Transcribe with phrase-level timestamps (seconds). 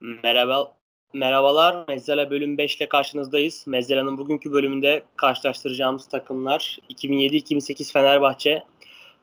[0.00, 0.76] Merhaba,
[1.12, 1.84] merhabalar.
[1.88, 3.64] Mezzala bölüm 5 ile karşınızdayız.
[3.66, 8.64] Mezzala'nın bugünkü bölümünde karşılaştıracağımız takımlar 2007-2008 Fenerbahçe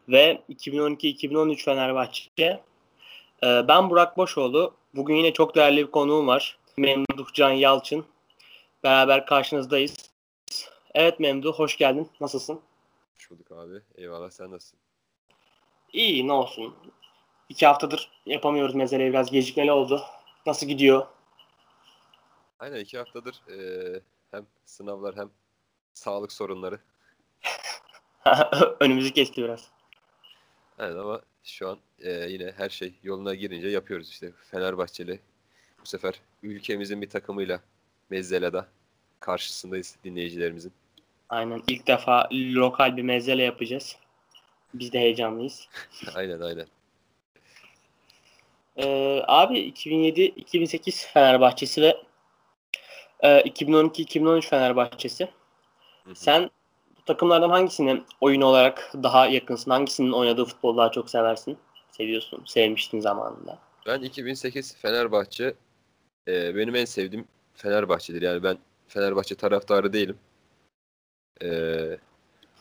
[0.10, 2.62] ve 2012-2013 Fenerbahçe.
[3.44, 4.74] Ee, ben Burak Boşoğlu.
[4.96, 6.58] Bugün yine çok değerli bir konuğum var.
[6.78, 8.06] Memduh Can Yalçın.
[8.84, 9.96] Beraber karşınızdayız.
[10.94, 12.10] Evet Memduh, hoş geldin.
[12.22, 12.62] Nasılsın?
[13.16, 13.82] Hoş bulduk abi.
[13.98, 14.80] Eyvallah sen nasılsın?
[15.94, 16.76] İyi, ne olsun.
[17.50, 20.02] İki haftadır yapamıyoruz mezeleyi biraz gecikmeli oldu.
[20.46, 21.08] Nasıl gidiyor?
[22.60, 23.58] Aynen iki haftadır e,
[24.32, 25.30] hem sınavlar hem
[25.94, 26.80] sağlık sorunları.
[28.80, 29.68] Önümüzü kesti biraz.
[30.78, 34.32] Aynen ama şu an e, yine her şey yoluna girince yapıyoruz işte.
[34.52, 35.20] Fenerbahçeli
[35.82, 37.60] bu sefer ülkemizin bir takımıyla
[38.10, 38.68] Mezzela'da
[39.20, 40.74] karşısındayız dinleyicilerimizin.
[41.30, 43.98] Aynen ilk defa lokal bir mezele yapacağız.
[44.74, 45.68] Biz de heyecanlıyız.
[46.16, 46.68] aynen aynen.
[48.78, 51.98] Ee, abi 2007-2008 Fenerbahçesi ve
[53.20, 55.30] e, 2012-2013 Fenerbahçesi.
[56.14, 56.50] Sen
[56.98, 59.72] bu takımlardan hangisine oyun olarak daha yakınsın?
[59.72, 61.58] Hangisinin oynadığı futbolu daha çok seversin?
[61.92, 63.60] Seviyorsun, sevmiştin zamanında.
[63.88, 65.54] Ben 2008 Fenerbahçe
[66.28, 68.22] e, benim en sevdiğim Fenerbahçe'dir.
[68.22, 70.18] Yani ben Fenerbahçe taraftarı değilim.
[71.42, 71.50] E,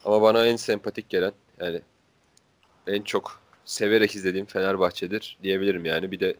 [0.05, 1.81] ama bana en sempatik gelen yani
[2.87, 6.11] en çok severek izlediğim Fenerbahçe'dir diyebilirim yani.
[6.11, 6.37] Bir de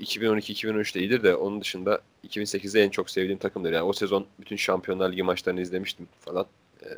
[0.00, 3.72] 2012-2013'te iyidir de onun dışında 2008'de en çok sevdiğim takımdır.
[3.72, 6.46] Yani o sezon bütün Şampiyonlar Ligi maçlarını izlemiştim falan.
[6.82, 6.88] Ee,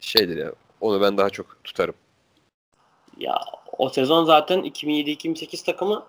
[0.00, 0.52] şeydir ya.
[0.80, 1.94] Onu ben daha çok tutarım.
[3.18, 3.40] Ya
[3.78, 6.06] o sezon zaten 2007-2008 takımı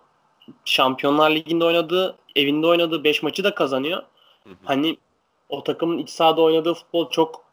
[0.65, 4.03] Şampiyonlar Ligi'nde oynadığı, evinde oynadığı 5 maçı da kazanıyor.
[4.43, 4.55] Hı hı.
[4.63, 4.97] Hani
[5.49, 7.43] o takımın iç sahada oynadığı futbol çok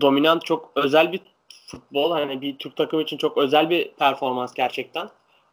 [0.00, 1.20] dominant, çok özel bir
[1.68, 2.12] futbol.
[2.12, 5.10] Hani bir Türk takımı için çok özel bir performans gerçekten.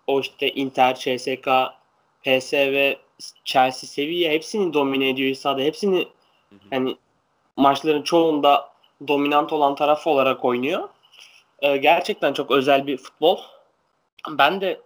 [0.07, 1.47] O işte Inter, CSK,
[2.23, 2.93] PSV,
[3.45, 5.61] Chelsea, Sevilla hepsini domine ediyor sahada.
[5.61, 6.07] Hepsini
[6.69, 6.97] hani
[7.57, 8.69] maçların çoğunda
[9.07, 10.89] dominant olan tarafı olarak oynuyor.
[11.59, 13.39] Ee, gerçekten çok özel bir futbol.
[14.29, 14.81] Ben de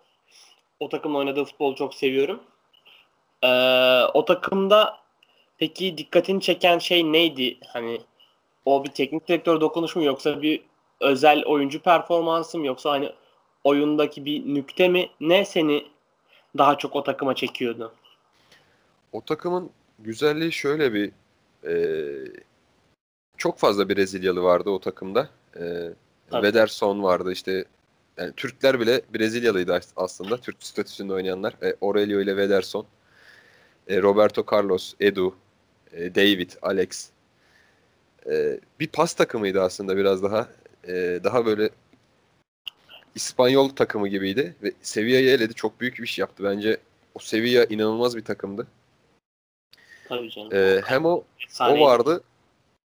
[0.80, 2.44] o takımın oynadığı futbolu çok seviyorum.
[3.44, 3.48] Ee,
[4.14, 4.98] o takımda
[5.58, 7.58] peki dikkatini çeken şey neydi?
[7.68, 8.02] Hani
[8.66, 10.62] o bir teknik direktör dokunuşu mu yoksa bir
[11.02, 13.14] özel oyuncu performansı mı yoksa hani
[13.64, 15.10] oyundaki bir nükte mi?
[15.20, 15.88] Ne seni
[16.58, 17.94] daha çok o takıma çekiyordu?
[19.12, 21.12] O takımın güzelliği şöyle bir
[21.68, 21.74] e,
[23.38, 25.30] çok fazla Brezilyalı vardı o takımda.
[25.60, 25.90] E,
[26.32, 27.66] Wederson vardı işte
[28.18, 30.38] yani Türkler bile Brezilyalıydı aslında.
[30.38, 31.54] Türk statüsünde oynayanlar.
[31.62, 32.86] E, Aurelio ile Wederson.
[33.88, 35.36] E, Roberto Carlos, Edu,
[35.94, 37.10] e, David, Alex.
[38.30, 40.48] E, bir pas takımıydı aslında biraz daha.
[40.90, 41.70] E, daha böyle
[43.16, 45.54] İspanyol takımı gibiydi ve Sevilla'yı eledi.
[45.54, 46.44] Çok büyük bir iş yaptı.
[46.44, 46.78] Bence
[47.16, 48.68] o Sevilla inanılmaz bir takımdı.
[50.08, 50.50] Tabii canım.
[50.54, 51.24] Ee, hem o,
[51.62, 52.24] o vardı.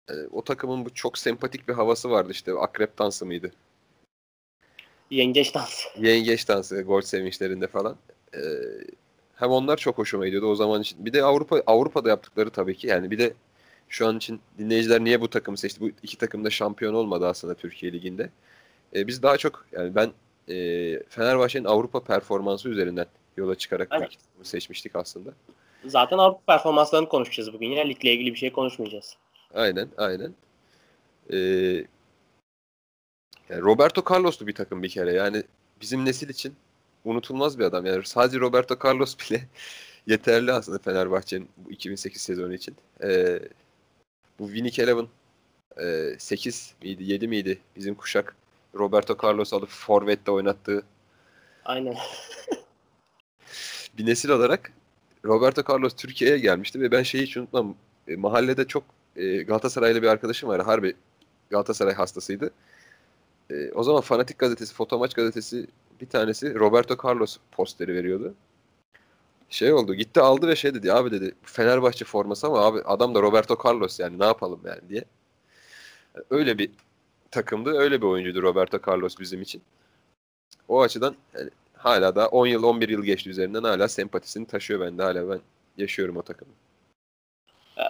[0.10, 2.54] E, o takımın bu çok sempatik bir havası vardı işte.
[2.54, 3.52] Akrep dansı mıydı?
[5.10, 5.90] Yengeç dansı.
[5.98, 7.96] Yengeç dansı gol sevinçlerinde falan.
[8.34, 8.40] Ee,
[9.36, 11.06] hem onlar çok hoşuma gidiyordu o zaman için.
[11.06, 12.88] Bir de Avrupa Avrupa'da yaptıkları tabii ki.
[12.88, 13.34] Yani bir de
[13.90, 15.82] şu an için dinleyiciler niye bu takımı seçti?
[15.82, 18.30] Bu iki takım da şampiyon olmadı aslında Türkiye Ligi'nde.
[18.96, 20.12] E, biz daha çok yani ben
[20.50, 20.56] e,
[21.10, 23.06] Fenerbahçe'nin Avrupa performansı üzerinden
[23.38, 24.10] yola çıkarak evet.
[24.40, 25.30] bu seçmiştik aslında.
[25.86, 27.68] Zaten Avrupa performanslarını konuşacağız bugün.
[27.68, 29.18] Ya ligle ilgili bir şey konuşmayacağız.
[29.54, 30.34] Aynen, aynen.
[31.34, 31.38] Ee,
[33.50, 35.14] yani Roberto Carlos'tu bir takım bir kere.
[35.14, 35.44] Yani
[35.82, 36.56] bizim nesil için
[37.06, 37.86] unutulmaz bir adam.
[37.86, 39.48] Yani sadece Roberto Carlos bile
[40.08, 42.76] yeterli aslında Fenerbahçe'nin bu 2008 sezonu için.
[43.04, 43.40] Ee,
[44.40, 45.08] bu Winnie Eleven
[45.82, 48.36] e, 8 miydi 7 miydi bizim kuşak
[48.76, 50.84] Roberto Carlos alıp Forvet'te oynattığı
[51.66, 51.96] Aynen.
[53.98, 54.72] bir nesil olarak
[55.26, 57.76] Roberto Carlos Türkiye'ye gelmişti ve ben şeyi hiç unutmam.
[58.08, 58.84] E, mahallede çok
[59.16, 60.62] e, Galatasaraylı bir arkadaşım var.
[60.62, 60.96] Harbi
[61.50, 62.52] Galatasaray hastasıydı.
[63.52, 65.68] E, o zaman Fanatik gazetesi, Fotomaç gazetesi
[66.02, 68.34] bir tanesi Roberto Carlos posteri veriyordu.
[69.50, 73.22] Şey oldu gitti aldı ve şey dedi abi dedi Fenerbahçe forması ama abi adam da
[73.22, 75.04] Roberto Carlos yani ne yapalım yani diye.
[76.30, 76.72] Öyle bir
[77.31, 77.69] takımdı.
[77.78, 79.62] Öyle bir oyuncuydu Roberto Carlos bizim için.
[80.68, 85.04] O açıdan yani hala da 10 yıl 11 yıl geçti üzerinden hala sempatisini taşıyor bende.
[85.04, 85.40] Hala ben
[85.78, 86.51] yaşıyorum o takımı.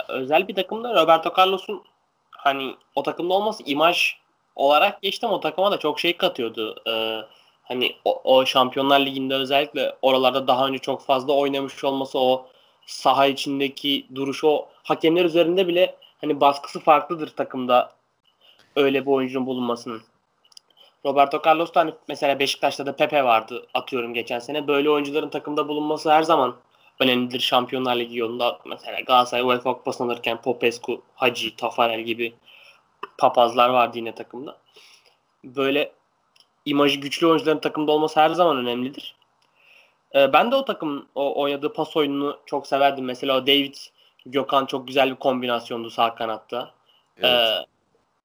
[0.10, 1.84] Özel bir takımda Roberto Carlos'un
[2.32, 4.16] hani o takımda olması imaj
[4.56, 6.76] olarak geçtim o takıma da çok şey katıyordu.
[6.88, 7.22] Ee,
[7.70, 12.48] hani o, o Şampiyonlar Ligi'nde özellikle oralarda daha önce çok fazla oynamış olması o
[12.86, 17.92] saha içindeki duruşu o hakemler üzerinde bile hani baskısı farklıdır takımda
[18.76, 20.02] öyle bir oyuncunun bulunmasının.
[21.06, 24.68] Roberto Carlos hani mesela Beşiktaş'ta da Pepe vardı atıyorum geçen sene.
[24.68, 26.56] Böyle oyuncuların takımda bulunması her zaman
[27.00, 28.60] önemlidir Şampiyonlar Ligi yolunda.
[28.66, 32.34] Mesela Galatasaray UEFA Kupası'nı alırken Popescu, Hacı, Tafarel gibi
[33.18, 34.58] papazlar vardı yine takımda.
[35.44, 35.92] Böyle
[36.70, 39.16] imajı güçlü oyuncuların takımda olması her zaman önemlidir.
[40.16, 43.06] Ee, ben de o takım o oynadığı pas oyununu çok severdim.
[43.06, 43.76] Mesela o David
[44.26, 46.72] Gökhan çok güzel bir kombinasyondu sağ kanatta.
[47.18, 47.32] Evet.
[47.32, 47.66] Ee,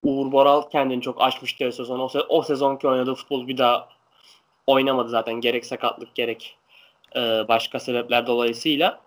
[0.03, 2.01] Uğur Boral kendini çok açmıştı o sezon.
[2.01, 3.89] O, se- o sezonki oynadığı futbol bir daha
[4.67, 5.35] oynamadı zaten.
[5.35, 6.57] Gerek sakatlık gerek
[7.17, 9.01] e, başka sebepler dolayısıyla.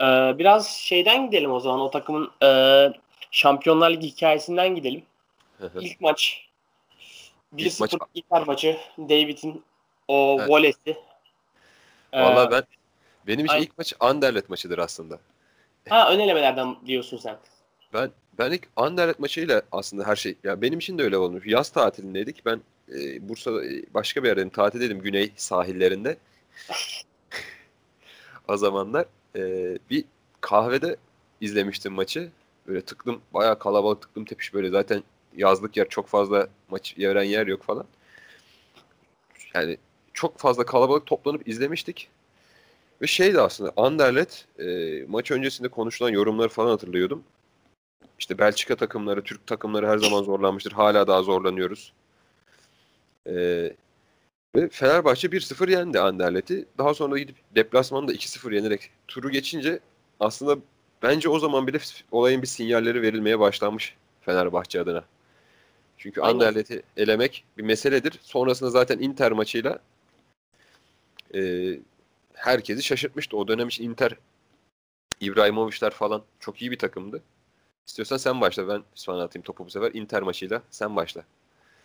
[0.00, 0.04] E,
[0.38, 1.80] biraz şeyden gidelim o zaman.
[1.80, 2.48] O takımın e,
[3.30, 5.02] Şampiyonlar Ligi hikayesinden gidelim.
[5.84, 6.43] İlk maç
[7.58, 7.94] 1-0 maç...
[8.14, 8.76] Inter maçı.
[8.98, 9.62] David'in
[10.08, 10.50] o evet.
[10.50, 10.96] volesi.
[12.14, 12.62] Valla ee, ben
[13.26, 15.18] benim için Ay- ilk maç Anderlet maçıdır aslında.
[15.88, 17.36] Ha ön elemelerden diyorsun sen.
[17.92, 21.46] Ben ben ilk Anderlet maçıyla aslında her şey ya benim için de öyle olmuş.
[21.46, 22.46] Yaz tatilindeydik.
[22.46, 24.50] Ben e, Bursa'da e, başka bir yerdeydim.
[24.50, 26.16] Tatildeydim güney sahillerinde.
[28.48, 29.42] o zamanlar e,
[29.90, 30.04] bir
[30.40, 30.96] kahvede
[31.40, 32.30] izlemiştim maçı.
[32.66, 35.02] Böyle tıklım bayağı kalabalık tıklım tepiş böyle zaten
[35.36, 37.86] yazlık yer çok fazla maç veren yer yok falan.
[39.54, 39.76] Yani
[40.12, 42.08] çok fazla kalabalık toplanıp izlemiştik.
[43.02, 44.64] Ve şeydi aslında Anderlet e,
[45.08, 47.24] maç öncesinde konuşulan yorumları falan hatırlıyordum.
[48.18, 50.72] İşte Belçika takımları, Türk takımları her zaman zorlanmıştır.
[50.72, 51.92] Hala daha zorlanıyoruz.
[53.26, 53.32] E,
[54.56, 56.66] ve Fenerbahçe 1-0 yendi Anderlet'i.
[56.78, 59.80] Daha sonra gidip deplasmanda 2-0 yenerek turu geçince
[60.20, 60.58] aslında
[61.02, 61.78] bence o zaman bile
[62.12, 65.04] olayın bir sinyalleri verilmeye başlanmış Fenerbahçe adına.
[65.98, 66.34] Çünkü Aynen.
[66.34, 68.18] Anderlet'i elemek bir meseledir.
[68.22, 69.78] Sonrasında zaten Inter maçıyla
[71.34, 71.40] e,
[72.34, 73.36] herkesi şaşırtmıştı.
[73.36, 74.16] O dönem için Inter
[75.20, 77.22] İbrahimovic'ler falan çok iyi bir takımdı.
[77.86, 78.68] İstiyorsan sen başla.
[78.68, 79.90] Ben sana atayım topu bu sefer.
[79.94, 81.24] Inter maçıyla sen başla.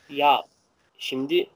[0.10, 0.44] Ya
[0.98, 1.48] şimdi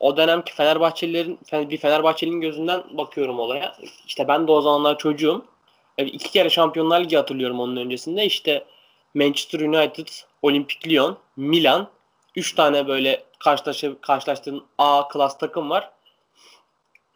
[0.00, 3.76] o dönemki Fenerbahçelilerin bir Fenerbahçelinin gözünden bakıyorum olaya.
[4.06, 5.44] İşte ben de o zamanlar çocuğum.
[5.98, 8.24] İki kere Şampiyonlar Ligi hatırlıyorum onun öncesinde.
[8.24, 8.64] İşte
[9.14, 10.08] Manchester United,
[10.42, 11.88] Olimpik Lyon, Milan.
[12.36, 15.90] Üç tane böyle karşılaşı, karşılaştığın A klas takım var.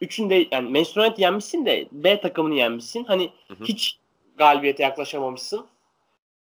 [0.01, 3.05] Üçünde yani Manchester United yenmişsin de B takımını yenmişsin.
[3.05, 3.65] Hani hı hı.
[3.65, 3.99] hiç
[4.37, 5.67] galibiyete yaklaşamamışsın.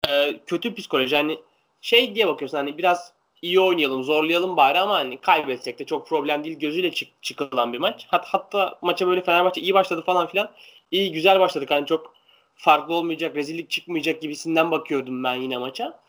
[0.09, 1.17] Ee, kötü psikoloji.
[1.17, 1.39] Hani
[1.81, 6.45] şey diye bakıyorsun hani biraz iyi oynayalım, zorlayalım bari ama hani kaybetsek de çok problem
[6.45, 8.07] değil gözüyle çık çıkılan bir maç.
[8.11, 10.51] Hat hatta maça böyle Fenerbahçe iyi başladı falan filan.
[10.91, 11.71] İyi güzel başladık.
[11.71, 12.15] Hani çok
[12.55, 16.01] farklı olmayacak, rezillik çıkmayacak gibisinden bakıyordum ben yine maça.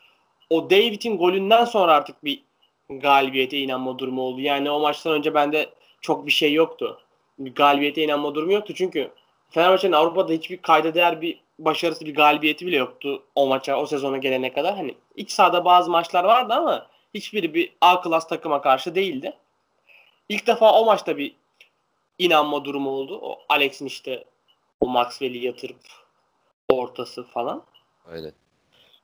[0.50, 2.44] O David'in golünden sonra artık bir
[3.00, 4.42] galibiyete inanma durumu oldu.
[4.42, 5.70] Yani o maçtan önce bende
[6.02, 7.02] çok bir şey yoktu.
[7.40, 8.74] Galibiyete inanma durumu yoktu.
[8.76, 9.12] Çünkü
[9.50, 14.18] Fenerbahçe'nin Avrupa'da hiçbir kayda değer bir başarısı, bir galibiyeti bile yoktu o maça, o sezona
[14.18, 14.76] gelene kadar.
[14.76, 19.34] Hani iç sahada bazı maçlar vardı ama hiçbiri bir A klas takıma karşı değildi.
[20.30, 21.36] İlk defa o maçta bir
[22.20, 23.20] inanma durumu oldu.
[23.22, 24.24] O Alex'in işte
[24.80, 25.82] o Maxwell'i yatırıp
[26.70, 27.64] ortası falan.
[28.12, 28.34] Aynen.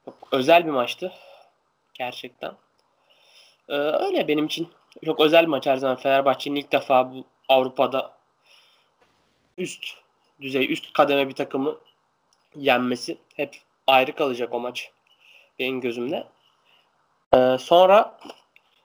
[0.05, 1.13] Çok özel bir maçtı.
[1.93, 2.53] Gerçekten.
[3.69, 4.67] Ee, öyle benim için
[5.05, 5.95] çok özel bir maç her zaman.
[5.95, 8.13] Fenerbahçe'nin ilk defa bu Avrupa'da
[9.57, 9.85] üst
[10.41, 11.77] düzey, üst kademe bir takımı
[12.55, 13.57] yenmesi hep
[13.87, 14.91] ayrı kalacak o maç
[15.59, 16.27] benim gözümde.
[17.33, 18.19] Ee, sonra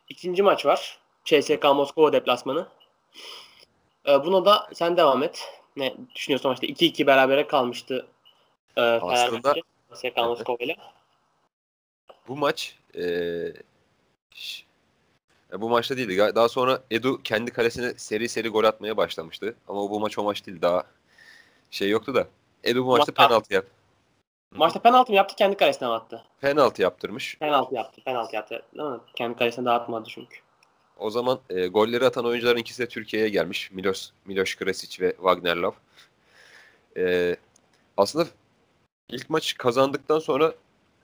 [0.09, 0.99] ikinci maç var.
[1.25, 2.69] CSK Moskova deplasmanı.
[4.07, 5.45] Ee, buna da sen devam et.
[5.77, 6.67] Ne düşünüyorsun maçta?
[6.67, 8.07] 2-2 berabere kalmıştı
[8.77, 9.55] e, Aslında
[9.95, 10.77] CSK Moskova ile.
[12.29, 13.03] Bu maç e,
[15.61, 16.33] bu maçta değildi.
[16.35, 19.55] Daha sonra Edu kendi kalesine seri seri gol atmaya başlamıştı.
[19.69, 20.63] Ama bu maç o maç değil.
[20.63, 20.85] Daha
[21.71, 22.29] şey yoktu da.
[22.65, 23.71] Edu bu maçta Maçta- penaltı yaptı.
[24.55, 26.25] Maçta penaltı mı yaptı kendi kalesine mi attı?
[26.41, 27.39] Penaltı yaptırmış.
[27.39, 28.01] Penaltı yaptı.
[28.05, 28.63] Penaltı yaptı.
[28.79, 28.99] Değil mi?
[29.15, 30.37] Kendi kalesine dağıtmadı çünkü.
[30.99, 33.71] O zaman e, golleri atan oyuncuların ikisi de Türkiye'ye gelmiş.
[33.73, 35.75] Milos, Miloš Kresic ve Wagner Love.
[36.97, 37.37] E,
[37.97, 38.27] aslında
[39.11, 40.55] ilk maç kazandıktan sonra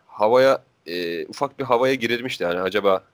[0.06, 2.44] havaya e, ufak bir havaya girilmişti.
[2.44, 3.04] Yani acaba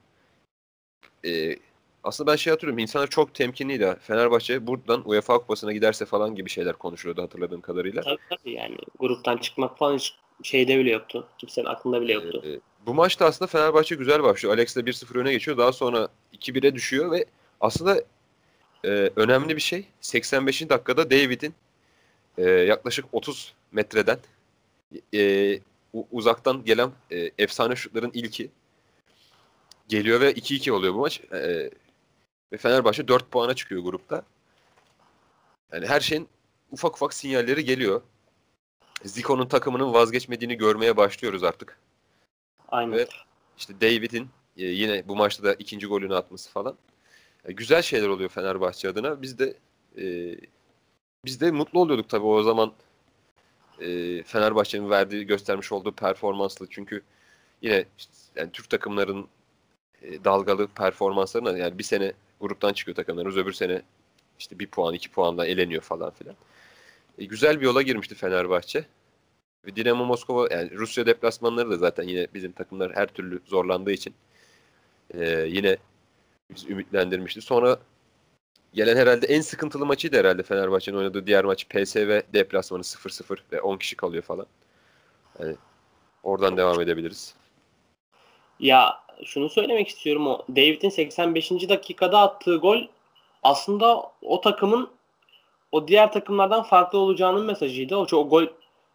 [1.26, 1.56] e,
[2.04, 2.78] aslında ben şey hatırlıyorum.
[2.78, 3.96] İnsanlar çok temkinliydi.
[4.00, 8.02] Fenerbahçe buradan UEFA Kupası'na giderse falan gibi şeyler konuşuluyordu hatırladığım kadarıyla.
[8.02, 11.28] Tabii tabii yani gruptan çıkmak falan hiç şeyde bile yoktu.
[11.38, 12.42] Kimsenin aklında bile yoktu.
[12.46, 14.54] Ee, bu maçta aslında Fenerbahçe güzel başlıyor.
[14.54, 15.58] Alex de 1-0 öne geçiyor.
[15.58, 17.24] Daha sonra 2-1'e düşüyor ve
[17.60, 18.02] aslında
[18.84, 19.84] e, önemli bir şey.
[20.00, 20.68] 85.
[20.68, 21.54] dakikada David'in
[22.38, 24.18] e, yaklaşık 30 metreden
[25.14, 25.58] e,
[26.10, 28.50] uzaktan gelen e, efsane şutların ilki
[29.88, 31.20] geliyor ve 2-2 oluyor bu maç.
[31.32, 31.70] E,
[32.52, 34.22] ve Fenerbahçe 4 puana çıkıyor grupta.
[35.72, 36.28] Yani her şeyin
[36.70, 38.02] ufak ufak sinyalleri geliyor.
[39.04, 41.78] Zico'nun takımının vazgeçmediğini görmeye başlıyoruz artık.
[42.68, 42.92] Aynen.
[42.92, 43.06] Ve
[43.58, 46.76] işte David'in e, yine bu maçta da ikinci golünü atması falan.
[47.44, 49.22] güzel şeyler oluyor Fenerbahçe adına.
[49.22, 49.56] Biz de
[49.98, 50.36] e,
[51.24, 52.72] biz de mutlu oluyorduk tabii o zaman
[53.80, 57.02] e, Fenerbahçe'nin verdiği göstermiş olduğu performansla çünkü
[57.62, 59.26] yine işte, yani Türk takımların e,
[60.02, 63.82] dalgalı performanslarına yani bir sene gruptan çıkıyor takımlarımız öbür sene
[64.38, 66.36] işte bir puan iki puanla eleniyor falan filan.
[67.18, 68.84] E, güzel bir yola girmişti Fenerbahçe.
[69.66, 74.14] Ve Dinamo Moskova yani Rusya deplasmanları da zaten yine bizim takımlar her türlü zorlandığı için
[75.14, 75.76] e, yine
[76.54, 77.40] bizi ümitlendirmişti.
[77.40, 77.78] Sonra
[78.74, 83.76] gelen herhalde en sıkıntılı maçıydı herhalde Fenerbahçe'nin oynadığı diğer maç PSV deplasmanı 0-0 ve 10
[83.76, 84.46] kişi kalıyor falan.
[85.40, 85.56] Yani
[86.22, 87.34] oradan devam edebiliriz.
[88.60, 91.50] Ya şunu söylemek istiyorum o David'in 85.
[91.50, 92.78] dakikada attığı gol
[93.42, 94.90] aslında o takımın
[95.72, 97.96] o diğer takımlardan farklı olacağının mesajıydı.
[97.96, 98.46] O, o gol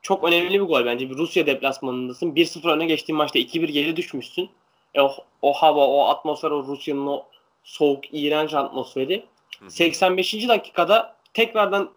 [0.01, 1.09] çok önemli bir gol bence.
[1.09, 2.31] Bir Rusya deplasmanındasın.
[2.31, 4.49] 1-0 öne geçtiğin maçta 2-1 geri düşmüşsün.
[4.93, 7.25] E, o, o hava, o atmosfer, o Rusya'nın o
[7.63, 9.25] soğuk, iğrenç atmosferi.
[9.67, 10.47] 85.
[10.47, 11.91] dakikada tekrardan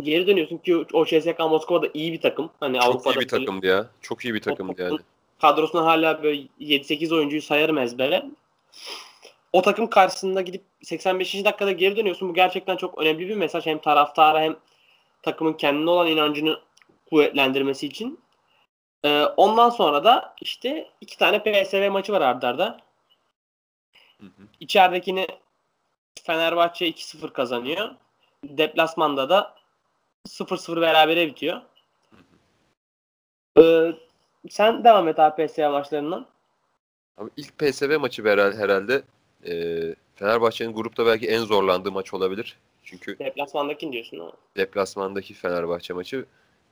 [0.00, 2.50] geri dönüyorsun ki o CSKA Moskova da iyi bir takım.
[2.60, 3.86] Hani Çok Avrupa'da iyi bir takımdı ya.
[4.00, 4.98] Çok iyi bir takımdı yani.
[5.40, 8.24] Kadrosuna hala böyle 7-8 oyuncuyu sayarım ezbere.
[9.52, 11.44] O takım karşısında gidip 85.
[11.44, 12.28] dakikada geri dönüyorsun.
[12.28, 13.66] Bu gerçekten çok önemli bir mesaj.
[13.66, 14.56] Hem taraftara hem
[15.22, 16.60] takımın kendine olan inancını
[17.10, 18.20] kuvvetlendirmesi için.
[19.04, 22.64] Ee, ondan sonra da işte iki tane PSV maçı var ardarda.
[22.64, 22.78] arda.
[24.20, 24.48] Hı hı.
[24.60, 25.26] İçeridekini
[26.24, 27.94] Fenerbahçe 2-0 kazanıyor.
[28.44, 29.54] Deplasmanda da
[30.28, 31.60] 0-0 berabere bitiyor.
[33.58, 33.92] Ee,
[34.50, 36.26] sen devam et abi PSV maçlarından.
[37.16, 39.02] Abi ilk PSV maçı herhalde
[39.46, 39.82] e,
[40.14, 42.58] Fenerbahçe'nin grupta belki en zorlandığı maç olabilir.
[42.82, 44.32] Çünkü deplasmandaki diyorsun ama.
[44.56, 46.26] Deplasmandaki Fenerbahçe maçı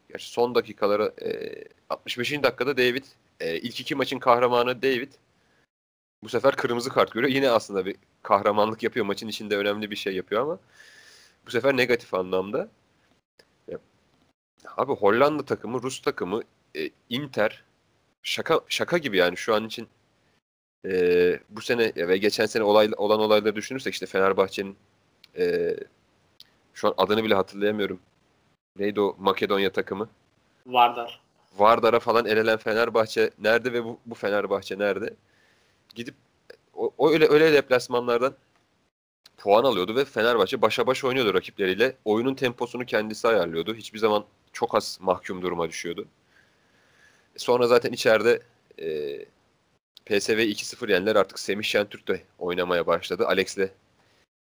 [0.08, 2.42] Gerçi son dakikalara e, 65.
[2.42, 3.04] dakikada David
[3.40, 5.12] e, ilk iki maçın kahramanı David
[6.22, 7.32] bu sefer kırmızı kart görüyor.
[7.32, 9.06] Yine aslında bir kahramanlık yapıyor.
[9.06, 10.58] Maçın içinde önemli bir şey yapıyor ama
[11.46, 12.68] bu sefer negatif anlamda.
[14.76, 16.42] Abi Hollanda takımı, Rus takımı,
[16.76, 17.64] e, Inter
[18.22, 19.88] şaka şaka gibi yani şu an için
[20.86, 24.76] e, bu sene ve geçen sene olay, olan olayları düşünürsek işte Fenerbahçe'nin
[25.38, 25.76] e,
[26.74, 28.00] şu an adını bile hatırlayamıyorum.
[28.78, 30.08] Neydi o Makedonya takımı?
[30.66, 31.20] Vardar.
[31.58, 35.14] Vardar'a falan elenen Fenerbahçe nerede ve bu, bu Fenerbahçe nerede?
[35.94, 36.14] Gidip
[36.74, 38.34] o, o öyle öyle deplasmanlardan
[39.36, 41.96] puan alıyordu ve Fenerbahçe başa baş oynuyordu rakipleriyle.
[42.04, 43.74] Oyunun temposunu kendisi ayarlıyordu.
[43.74, 46.06] Hiçbir zaman çok az mahkum duruma düşüyordu.
[47.36, 48.42] Sonra zaten içeride
[48.78, 49.18] e,
[50.06, 53.26] PSV 2-0 yenler artık Semih Şentürk de oynamaya başladı.
[53.26, 53.68] Alex'le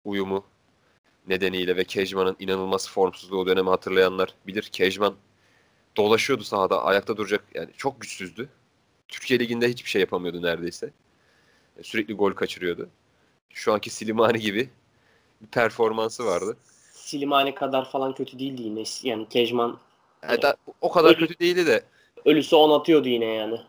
[0.05, 0.45] uyumu
[1.27, 4.63] nedeniyle ve Kejman'ın inanılmaz formsuzluğu o dönemi hatırlayanlar bilir.
[4.63, 5.15] Kejman
[5.97, 8.49] dolaşıyordu sahada ayakta duracak yani çok güçsüzdü.
[9.07, 10.89] Türkiye Ligi'nde hiçbir şey yapamıyordu neredeyse.
[11.81, 12.89] Sürekli gol kaçırıyordu.
[13.49, 14.69] Şu anki Silimani gibi
[15.41, 16.57] bir performansı vardı.
[16.91, 18.83] Silimani kadar falan kötü değildi yine.
[19.03, 19.79] Yani Kejman
[20.23, 21.83] yani da, o kadar kötü değildi de.
[22.25, 23.61] Ölüsü on atıyordu yine yani.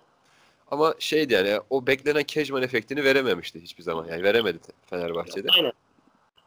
[0.71, 4.07] Ama şeydi yani o beklenen Kejman efektini verememişti hiçbir zaman.
[4.11, 5.49] Yani veremedi Fenerbahçe'de.
[5.57, 5.73] Aynen.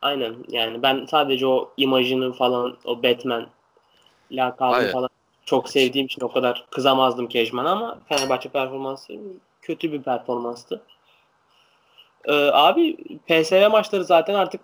[0.02, 3.48] Aynen yani ben sadece o imajını falan o Batman
[4.32, 5.10] lakabını falan
[5.46, 9.14] çok sevdiğim için o kadar kızamazdım Kejman'a ama Fenerbahçe performansı
[9.62, 10.82] kötü bir performanstı.
[12.26, 14.62] Ee, abi PSV maçları zaten artık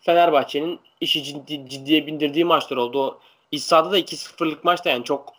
[0.00, 3.02] Fenerbahçe'nin işi ciddi, ciddiye bindirdiği maçlar oldu.
[3.02, 3.18] O
[3.50, 5.32] iç sahada da 2-0'lık maçta yani çok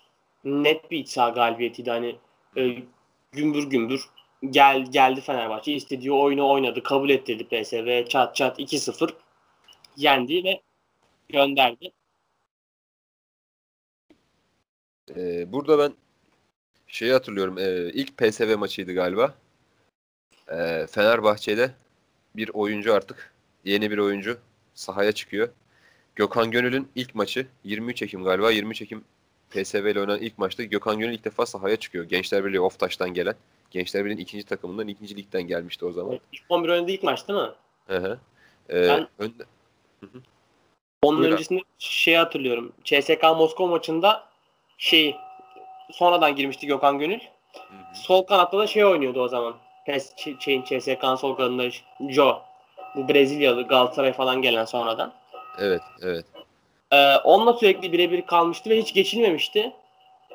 [0.48, 1.89] net bir iç saha galibiyetiydi.
[1.89, 2.16] Hani
[2.58, 2.84] e,
[3.32, 4.10] gümbür gümbür
[4.50, 6.84] gel geldi Fenerbahçe istediği oyunu oynadı.
[6.84, 8.06] Kabul ettirdi PSV.
[8.10, 9.13] Çat çat 2-0
[9.98, 10.62] yendi ve
[11.30, 11.92] gönderdi.
[15.16, 15.94] Ee, burada ben
[16.88, 17.58] şeyi hatırlıyorum.
[17.58, 19.36] Ee, ilk PSV maçıydı galiba.
[20.51, 21.72] Ee, Fenerbahçe'de
[22.36, 23.34] bir oyuncu artık
[23.66, 24.38] yeni bir oyuncu
[24.74, 25.50] sahaya çıkıyor.
[26.16, 29.04] Gökhan Gönül'ün ilk maçı 23 Ekim galiba 23 Ekim
[29.50, 32.06] PSV ile oynanan ilk maçta Gökhan Gönül ilk defa sahaya çıkıyor.
[32.06, 33.36] Gençler Birliği Oftaş'tan gelen.
[33.72, 36.20] Gençler Birliği'nin ikinci takımından ikinci ligden gelmişti o zaman.
[36.34, 37.50] İlk 11 oynadığı ilk maç değil mi?
[37.88, 38.20] Hı hı.
[38.70, 39.44] Ee, ben önde...
[41.01, 42.74] onun Buyur öncesinde şey hatırlıyorum.
[42.84, 44.24] CSK Moskova maçında
[44.77, 45.16] şey
[45.92, 47.20] sonradan girmişti Gökhan Gönül.
[47.20, 47.96] Hı hı.
[47.96, 49.56] Sol kanatta da şey oynuyordu o zaman.
[49.86, 51.70] PES şeyin CSK'nın sol kanadında
[52.10, 52.42] Joe.
[52.96, 55.13] Bu Brezilyalı Galatasaray falan gelen sonradan.
[55.60, 56.25] Evet, evet.
[56.91, 59.74] Ee, onunla sürekli birebir kalmıştı ve hiç geçilmemişti.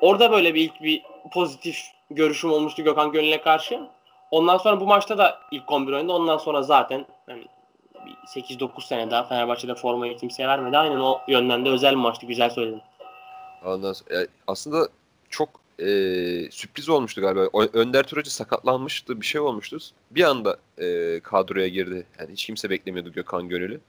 [0.01, 1.01] Orada böyle bir ilk bir
[1.33, 1.77] pozitif
[2.09, 3.79] görüşüm olmuştu Gökhan Gönül'e karşı.
[4.31, 6.13] Ondan sonra bu maçta da ilk 11 oynadı.
[6.13, 7.45] Ondan sonra zaten yani
[8.35, 10.77] 8-9 sene daha Fenerbahçe'de formayı kimseye vermedi.
[10.77, 12.25] Aynen o yönden de özel bir maçtı.
[12.25, 12.81] Güzel söyledin.
[13.65, 14.87] Ondan sonra, aslında
[15.29, 15.85] çok e,
[16.51, 17.47] sürpriz olmuştu galiba.
[17.53, 19.21] O, Önder Turacı sakatlanmıştı.
[19.21, 19.77] Bir şey olmuştu.
[20.11, 22.05] Bir anda e, kadroya girdi.
[22.19, 23.81] Yani hiç kimse beklemiyordu Gökhan Gönül'ü.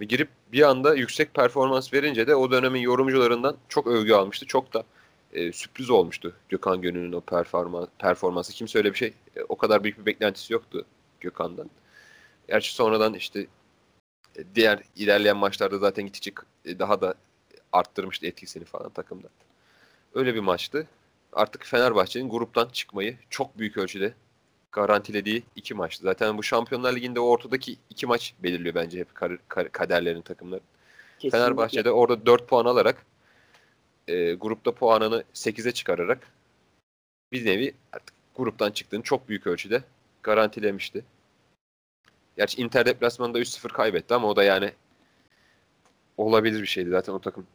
[0.00, 4.46] Ve girip bir anda yüksek performans verince de o dönemin yorumcularından çok övgü almıştı.
[4.46, 4.84] Çok da
[5.32, 8.52] e, sürpriz olmuştu Gökhan Gönül'ün o performans, performansı.
[8.52, 10.84] Kimse öyle bir şey, e, o kadar büyük bir beklentisi yoktu
[11.20, 11.70] Gökhan'dan.
[12.48, 13.46] Gerçi sonradan işte
[14.36, 16.32] e, diğer ilerleyen maçlarda zaten gittikçe
[16.64, 17.14] e, daha da
[17.72, 19.28] arttırmıştı etkisini falan takımda.
[20.14, 20.86] Öyle bir maçtı.
[21.32, 24.14] Artık Fenerbahçe'nin gruptan çıkmayı çok büyük ölçüde
[24.74, 26.02] garantilediği iki maçtı.
[26.02, 30.60] Zaten bu Şampiyonlar Ligi'nde o ortadaki iki maç belirliyor bence hep kar, kar, kaderlerin takımları.
[31.18, 31.38] Kesinlikle.
[31.38, 33.06] Fenerbahçe'de orada 4 puan alarak
[34.08, 36.32] e, grupta puanını 8'e çıkararak
[37.32, 39.82] bir nevi artık gruptan çıktığını çok büyük ölçüde
[40.22, 41.04] garantilemişti.
[42.36, 44.72] Gerçi Inter deplasmanında 3-0 kaybetti ama o da yani
[46.16, 47.46] olabilir bir şeydi zaten o takım.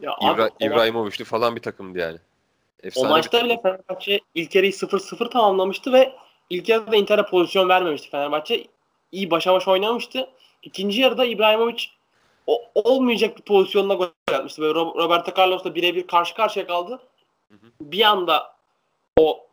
[0.00, 2.18] Ya İbra- abi, İbrahimovic'li falan bir takımdı yani.
[2.82, 6.12] Efsane o maçta bile Fenerbahçe ilk yarıyı 0-0 tamamlamıştı ve
[6.50, 8.66] ilk yarıda Inter'e pozisyon vermemişti Fenerbahçe.
[9.12, 10.30] İyi başa baş oynamıştı.
[10.62, 11.84] İkinci yarıda İbrahimovic
[12.46, 14.62] o, olmayacak bir pozisyonla gol atmıştı.
[14.62, 17.00] Böyle Roberto Carlos'la birebir karşı karşıya kaldı.
[17.48, 17.70] Hı hı.
[17.80, 18.54] Bir anda
[19.16, 19.46] o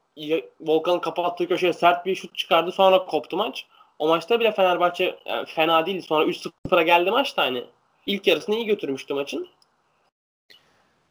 [0.62, 2.72] Volkan'ın kapattığı köşeye sert bir şut çıkardı.
[2.72, 3.66] Sonra koptu maç.
[4.00, 6.02] O maçta bile Fenerbahçe yani fena değildi.
[6.02, 7.66] Sonra 3-0'a geldi maç da hani.
[8.06, 9.48] İlk yarısını iyi götürmüştü maçın.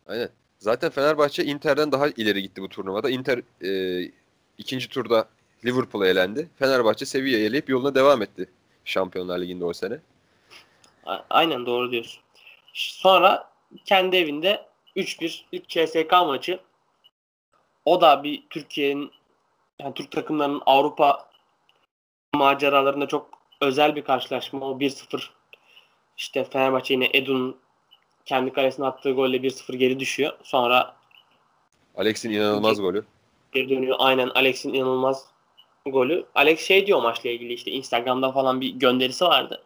[0.09, 0.29] Aynen.
[0.59, 3.11] Zaten Fenerbahçe Inter'den daha ileri gitti bu turnuvada.
[3.11, 4.13] Inter e,
[4.59, 5.29] ikinci turda
[5.65, 6.49] Liverpool'a elendi.
[6.59, 8.51] Fenerbahçe Sevilla'ya eleyip yoluna devam etti
[8.85, 9.99] Şampiyonlar Ligi'nde o sene.
[11.31, 12.23] Aynen doğru diyorsun.
[12.73, 13.51] Sonra
[13.85, 16.61] kendi evinde 3-1 ilk CSK maçı.
[17.85, 19.11] O da bir Türkiye'nin
[19.79, 21.29] yani Türk takımlarının Avrupa
[22.35, 24.67] maceralarında çok özel bir karşılaşma.
[24.67, 25.23] O 1-0
[26.17, 27.57] işte Fenerbahçe yine Edun
[28.25, 30.33] kendi kalesine attığı golle 1-0 geri düşüyor.
[30.43, 30.97] Sonra
[31.97, 33.05] Alex'in inanılmaz golü.
[33.53, 33.97] Geri dönüyor.
[33.99, 35.27] Aynen Alex'in inanılmaz
[35.87, 36.27] golü.
[36.35, 39.63] Alex şey diyor maçla ilgili işte Instagram'da falan bir gönderisi vardı.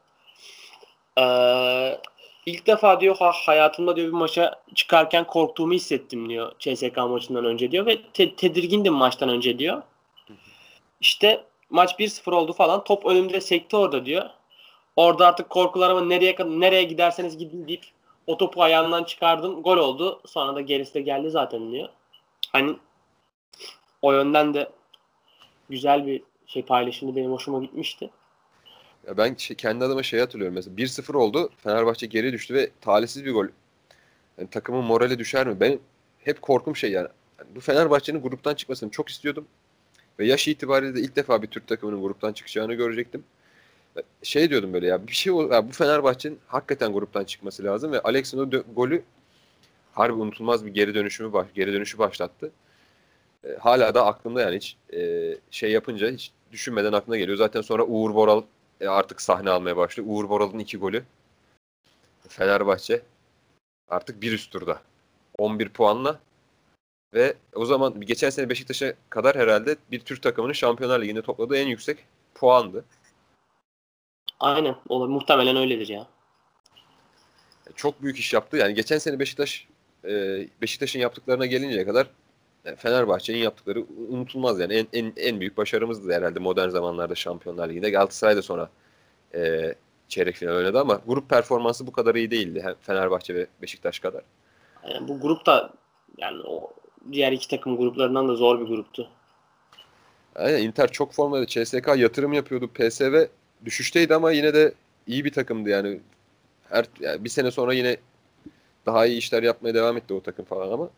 [1.18, 2.00] Ee,
[2.46, 7.70] ilk defa diyor ha, hayatımda diyor bir maça çıkarken korktuğumu hissettim diyor CSK maçından önce
[7.70, 9.82] diyor ve te- tedirgindim maçtan önce diyor.
[11.00, 14.30] İşte maç 1-0 oldu falan top önümde sekti orada diyor.
[14.96, 17.84] Orada artık korkularımı nereye nereye giderseniz gidin deyip
[18.26, 19.62] o topu ayağından çıkardım.
[19.62, 20.20] Gol oldu.
[20.26, 21.88] Sonra da gerisi de geldi zaten diyor.
[22.52, 22.76] Hani
[24.02, 24.68] o yönden de
[25.70, 28.10] güzel bir şey paylaşımı benim hoşuma gitmişti.
[29.06, 31.50] Ya ben şey, kendi adıma şey hatırlıyorum mesela 1-0 oldu.
[31.56, 33.46] Fenerbahçe geri düştü ve talihsiz bir gol.
[34.38, 35.60] Yani takımın morali düşer mi?
[35.60, 35.80] Benim
[36.18, 37.08] hep korkum şey yani.
[37.38, 39.46] yani bu Fenerbahçe'nin gruptan çıkmasını çok istiyordum.
[40.18, 43.24] Ve yaş itibariyle de ilk defa bir Türk takımının gruptan çıkacağını görecektim
[44.22, 48.38] şey diyordum böyle ya bir şey ya bu Fenerbahçe'nin hakikaten gruptan çıkması lazım ve Alex'in
[48.38, 49.02] o golü
[49.92, 52.52] harbi unutulmaz bir geri dönüşümü geri dönüşü başlattı.
[53.44, 57.38] E, hala da aklımda yani hiç e, şey yapınca hiç düşünmeden aklına geliyor.
[57.38, 58.42] Zaten sonra Uğur Boral
[58.80, 60.08] e, artık sahne almaya başlıyor.
[60.10, 61.04] Uğur Boral'ın iki golü.
[62.28, 63.02] Fenerbahçe
[63.88, 64.80] artık bir üst turda.
[65.38, 66.20] 11 puanla
[67.14, 71.66] ve o zaman geçen sene Beşiktaş'a kadar herhalde bir Türk takımının Şampiyonlar Ligi'nde topladığı en
[71.66, 71.98] yüksek
[72.34, 72.84] puandı.
[74.40, 74.76] Aynen.
[74.88, 75.08] Olur.
[75.08, 76.06] Muhtemelen öyledir ya.
[77.76, 78.56] Çok büyük iş yaptı.
[78.56, 79.68] Yani geçen sene Beşiktaş
[80.04, 80.10] e,
[80.62, 82.06] Beşiktaş'ın yaptıklarına gelinceye kadar
[82.64, 87.90] yani Fenerbahçe'nin yaptıkları unutulmaz yani en, en, en büyük başarımızdı herhalde modern zamanlarda Şampiyonlar Ligi'nde.
[87.90, 88.70] Galatasaray da sonra
[89.34, 89.74] e,
[90.08, 92.60] çeyrek final oynadı ama grup performansı bu kadar iyi değildi.
[92.64, 94.22] Hem Fenerbahçe ve Beşiktaş kadar.
[94.88, 95.72] Yani bu grup da
[96.18, 96.72] yani o
[97.12, 99.08] diğer iki takım gruplarından da zor bir gruptu.
[100.34, 101.46] Aynen Inter çok formda.
[101.46, 102.70] CSK yatırım yapıyordu.
[102.74, 103.26] PSV
[103.64, 104.74] düşüşteydi ama yine de
[105.06, 106.00] iyi bir takımdı yani.
[106.68, 107.96] Her yani bir sene sonra yine
[108.86, 110.90] daha iyi işler yapmaya devam etti o takım falan ama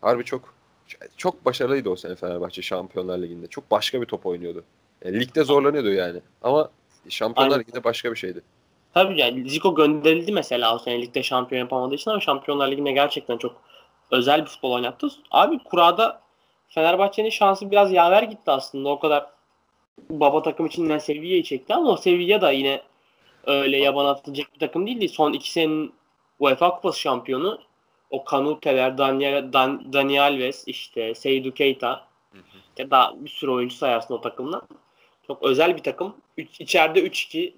[0.00, 0.54] harbi çok
[1.16, 3.46] çok başarılıydı o sene Fenerbahçe Şampiyonlar Ligi'nde.
[3.46, 4.64] Çok başka bir top oynuyordu.
[5.04, 6.20] Yani ligde zorlanıyordu yani.
[6.42, 6.70] Ama
[7.08, 7.64] Şampiyonlar Aynen.
[7.64, 8.42] Ligi'nde başka bir şeydi.
[8.94, 13.38] Tabii yani Zico gönderildi mesela o sene ligde şampiyon yapamadığı için ama Şampiyonlar Ligi'nde gerçekten
[13.38, 13.56] çok
[14.10, 15.08] özel bir futbol oynattı.
[15.30, 16.20] Abi kurada
[16.68, 18.88] Fenerbahçe'nin şansı biraz yaver gitti aslında.
[18.88, 19.26] O kadar
[20.10, 22.82] baba takım içinden Sevilla'yı çekti ama o Sevilla da yine
[23.46, 25.08] öyle yaban atılacak bir takım değildi.
[25.08, 25.94] Son iki senenin
[26.38, 27.60] UEFA Kupası şampiyonu
[28.14, 32.06] o Kanute'ler, Daniel, Dan, Dani Alves, işte Seydou Keita
[32.78, 34.62] ya da bir sürü oyuncu sayarsın o takımdan.
[35.26, 36.16] Çok özel bir takım.
[36.38, 37.52] Üç, içeride 3-2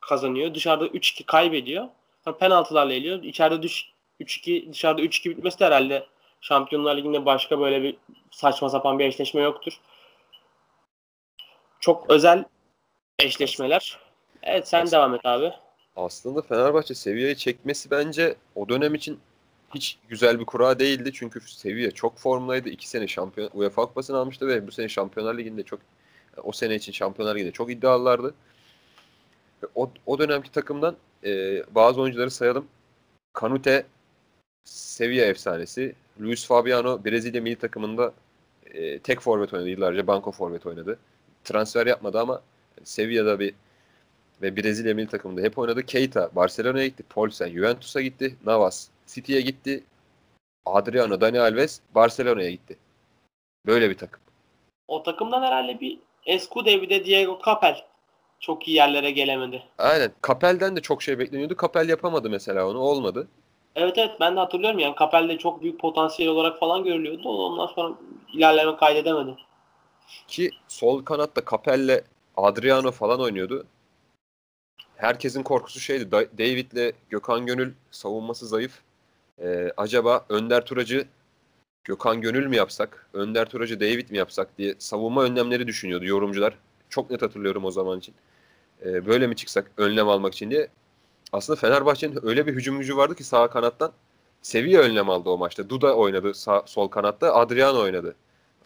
[0.00, 0.54] kazanıyor.
[0.54, 1.88] Dışarıda 3-2 kaybediyor.
[2.24, 3.22] Sonra penaltılarla eliyor.
[3.22, 6.06] İçeride düş, 3-2 dışarıda 3-2 bitmesi de herhalde
[6.40, 7.96] Şampiyonlar Ligi'nde başka böyle bir
[8.30, 9.80] saçma sapan bir eşleşme yoktur.
[11.80, 12.44] Çok özel
[13.18, 13.98] eşleşmeler.
[14.42, 15.52] Evet sen aslında, devam et abi.
[15.96, 19.20] Aslında Fenerbahçe seviyeyi çekmesi bence o dönem için
[19.74, 22.68] hiç güzel bir kura değildi çünkü seviye çok formdaydı.
[22.68, 25.80] İki sene şampiyon UEFA Kupası'nı almıştı ve bu sene Şampiyonlar Ligi'nde çok
[26.42, 28.34] o sene için Şampiyonlar Ligi'nde çok iddialılardı.
[29.74, 32.66] O, o dönemki takımdan e, bazı oyuncuları sayalım.
[33.32, 33.86] Kanute
[34.64, 35.94] seviye efsanesi.
[36.20, 38.12] Luis Fabiano Brezilya milli takımında
[38.66, 39.68] e, tek forvet oynadı.
[39.68, 40.98] Yıllarca banko forvet oynadı.
[41.44, 42.42] Transfer yapmadı ama
[42.84, 43.54] Sevilla'da bir
[44.42, 45.86] ve Brezilya milli takımında hep oynadı.
[45.86, 47.02] Keita Barcelona'ya gitti.
[47.10, 48.36] Paulsen Juventus'a gitti.
[48.46, 49.84] Navas City'ye gitti.
[50.66, 52.76] Adriano, Dani Alves Barcelona'ya gitti.
[53.66, 54.20] Böyle bir takım.
[54.88, 57.84] O takımdan herhalde bir Escude bir de Diego Capel
[58.40, 59.62] çok iyi yerlere gelemedi.
[59.78, 60.12] Aynen.
[60.26, 61.56] Capel'den de çok şey bekleniyordu.
[61.62, 62.78] Capel yapamadı mesela onu.
[62.78, 63.28] Olmadı.
[63.76, 67.28] Evet evet ben de hatırlıyorum yani Capel'de çok büyük potansiyel olarak falan görülüyordu.
[67.28, 67.94] Ondan sonra
[68.32, 69.36] ilerleme kaydedemedi.
[70.28, 72.04] Ki sol kanatta Capel'le
[72.36, 73.66] Adriano falan oynuyordu.
[75.02, 76.10] Herkesin korkusu şeydi.
[76.10, 78.72] David'le Gökhan Gönül savunması zayıf.
[79.42, 81.06] Ee, acaba Önder Turacı
[81.84, 83.06] Gökhan Gönül mü yapsak?
[83.12, 86.58] Önder Turacı David mi yapsak diye savunma önlemleri düşünüyordu yorumcular.
[86.90, 88.14] Çok net hatırlıyorum o zaman için.
[88.84, 90.68] Ee, böyle mi çıksak önlem almak için diye.
[91.32, 93.92] Aslında Fenerbahçe'nin öyle bir hücum gücü vardı ki sağ kanattan.
[94.42, 95.68] Seviye önlem aldı o maçta.
[95.68, 97.34] Duda oynadı sağ, sol kanatta.
[97.34, 98.14] Adriano oynadı.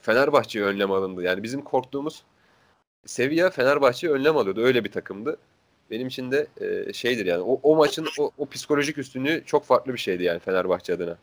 [0.03, 1.23] Fenerbahçe'ye önlem alındı.
[1.23, 2.23] Yani bizim korktuğumuz
[3.07, 4.61] Sevilla Fenerbahçe'ye önlem alıyordu.
[4.61, 5.37] Öyle bir takımdı.
[5.91, 7.43] Benim için de e, şeydir yani.
[7.43, 11.17] O, o maçın o, o psikolojik üstünlüğü çok farklı bir şeydi yani Fenerbahçe adına.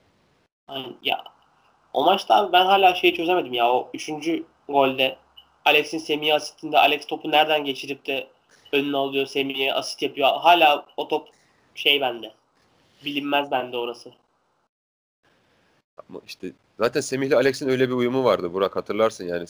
[1.04, 1.24] Ya
[1.94, 3.72] o maçta ben hala şeyi çözemedim ya.
[3.72, 5.18] O üçüncü golde
[5.66, 8.28] Alex'in Semih'e asistinde Alex topu nereden geçirip de
[8.72, 10.30] önüne alıyor Semih'e asit yapıyor.
[10.42, 11.28] Hala o top
[11.76, 12.34] şey bende.
[13.06, 14.12] Bilinmez bende orası.
[16.10, 19.46] Ama işte zaten Semih ile Alex'in öyle bir uyumu vardı Burak hatırlarsın yani.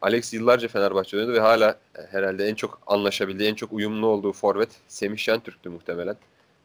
[0.00, 1.78] Alex yıllarca Fenerbahçe oynadı ve hala
[2.10, 6.16] herhalde en çok anlaşabildiği, en çok uyumlu olduğu forvet Semih Şentürk'tü muhtemelen.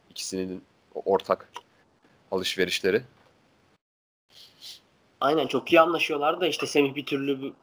[0.10, 0.63] İkisinin
[0.96, 1.50] ortak
[2.32, 3.02] alışverişleri.
[5.22, 7.54] Aynen çok iyi anlaşıyorlar da işte Semih bir türlü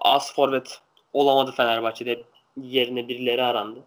[0.00, 0.80] az forvet
[1.12, 2.22] olamadı Fenerbahçe'de.
[2.62, 3.80] Yerine birileri arandı.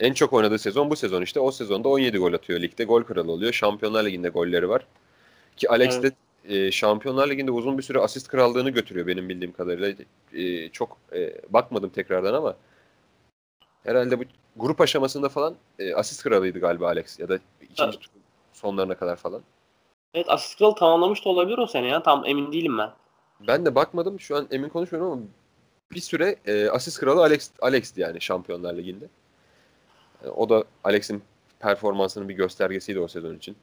[0.00, 1.40] En çok oynadığı sezon bu sezon işte.
[1.40, 2.84] O sezonda 17 gol atıyor ligde.
[2.84, 3.52] Gol kralı oluyor.
[3.52, 4.86] Şampiyonlar Ligi'nde golleri var.
[5.56, 6.02] Ki Alex evet.
[6.02, 10.04] de e, Şampiyonlar Ligi'nde uzun bir süre asist krallığını götürüyor benim bildiğim kadarıyla.
[10.32, 12.56] E, çok e, bakmadım tekrardan ama
[13.84, 14.24] herhalde bu
[14.56, 17.98] grup aşamasında falan e, asist kralıydı galiba Alex ya da ikinci evet.
[18.52, 19.42] sonlarına kadar falan.
[20.14, 22.02] Evet asist kralı tamamlamış da olabilir o sene ya.
[22.02, 22.90] Tam emin değilim ben.
[23.46, 24.20] Ben de bakmadım.
[24.20, 25.22] Şu an emin konuşmuyorum ama
[25.92, 29.04] bir süre e, asist kralı Alex Alex'ti yani Şampiyonlar Ligi'nde.
[30.24, 31.22] E, o da Alex'in
[31.60, 33.56] performansının bir göstergesiydi o sezon için.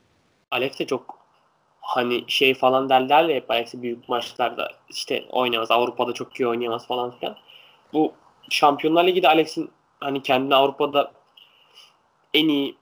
[0.52, 1.27] Alex de çok
[1.88, 5.71] hani şey falan derler ya hep Alex'i büyük maçlarda işte oynamaz.
[5.71, 7.36] Avrupa'da çok iyi oynayamaz falan filan.
[7.93, 8.13] Bu
[8.50, 11.12] Şampiyonlar Ligi'de Alex'in hani kendini Avrupa'da
[12.34, 12.76] en iyi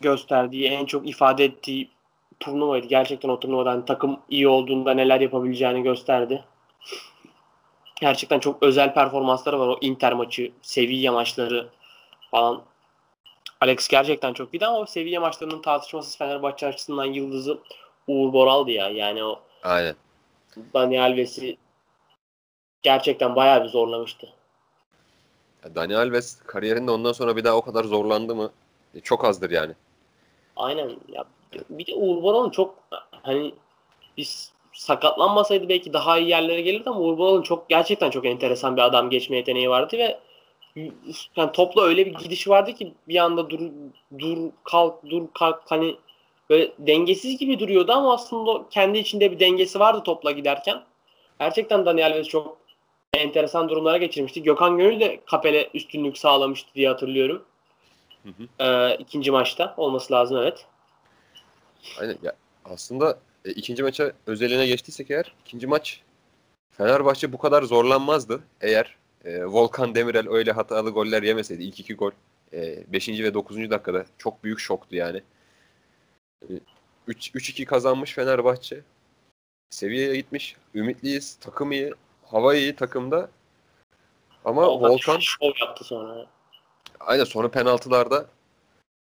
[0.00, 1.90] gösterdiği, en çok ifade ettiği
[2.40, 2.86] turnuvaydı.
[2.86, 6.44] Gerçekten o turnuvada hani takım iyi olduğunda neler yapabileceğini gösterdi.
[8.00, 9.68] Gerçekten çok özel performansları var.
[9.68, 11.68] O Inter maçı, Sevilla maçları
[12.30, 12.62] falan.
[13.60, 17.58] Alex gerçekten çok iyiydi ama o Sevilla maçlarının tartışmasız Fenerbahçe açısından yıldızı
[18.06, 18.88] Uğur Boral'dı ya.
[18.88, 19.94] Yani o Aynen.
[20.74, 21.56] Dani Alves'i
[22.82, 24.28] gerçekten bayağı bir zorlamıştı.
[25.74, 28.50] Dani Alves kariyerinde ondan sonra bir daha o kadar zorlandı mı?
[28.94, 29.72] E, çok azdır yani.
[30.56, 30.96] Aynen.
[31.08, 31.24] Ya
[31.70, 32.74] bir de Uğur Boral'ın çok
[33.10, 33.54] hani
[34.16, 38.82] biz sakatlanmasaydı belki daha iyi yerlere gelirdi ama Uğur Boral'ın çok gerçekten çok enteresan bir
[38.82, 40.18] adam geçme yeteneği vardı ve
[41.36, 43.60] yani topla öyle bir gidişi vardı ki bir anda dur
[44.18, 45.96] dur kalk dur kalk hani
[46.50, 50.82] böyle dengesiz gibi duruyordu ama aslında kendi içinde bir dengesi vardı topla giderken.
[51.40, 52.58] Gerçekten Daniel Alves çok
[53.14, 54.42] enteresan durumlara geçirmişti.
[54.42, 57.44] Gökhan Gönül de Kapel'e üstünlük sağlamıştı diye hatırlıyorum.
[58.22, 58.64] Hı hı.
[58.64, 60.66] Ee, ikinci maçta olması lazım evet.
[62.00, 62.32] Aynen ya
[62.64, 66.00] aslında e, ikinci maça özeline geçtiysek eğer ikinci maç
[66.70, 71.62] Fenerbahçe bu kadar zorlanmazdı eğer e, Volkan Demirel öyle hatalı goller yemeseydi.
[71.62, 72.10] ilk iki gol
[72.52, 73.08] 5.
[73.08, 73.70] E, ve 9.
[73.70, 75.22] dakikada çok büyük şoktu yani.
[77.08, 78.80] 3-2 kazanmış Fenerbahçe.
[79.70, 80.56] Seviyeye gitmiş.
[80.74, 81.36] Ümitliyiz.
[81.40, 81.94] Takım iyi.
[82.24, 83.30] Hava iyi takımda.
[84.44, 86.26] Ama Volkan, Volkan şov yaptı sonra.
[87.00, 88.26] Aynen sonra penaltılarda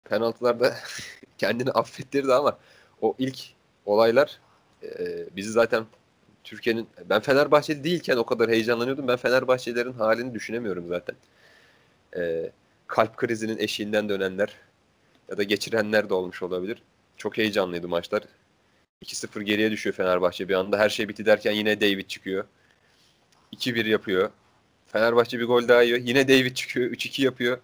[0.04, 0.76] penaltılarda
[1.38, 2.58] kendini affettirdi ama
[3.02, 3.40] o ilk
[3.86, 4.40] olaylar
[4.84, 5.86] e, bizi zaten
[6.44, 9.08] Türkiye'nin ben Fenerbahçeli değilken o kadar heyecanlanıyordum.
[9.08, 11.16] Ben Fenerbahçelilerin halini düşünemiyorum zaten.
[12.18, 12.52] E,
[12.88, 14.56] kalp krizinin eşiğinden dönenler
[15.30, 16.84] ya da geçirenler de olmuş olabilir.
[17.20, 18.24] Çok heyecanlıydı maçlar.
[19.04, 20.78] 2-0 geriye düşüyor Fenerbahçe bir anda.
[20.78, 22.46] Her şey bitti derken yine David çıkıyor.
[23.56, 24.30] 2-1 yapıyor.
[24.88, 26.00] Fenerbahçe bir gol daha yiyor.
[26.02, 26.92] Yine David çıkıyor.
[26.92, 27.58] 3-2 yapıyor.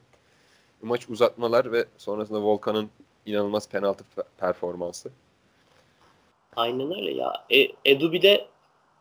[0.81, 2.89] Maç uzatmalar ve sonrasında Volkan'ın
[3.25, 4.03] inanılmaz penaltı
[4.37, 5.11] performansı.
[6.55, 7.45] Aynen öyle ya.
[7.49, 8.47] E, Edu bir de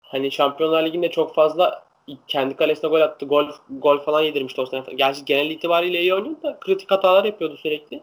[0.03, 1.87] hani Şampiyonlar Ligi'nde çok fazla
[2.29, 3.27] kendi kalesine gol attı.
[3.27, 4.83] Gol gol falan yedirmişti o sene.
[4.97, 8.03] Gerçi genel itibariyle iyi oynuyor da kritik hatalar yapıyordu sürekli.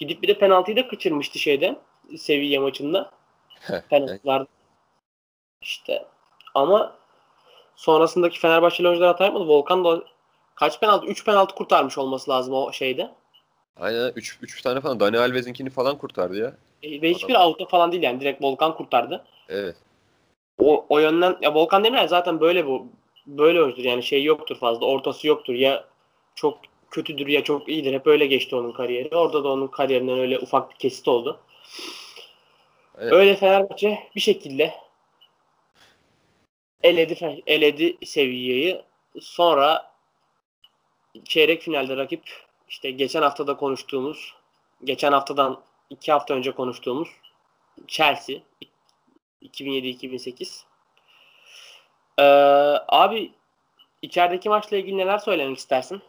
[0.00, 1.76] Gidip bir de penaltıyı da kaçırmıştı şeyde.
[2.18, 3.10] Seviye maçında.
[3.90, 4.46] Penaltılar.
[5.60, 6.04] İşte
[6.54, 6.96] ama
[7.76, 9.46] sonrasındaki Fenerbahçeli oyuncular hata yapmadı.
[9.46, 10.04] Volkan da
[10.54, 11.06] kaç penaltı?
[11.06, 13.10] 3 penaltı kurtarmış olması lazım o şeyde.
[13.76, 16.54] Aynen 3 3 tane falan Dani Alves'inkini falan kurtardı ya.
[16.82, 19.24] E, ve hiçbir out'a falan değil yani direkt Volkan kurtardı.
[19.48, 19.76] Evet.
[20.58, 22.86] O, o yönden ya Volkan Demirel zaten böyle bu
[23.26, 25.84] böyle oyuncudur yani şey yoktur fazla ortası yoktur ya
[26.34, 26.58] çok
[26.94, 29.16] kötüdür ya çok iyidir hep öyle geçti onun kariyeri.
[29.16, 31.40] Orada da onun kariyerinden öyle ufak bir kesit oldu.
[32.98, 33.12] Evet.
[33.12, 34.74] Öyle Fenerbahçe bir şekilde
[36.82, 38.82] eledi eledi seviyeyi.
[39.20, 39.92] Sonra
[41.24, 42.22] çeyrek finalde rakip
[42.68, 44.34] işte geçen haftada konuştuğumuz
[44.84, 47.08] geçen haftadan iki hafta önce konuştuğumuz
[47.88, 48.36] Chelsea
[49.42, 50.62] 2007-2008
[52.18, 52.22] ee,
[52.88, 53.32] abi
[54.02, 56.02] içerideki maçla ilgili neler söylemek istersin?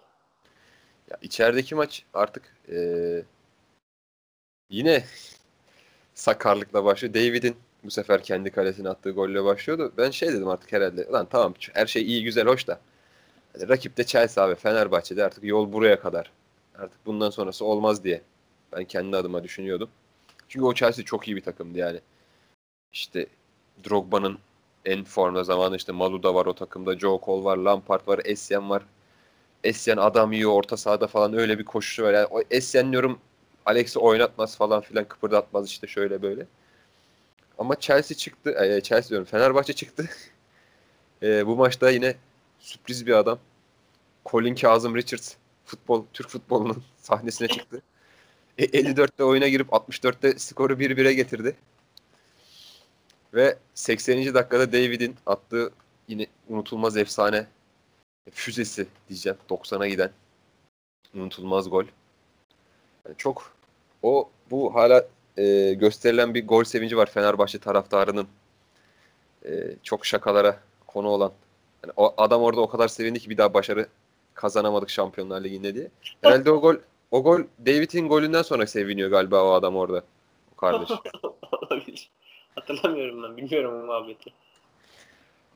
[1.12, 3.24] Ya içerideki maç artık ee,
[4.70, 5.04] yine
[6.13, 7.13] sakarlıkla başlıyor.
[7.13, 9.94] David'in bu sefer kendi kalesine attığı golle başlıyordu.
[9.98, 11.08] Ben şey dedim artık herhalde.
[11.08, 12.80] Lan tamam her şey iyi güzel hoş da.
[13.56, 16.32] Yani rakip de Chelsea abi Fenerbahçe'de artık yol buraya kadar.
[16.76, 18.22] Artık bundan sonrası olmaz diye.
[18.74, 19.89] Ben kendi adıma düşünüyordum.
[20.50, 22.00] Çünkü o Chelsea çok iyi bir takımdı yani.
[22.94, 23.28] İşte
[23.89, 24.39] Drogba'nın
[24.86, 27.00] en formda zamanı işte Maluda var o takımda.
[27.00, 28.84] Joe Cole var, Lampard var, Essien var.
[29.65, 32.13] Essien adam yiyor orta sahada falan öyle bir koşusu var.
[32.13, 33.19] Yani o Essien diyorum
[33.65, 36.47] Alex'i oynatmaz falan filan kıpırdatmaz işte şöyle böyle.
[37.58, 38.51] Ama Chelsea çıktı.
[38.51, 40.10] E, Chelsea diyorum Fenerbahçe çıktı.
[41.23, 42.15] e, bu maçta yine
[42.60, 43.39] sürpriz bir adam.
[44.25, 45.34] Colin Kazım Richards
[45.65, 47.82] futbol Türk futbolunun sahnesine çıktı.
[48.58, 51.56] E, 54'te oyuna girip 64'te skoru 1-1'e getirdi.
[53.34, 54.34] Ve 80.
[54.34, 55.71] dakikada David'in attığı
[56.08, 57.47] yine unutulmaz efsane
[58.31, 59.38] füzesi diyeceğim.
[59.49, 60.11] 90'a giden
[61.15, 61.85] unutulmaz gol.
[63.05, 63.51] Yani çok
[64.03, 65.07] o bu hala
[65.38, 68.27] e, gösterilen bir gol sevinci var Fenerbahçe taraftarının.
[69.45, 69.51] E,
[69.83, 71.31] çok şakalara konu olan.
[71.83, 73.88] Yani o adam orada o kadar sevindi ki bir daha başarı
[74.33, 75.88] kazanamadık Şampiyonlar Ligi'nde diye.
[76.21, 76.75] Herhalde o gol
[77.11, 80.03] o gol David'in golünden sonra seviniyor galiba o adam orada.
[80.53, 80.89] O kardeş.
[81.51, 82.09] Olabilir.
[82.55, 83.38] Hatırlamıyorum ben.
[83.38, 84.33] Bilmiyorum o muhabbeti.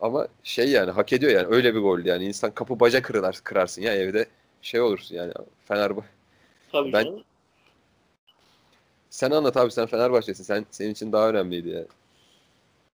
[0.02, 3.82] Ama şey yani hak ediyor yani öyle bir gol yani insan kapı baca kırılar kırarsın
[3.82, 4.28] ya evde
[4.62, 5.34] şey olursun yani
[5.68, 6.10] Fenerbahçe.
[6.72, 7.24] Tabii ben canım.
[9.10, 10.44] Sen anlat abi sen Fenerbahçesin.
[10.44, 11.88] Sen senin için daha önemliydi yani.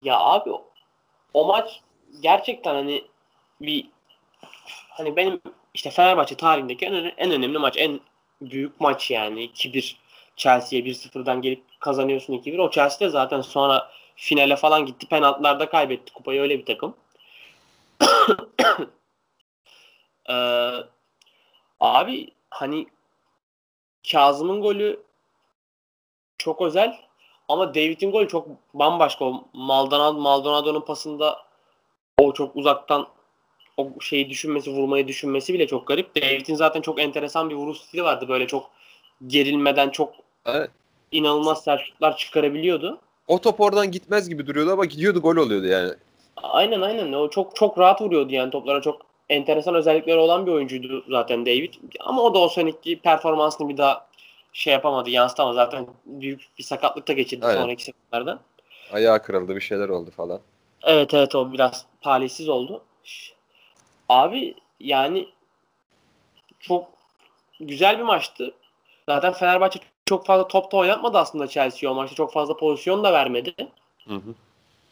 [0.02, 0.50] Ya abi
[1.34, 1.80] o maç
[2.20, 3.04] gerçekten hani
[3.60, 3.86] bir
[4.88, 5.40] hani benim
[5.74, 8.00] işte Fenerbahçe tarihindeki en, en önemli maç, en
[8.40, 9.96] büyük maç yani 2-1
[10.36, 12.60] Chelsea'ye 1-0'dan gelip kazanıyorsun 2-1.
[12.60, 15.08] O Chelsea de zaten sonra finale falan gitti.
[15.08, 16.96] Penaltılarda kaybetti kupayı öyle bir takım.
[20.28, 20.72] ee,
[21.80, 22.86] abi hani
[24.12, 25.02] Kazım'ın golü
[26.38, 27.00] çok özel
[27.48, 29.24] ama David'in golü çok bambaşka.
[29.24, 31.38] O Maldonado, Maldonado'nun pasında
[32.18, 33.08] o çok uzaktan
[33.76, 36.16] o şeyi düşünmesi, vurmayı düşünmesi bile çok garip.
[36.16, 38.28] David'in zaten çok enteresan bir vuruş stili vardı.
[38.28, 38.70] Böyle çok
[39.26, 40.14] gerilmeden çok
[40.46, 40.70] evet.
[41.12, 43.00] inanılmaz sert şutlar çıkarabiliyordu.
[43.32, 45.92] O top oradan gitmez gibi duruyordu ama gidiyordu gol oluyordu yani.
[46.36, 47.12] Aynen aynen.
[47.12, 51.74] O çok çok rahat vuruyordu yani toplara çok enteresan özellikleri olan bir oyuncuydu zaten David.
[52.00, 54.06] Ama o da o seneki performansını bir daha
[54.52, 55.54] şey yapamadı, yansıtamadı.
[55.54, 57.62] Zaten büyük bir sakatlık da geçirdi Aynen.
[57.62, 58.40] sonraki seferlerde.
[58.92, 60.40] Ayağı kırıldı, bir şeyler oldu falan.
[60.82, 62.82] Evet evet o biraz talihsiz oldu.
[64.08, 65.28] Abi yani
[66.60, 66.88] çok
[67.60, 68.54] güzel bir maçtı.
[69.08, 72.16] Zaten Fenerbahçe çok fazla top da oynatmadı aslında Chelsea o maçta.
[72.16, 73.54] Çok fazla pozisyon da vermedi.
[74.08, 74.34] Hı hı.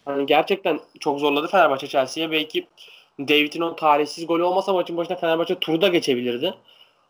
[0.04, 2.30] Hani gerçekten çok zorladı Fenerbahçe Chelsea'ye.
[2.30, 2.66] Belki
[3.18, 6.54] David'in o talihsiz golü olmasa maçın başında Fenerbahçe turu da geçebilirdi.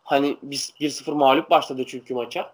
[0.03, 2.53] Hani biz 1-0 mağlup başladı çünkü maça.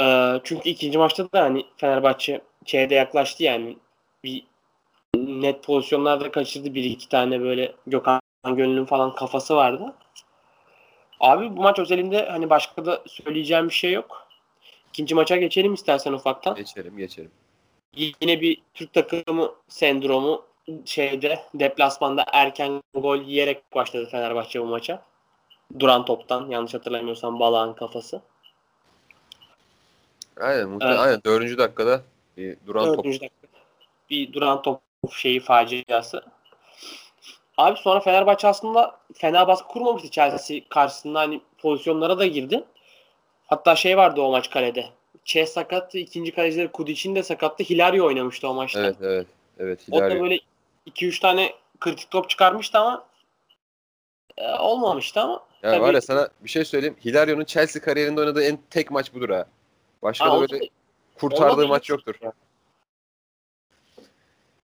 [0.00, 3.76] Ee, çünkü ikinci maçta da hani Fenerbahçe çeyreğe yaklaştı yani.
[4.24, 4.44] Bir
[5.16, 6.74] net pozisyonlarda kaçırdı.
[6.74, 9.94] Bir iki tane böyle Gökhan Gönül'ün falan kafası vardı.
[11.22, 14.28] Abi bu maç özelinde hani başka da söyleyeceğim bir şey yok.
[14.88, 16.54] İkinci maça geçelim istersen ufaktan.
[16.54, 17.30] Geçelim geçelim.
[17.96, 20.44] Yine bir Türk takımı sendromu
[20.84, 25.02] şeyde deplasmanda erken gol yiyerek başladı Fenerbahçe bu maça.
[25.78, 28.22] Duran toptan yanlış hatırlamıyorsam Balağın kafası.
[30.40, 31.06] Aynen muhtemelen evet.
[31.06, 32.02] aynen dördüncü dakikada
[32.36, 33.04] bir duran top.
[33.04, 33.28] Dakika.
[34.10, 34.80] Bir duran top
[35.10, 36.22] şeyi faciası.
[37.56, 41.18] Abi sonra Fenerbahçe aslında fena baskı kurmamıştı Chelsea karşısında.
[41.20, 42.64] Hani pozisyonlara da girdi.
[43.46, 44.86] Hatta şey vardı o maç kalede.
[45.24, 45.98] Çeh sakattı.
[45.98, 47.64] ikinci kalecileri Kudic'in de sakattı.
[47.64, 48.80] Hilario oynamıştı o maçta.
[48.80, 49.26] Evet evet.
[49.58, 50.22] Evet O da Hilario.
[50.22, 50.38] böyle
[50.86, 53.04] 2-3 tane kritik top çıkarmıştı ama
[54.38, 56.96] e, olmamıştı ama Ya tabii- var ya sana bir şey söyleyeyim.
[57.04, 59.46] Hilario'nun Chelsea kariyerinde oynadığı en tek maç budur ha.
[60.02, 60.68] Başka Aa, da böyle
[61.14, 62.14] kurtardığı maç yoktur.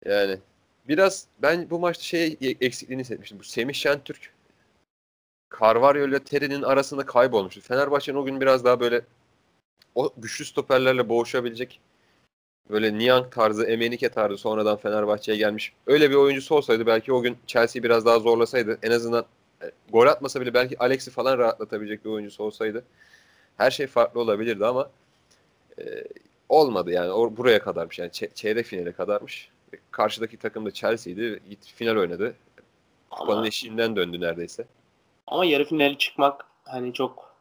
[0.06, 0.40] Yani
[0.88, 3.40] biraz ben bu maçta şey eksikliğini hissetmiştim.
[3.40, 4.34] Bu Semih Şentürk
[5.62, 7.62] Carvalho ile Terry'nin arasında kaybolmuştu.
[7.62, 9.02] Fenerbahçe'nin o gün biraz daha böyle
[9.96, 11.80] o güçlü stoperlerle boğuşabilecek
[12.70, 15.74] böyle Niang tarzı, Emenike tarzı sonradan Fenerbahçe'ye gelmiş.
[15.88, 19.26] Öyle bir oyuncusu olsaydı belki o gün Chelsea biraz daha zorlasaydı en azından
[19.62, 22.84] e, gol atmasa bile belki Alex'i falan rahatlatabilecek bir oyuncusu olsaydı
[23.58, 24.90] her şey farklı olabilirdi ama
[25.80, 26.04] e,
[26.50, 27.12] olmadı yani.
[27.12, 29.50] O, buraya kadarmış yani çe- çeyrek finale kadarmış.
[29.92, 31.44] Karşıdaki takım da Chelsea'ydi.
[31.50, 32.36] Gitti final oynadı.
[33.10, 34.66] Kupanın ama, eşiğinden döndü neredeyse.
[35.28, 37.36] ama yarı finale çıkmak hani çok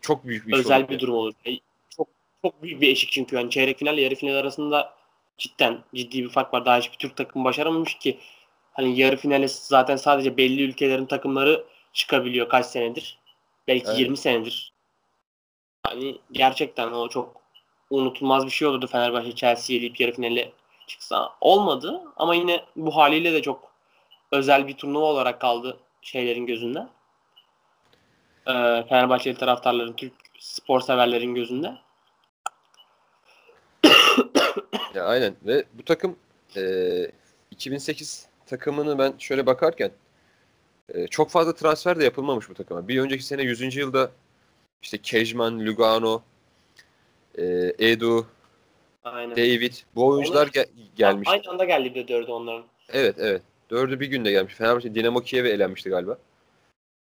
[0.00, 1.00] Çok büyük bir özel bir yani.
[1.00, 1.34] durum olur.
[1.46, 1.50] E,
[1.90, 2.08] Çok
[2.42, 4.94] çok büyük bir eşik çünkü yani çeyrek final yarı final arasında
[5.38, 6.64] cidden ciddi bir fark var.
[6.64, 8.18] Daha hiçbir Türk takımı başaramamış ki.
[8.72, 13.18] Hani yarı finale zaten sadece belli ülkelerin takımları çıkabiliyor kaç senedir.
[13.68, 13.98] Belki Evet.
[13.98, 14.72] 20 senedir.
[15.86, 17.40] Hani gerçekten o çok
[17.90, 20.52] unutulmaz bir şey olurdu Fenerbahçe Chelsea'yi eleyip yarı finale
[20.86, 21.32] çıksa.
[21.40, 23.72] Olmadı ama yine bu haliyle de çok
[24.32, 26.86] özel bir turnuva olarak kaldı şeylerin gözünde.
[28.46, 31.74] Ee, Fenerbahçeli taraftarların, Türk spor severlerin gözünde.
[34.94, 36.16] Ya aynen ve bu takım
[36.56, 36.62] e,
[37.50, 39.90] 2008 takımını ben şöyle bakarken
[40.88, 42.88] e, çok fazla transfer de yapılmamış bu takıma.
[42.88, 43.76] Bir önceki sene 100.
[43.76, 44.10] yılda
[44.82, 46.22] işte Kejman, Lugano,
[47.38, 47.44] e,
[47.78, 48.26] Edu,
[49.12, 49.36] Aynen.
[49.36, 51.28] David bu oyuncular ge- gelmiş.
[51.28, 52.64] Aynı anda geldi bir de dördü onların.
[52.92, 53.42] Evet evet.
[53.70, 54.54] Dördü bir günde gelmiş.
[54.54, 56.18] Fenerbahçe Dinamo Kiev'e elenmişti galiba.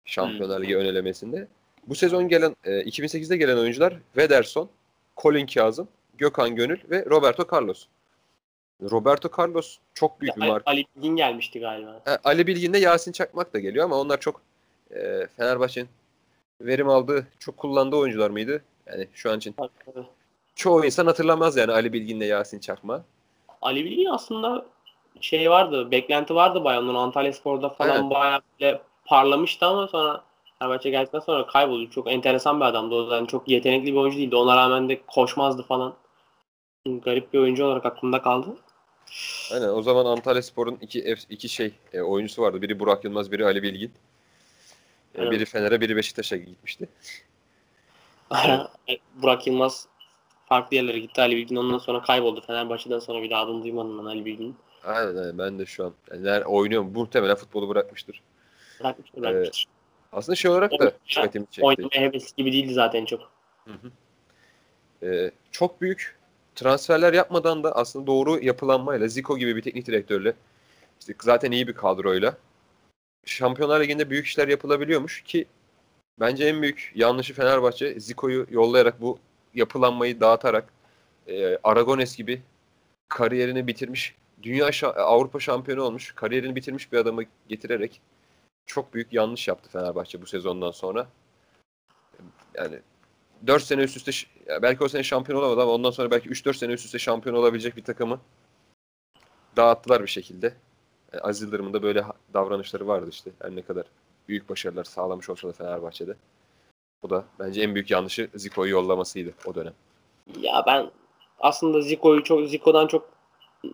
[0.04, 0.64] Şampiyonlar Hmm.
[0.64, 1.48] Ligi ön elemesinde.
[1.86, 4.68] Bu sezon gelen e, 2008'de gelen oyuncular Vederson,
[5.16, 7.86] Colin Kazım, Gökhan Gönül ve Roberto Carlos.
[8.90, 10.70] Roberto Carlos çok büyük bir Ali, marka.
[10.70, 12.00] Ali Bilgin gelmişti galiba.
[12.04, 14.40] Ha, Ali Bilgin'de Yasin Çakmak da geliyor ama onlar çok
[14.90, 15.88] e, Fenerbahçe'nin
[16.60, 18.62] verim aldığı, çok kullandığı oyuncular mıydı?
[18.86, 19.54] Yani şu an için
[20.54, 23.04] çoğu insan hatırlamaz yani Ali Bilgin'le Yasin Çakma.
[23.62, 24.66] Ali Bilgin aslında
[25.20, 26.82] şey vardı, beklenti vardı bayağı.
[26.82, 28.10] Onun Antalya Spor'da falan Aynen.
[28.10, 30.24] bayağı böyle parlamıştı ama sonra
[30.58, 31.90] Fenerbahçe geldikten sonra kayboldu.
[31.90, 32.94] Çok enteresan bir adamdı.
[32.94, 34.36] O yani çok yetenekli bir oyuncu değildi.
[34.36, 35.94] Ona rağmen de koşmazdı falan.
[36.86, 38.56] Garip bir oyuncu olarak aklımda kaldı.
[39.52, 42.62] Aynen o zaman Antalya Spor'un iki, iki şey e, oyuncusu vardı.
[42.62, 43.92] Biri Burak Yılmaz, biri Ali Bilgin.
[45.18, 46.88] E, biri Fener'e, biri Beşiktaş'a gitmişti.
[49.14, 49.86] Burak Yılmaz
[50.52, 51.20] farklı yerlere gitti.
[51.20, 52.40] Ali Bilgin ondan sonra kayboldu.
[52.46, 54.56] Fenerbahçe'den sonra bir daha adını duymadım ben Ali Bilgin'in.
[54.84, 56.90] Aynen, aynen ben de şu an yani ner- oynuyor mu?
[56.94, 58.22] Muhtemelen futbolu bırakmıştır.
[58.80, 59.66] Bırakmıştır, bırakmıştır.
[60.12, 61.66] Aslında şey olarak da dikkatimi çekti.
[61.66, 63.20] Oynamaya hevesli gibi değildi zaten çok.
[63.64, 63.90] Hı hı.
[65.06, 66.18] Ee, çok büyük
[66.54, 70.34] transferler yapmadan da aslında doğru yapılanmayla Zico gibi bir teknik direktörle
[71.00, 72.36] işte zaten iyi bir kadroyla
[73.24, 75.46] Şampiyonlar Ligi'nde büyük işler yapılabiliyormuş ki
[76.20, 79.18] bence en büyük yanlışı Fenerbahçe Zico'yu yollayarak bu
[79.54, 80.72] yapılanmayı dağıtarak
[81.26, 82.42] e, Aragones gibi
[83.08, 88.00] kariyerini bitirmiş dünya şa- Avrupa şampiyonu olmuş kariyerini bitirmiş bir adamı getirerek
[88.66, 91.06] çok büyük yanlış yaptı Fenerbahçe bu sezondan sonra.
[92.54, 92.78] Yani
[93.46, 94.12] 4 sene üst üste
[94.62, 97.76] belki o sene şampiyon olamadı ama ondan sonra belki 3-4 sene üst üste şampiyon olabilecek
[97.76, 98.20] bir takımı
[99.56, 100.54] dağıttılar bir şekilde.
[101.12, 103.30] Yani Aziz Yıldırım'ın da böyle davranışları vardı işte.
[103.42, 103.86] Her ne kadar
[104.28, 106.16] büyük başarılar sağlamış olsa da Fenerbahçe'de.
[107.02, 109.74] Bu da bence en büyük yanlışı Zico'yu yollamasıydı o dönem.
[110.40, 110.90] Ya ben
[111.40, 113.08] aslında Zico'yu çok Zico'dan çok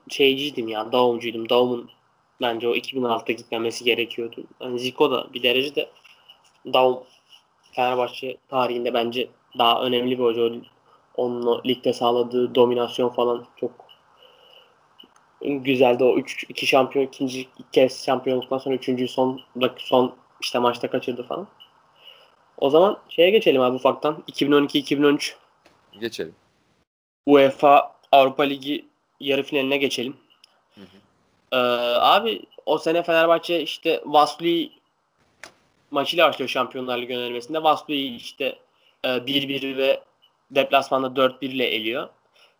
[0.08, 0.92] şeyciydim ya.
[0.92, 1.48] Davumcuydum.
[1.48, 1.90] Davum'un
[2.40, 4.44] bence o 2006'da gitmemesi gerekiyordu.
[4.60, 5.90] Yani Zico da bir derecede
[6.72, 6.98] Davum
[7.72, 10.42] Fenerbahçe tarihinde bence daha önemli bir hoca.
[10.42, 10.52] O-
[11.14, 13.70] Onun o ligde sağladığı dominasyon falan çok
[15.40, 16.04] güzeldi.
[16.04, 19.40] O 3 2 şampiyon ikinci ilk kez şampiyonluktan sonra üçüncüyü son
[19.78, 21.46] son işte maçta kaçırdı falan.
[22.60, 24.24] O zaman şeye geçelim abi ufaktan.
[24.28, 25.34] 2012-2013
[26.00, 26.34] Geçelim.
[27.26, 28.84] UEFA Avrupa Ligi
[29.20, 30.16] yarı finaline geçelim.
[30.74, 30.86] Hı hı.
[31.52, 31.56] Ee,
[31.98, 34.70] abi o sene Fenerbahçe işte Vaslui
[35.90, 37.62] maçıyla başlıyor Şampiyonlar Ligi önermesinde.
[37.62, 38.58] Vaslui işte
[39.04, 40.02] e, 1-1 ve
[40.50, 42.08] deplasmanda 4-1 ile eliyor.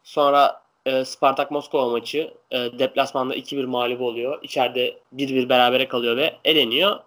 [0.04, 4.42] Sonra e, Spartak Moskova maçı e, deplasmanda 2-1 mağlup oluyor.
[4.42, 7.00] İçeride 1-1 berabere kalıyor ve eleniyor.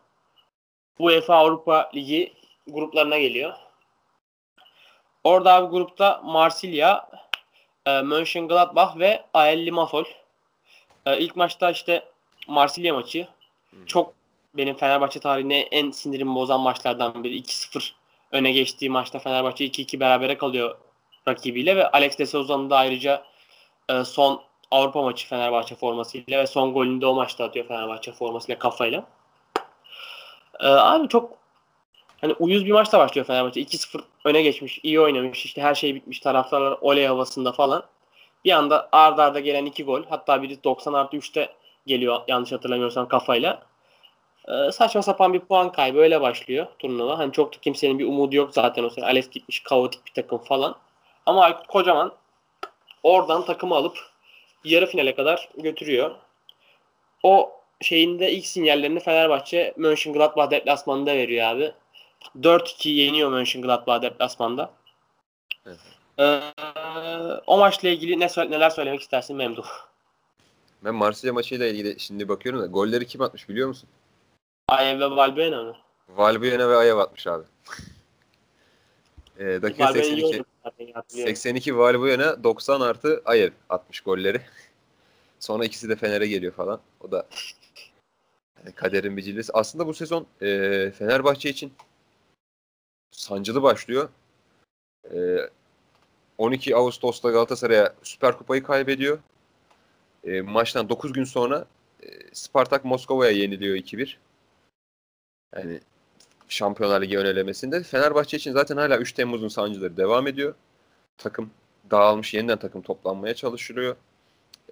[0.99, 2.33] UEFA Avrupa Ligi
[2.73, 3.53] gruplarına geliyor.
[5.23, 7.09] Orada abi grupta Marsilya,
[7.85, 10.05] e, Mönchengladbach ve AL Limassol.
[11.05, 12.05] E, ilk maçta işte
[12.47, 13.27] Marsilya maçı.
[13.71, 13.85] Hı.
[13.85, 14.13] Çok
[14.53, 17.37] benim Fenerbahçe tarihine en sinirimi bozan maçlardan biri.
[17.37, 17.91] 2-0
[18.31, 20.77] öne geçtiği maçta Fenerbahçe 2-2 berabere kalıyor
[21.27, 23.23] rakibiyle ve Alex de Souza'nın da ayrıca
[23.89, 24.41] e, son
[24.71, 29.03] Avrupa maçı Fenerbahçe formasıyla ve son golünü de o maçta atıyor Fenerbahçe formasıyla kafayla.
[30.59, 31.40] E, abi çok
[32.21, 33.61] hani uyuz bir maçta başlıyor Fenerbahçe.
[33.61, 35.45] 2-0 öne geçmiş, iyi oynamış.
[35.45, 36.19] işte her şey bitmiş.
[36.19, 37.83] Taraftarlar oley havasında falan.
[38.45, 40.03] Bir anda ardarda arda gelen iki gol.
[40.09, 41.49] Hatta biri 90 artı 3'te
[41.87, 43.61] geliyor yanlış hatırlamıyorsam kafayla.
[44.47, 47.19] Ee, saçma sapan bir puan kaybı öyle başlıyor turnuva.
[47.19, 49.05] Hani çok da kimsenin bir umudu yok zaten o sene.
[49.05, 50.75] Ales gitmiş kaotik bir takım falan.
[51.25, 52.13] Ama Aykut Kocaman
[53.03, 53.97] oradan takımı alıp
[54.63, 56.15] yarı finale kadar götürüyor.
[57.23, 57.51] O
[57.81, 61.71] şeyinde ilk sinyallerini Fenerbahçe Mönchengladbach deplasmanında veriyor abi.
[62.39, 64.73] 4-2 yeniyor Mönchengladbach deplasmanda.
[65.65, 65.79] Evet.
[66.19, 66.41] Ee,
[67.47, 69.67] o maçla ilgili ne neler söylemek istersin Memduh?
[70.83, 73.89] Ben Marsilya maçıyla ilgili şimdi bakıyorum da golleri kim atmış biliyor musun?
[74.67, 75.75] Ayev ve Valbuena mı?
[76.09, 77.43] Valbuena ve Ayev atmış abi.
[79.39, 80.43] e, dakika 82.
[81.07, 84.41] 82 Valbuena 90 artı Ayev atmış golleri.
[85.39, 86.79] Sonra ikisi de Fener'e geliyor falan.
[86.99, 87.27] O da
[88.59, 89.53] yani kaderin bir cilvesi.
[89.53, 90.47] Aslında bu sezon e,
[90.91, 91.73] Fenerbahçe için
[93.11, 94.09] sancılı başlıyor.
[95.13, 95.37] E,
[96.37, 99.19] 12 Ağustos'ta Galatasaray'a Süper Kupayı kaybediyor.
[100.23, 101.65] E, maçtan 9 gün sonra
[102.03, 104.17] e, Spartak Moskova'ya yeniliyor 2-1.
[105.55, 105.79] Yani
[106.49, 107.83] Şampiyonlar Ligi önelemesinde.
[107.83, 110.53] Fenerbahçe için zaten hala 3 Temmuz'un sancıları devam ediyor.
[111.17, 111.51] Takım
[111.91, 113.95] dağılmış, yeniden takım toplanmaya çalışılıyor.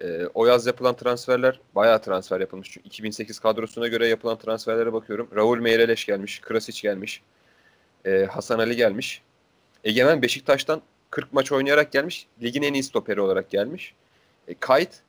[0.00, 2.70] E, o yaz yapılan transferler, bayağı transfer yapılmış.
[2.70, 5.28] Çünkü 2008 kadrosuna göre yapılan transferlere bakıyorum.
[5.34, 7.22] Raul Meireles gelmiş, Krasic gelmiş,
[8.04, 9.22] e, Hasan Ali gelmiş.
[9.84, 12.26] Egemen Beşiktaş'tan 40 maç oynayarak gelmiş.
[12.42, 13.94] Ligin en iyi stoperi olarak gelmiş.
[14.48, 15.00] E, Kayt,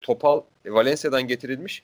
[0.00, 1.82] Topal, e, Valencia'dan getirilmiş.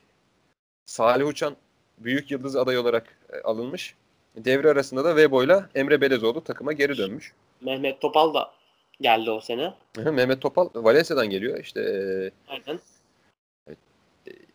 [0.86, 1.56] Salih Uçan
[1.98, 3.94] büyük yıldız aday olarak e, alınmış.
[4.36, 7.32] Devre arasında da Webo ile Emre Belezoğlu takıma geri dönmüş.
[7.60, 8.52] Mehmet Topal da
[9.00, 9.74] geldi o sene.
[9.96, 11.58] Mehmet Topal Valencia'dan geliyor.
[11.58, 12.80] İşte e, Aynen.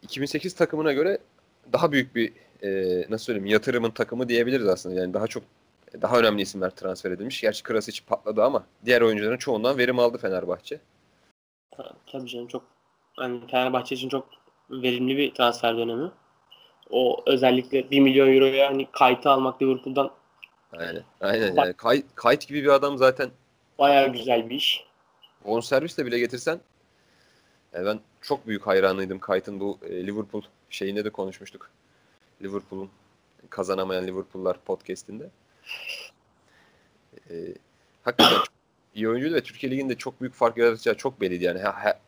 [0.01, 1.17] 2008 e, takımına göre
[1.73, 2.33] daha büyük bir
[2.63, 2.69] e,
[3.09, 4.99] nasıl söyleyeyim yatırımın takımı diyebiliriz aslında.
[4.99, 5.43] Yani daha çok
[6.01, 7.41] daha önemli isimler transfer edilmiş.
[7.41, 10.79] Gerçi Krasic patladı ama diğer oyuncuların çoğundan verim aldı Fenerbahçe.
[12.11, 12.63] Tabii canım çok
[13.19, 14.27] yani Fenerbahçe için çok
[14.69, 16.11] verimli bir transfer dönemi.
[16.89, 20.11] O özellikle 1 milyon euroya hani kayıtı almak Liverpool'dan
[20.77, 21.03] Aynen.
[21.21, 21.73] Aynen yani.
[21.73, 23.29] Kayıt, kayıt gibi bir adam zaten
[23.79, 24.83] bayağı güzel bir iş.
[25.45, 26.59] On servisle bile getirsen
[27.73, 31.69] yani ben çok büyük hayranıydım Kayt'ın bu e, Liverpool şeyinde de konuşmuştuk.
[32.41, 32.89] Liverpool'un
[33.49, 35.29] kazanamayan Liverpool'lar podcast'inde.
[37.29, 37.33] E,
[38.03, 38.37] hakikaten
[38.95, 41.59] iyi oyuncuydu ve Türkiye Ligi'nde çok büyük fark yaratacağı çok belliydi yani.
[41.59, 41.99] Ha, ha,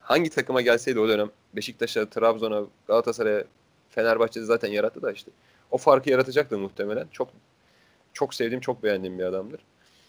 [0.00, 3.44] hangi takıma gelseydi o dönem Beşiktaş'a, Trabzon'a, Galatasaray'a,
[3.90, 5.30] Fenerbahçe'de zaten yarattı da işte.
[5.70, 7.06] O farkı yaratacaktı muhtemelen.
[7.12, 7.28] Çok
[8.12, 9.60] çok sevdiğim, çok beğendiğim bir adamdır.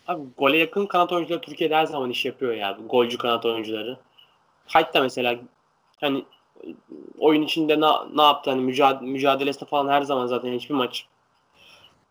[0.07, 2.77] Abi gole yakın kanat oyuncuları Türkiye'de her zaman iş yapıyor ya.
[2.89, 3.97] Golcü kanat oyuncuları.
[4.65, 5.39] Hayt da mesela
[6.01, 6.25] hani
[7.19, 11.05] oyun içinde ne, ne yaptı hani mücadele, mücadelesinde falan her zaman zaten hiçbir maç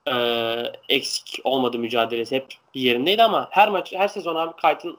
[0.08, 0.14] e,
[0.88, 2.36] eksik olmadı mücadelesi.
[2.36, 4.98] Hep bir yerindeydi ama her maç her sezon abi Kayt'ın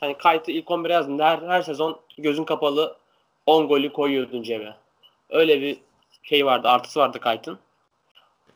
[0.00, 2.96] hani Kayt'ı ilk 11'e yazdığında her, her sezon gözün kapalı
[3.46, 4.74] 10 golü koyuyordun cebe.
[5.30, 5.76] Öyle bir
[6.22, 7.58] şey vardı, artısı vardı Kayt'ın.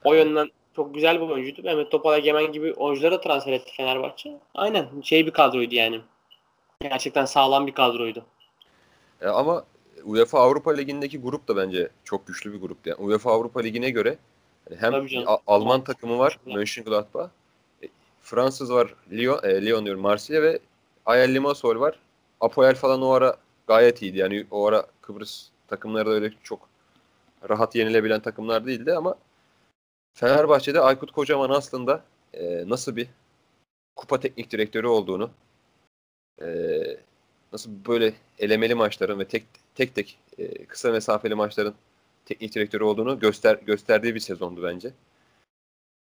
[0.05, 1.63] O yönden çok güzel bir oyuncuydu.
[1.63, 4.37] Mehmet Topal Egemen gibi oyuncuları transfer etti Fenerbahçe.
[4.55, 6.01] Aynen şey bir kadroydu yani.
[6.83, 8.25] Gerçekten sağlam bir kadroydu.
[9.21, 9.65] E ama
[10.05, 12.91] UEFA Avrupa Ligi'ndeki grup da bence çok güçlü bir gruptu.
[12.91, 14.19] Yani UEFA Avrupa Ligi'ne göre
[14.79, 15.07] hem
[15.47, 17.31] Alman takımı var Mönchengladbach,
[17.83, 17.87] e,
[18.23, 20.59] Fransız var Lyon, e, Lyon diyorum Marsilya ve
[21.07, 21.99] Ayel Limassol var.
[22.41, 23.37] Apoel falan o ara
[23.67, 24.19] gayet iyiydi.
[24.19, 26.69] Yani o ara Kıbrıs takımları da öyle çok
[27.49, 29.15] rahat yenilebilen takımlar değildi ama
[30.15, 32.03] Fenerbahçe'de Aykut Kocaman aslında
[32.35, 33.09] e, nasıl bir
[33.97, 35.31] kupa teknik direktörü olduğunu
[36.43, 36.47] e,
[37.53, 39.45] nasıl böyle elemeli maçların ve tek
[39.75, 41.75] tek tek e, kısa mesafeli maçların
[42.27, 44.93] teknik direktörü olduğunu göster gösterdiği bir sezondu bence.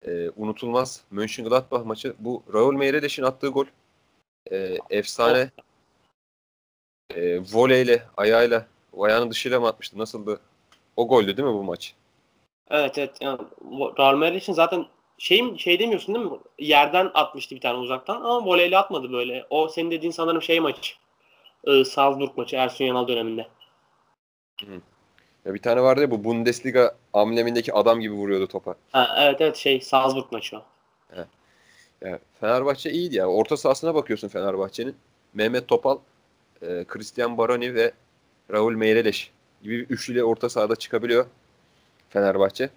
[0.06, 2.16] E, unutulmaz Mönchengladbach maçı.
[2.20, 3.66] Bu Raul Meireles'in attığı gol
[4.52, 5.50] e, efsane
[7.16, 9.98] e, voleyle, ayağıyla, o ayağının dışıyla mı atmıştı?
[9.98, 10.42] Nasıldı?
[10.96, 11.96] O goldü değil mi bu maç?
[12.70, 13.18] Evet evet.
[13.22, 13.40] Yani,
[14.00, 14.86] Real Madrid için zaten
[15.18, 16.38] şey şey demiyorsun değil mi?
[16.60, 19.46] Yerden atmıştı bir tane uzaktan ama voleyle atmadı böyle.
[19.50, 20.98] O senin dediğin sanırım şey maç.
[21.64, 23.48] Ee, Salzburg maçı Ersun Yanal döneminde.
[24.66, 24.82] Hı.
[25.46, 28.76] Ya bir tane vardı ya bu Bundesliga amblemindeki adam gibi vuruyordu topa.
[28.92, 30.64] Ha, evet evet şey Salzburg maçı o.
[31.16, 31.26] He.
[32.02, 33.28] Ya, Fenerbahçe iyiydi ya.
[33.28, 34.96] Orta sahasına bakıyorsun Fenerbahçe'nin.
[35.34, 35.98] Mehmet Topal,
[36.62, 37.92] e, Christian Baroni ve
[38.52, 39.28] Raul Meireles
[39.64, 41.26] gibi bir üçlüyle orta sahada çıkabiliyor
[42.10, 42.70] Fenerbahçe.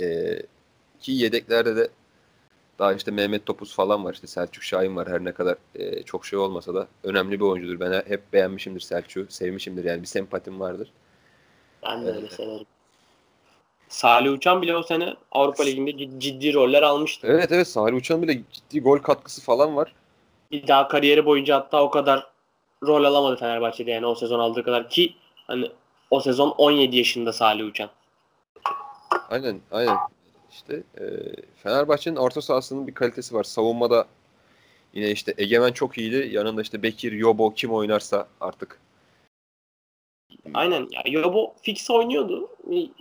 [0.00, 0.38] E,
[1.00, 1.88] ki yedeklerde de
[2.78, 4.14] Daha işte Mehmet Topuz falan var.
[4.14, 5.08] işte Selçuk Şahin var.
[5.08, 7.80] Her ne kadar e, çok şey olmasa da önemli bir oyuncudur.
[7.80, 9.32] Ben hep beğenmişimdir Selçuk'u.
[9.32, 10.92] Sevmişimdir yani bir sempatim vardır.
[11.82, 12.66] Ben de öyle severim.
[13.88, 17.26] Salih Uçan bile o sene Avrupa Ligi'nde ciddi roller almıştı.
[17.30, 19.92] Evet evet Salih Uçan bile ciddi gol katkısı falan var.
[20.50, 22.26] Bir daha kariyeri boyunca hatta o kadar
[22.82, 25.14] rol alamadı Fenerbahçe'de yani o sezon aldığı kadar ki
[25.46, 25.70] hani
[26.10, 27.90] o sezon 17 yaşında Salih Uçan.
[29.30, 29.96] Aynen aynen.
[30.52, 31.04] İşte e,
[31.62, 33.44] Fenerbahçe'nin orta sahasının bir kalitesi var.
[33.44, 34.06] Savunmada
[34.94, 36.28] yine işte Egemen çok iyiydi.
[36.32, 38.80] Yanında işte Bekir, Yobo kim oynarsa artık.
[40.54, 40.88] Aynen.
[40.90, 42.48] Ya Yobo fix oynuyordu.